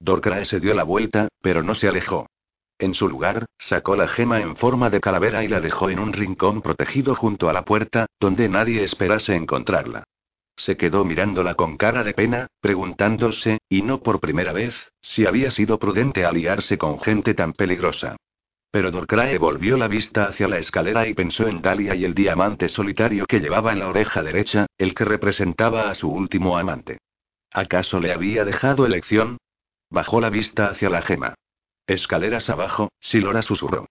[0.00, 2.26] Dorcrae se dio la vuelta, pero no se alejó.
[2.78, 6.12] En su lugar, sacó la gema en forma de calavera y la dejó en un
[6.12, 10.04] rincón protegido junto a la puerta, donde nadie esperase encontrarla.
[10.58, 15.52] Se quedó mirándola con cara de pena, preguntándose, y no por primera vez, si había
[15.52, 18.16] sido prudente aliarse con gente tan peligrosa.
[18.72, 22.68] Pero Dorcrae volvió la vista hacia la escalera y pensó en Dalia y el diamante
[22.68, 26.98] solitario que llevaba en la oreja derecha, el que representaba a su último amante.
[27.52, 29.38] ¿Acaso le había dejado elección?
[29.90, 31.34] Bajó la vista hacia la gema.
[31.86, 33.86] Escaleras abajo, Silora susurró.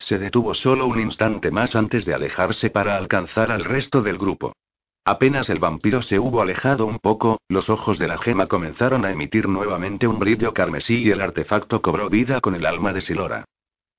[0.00, 4.52] Se detuvo solo un instante más antes de alejarse para alcanzar al resto del grupo.
[5.08, 9.10] Apenas el vampiro se hubo alejado un poco, los ojos de la gema comenzaron a
[9.10, 13.46] emitir nuevamente un brillo carmesí y el artefacto cobró vida con el alma de Silora.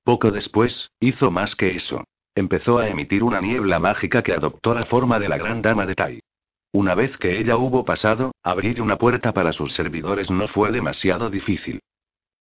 [0.04, 2.04] Poco después, hizo más que eso.
[2.36, 5.96] Empezó a emitir una niebla mágica que adoptó la forma de la gran dama de
[5.96, 6.20] Tai.
[6.70, 11.28] Una vez que ella hubo pasado, abrir una puerta para sus servidores no fue demasiado
[11.28, 11.80] difícil.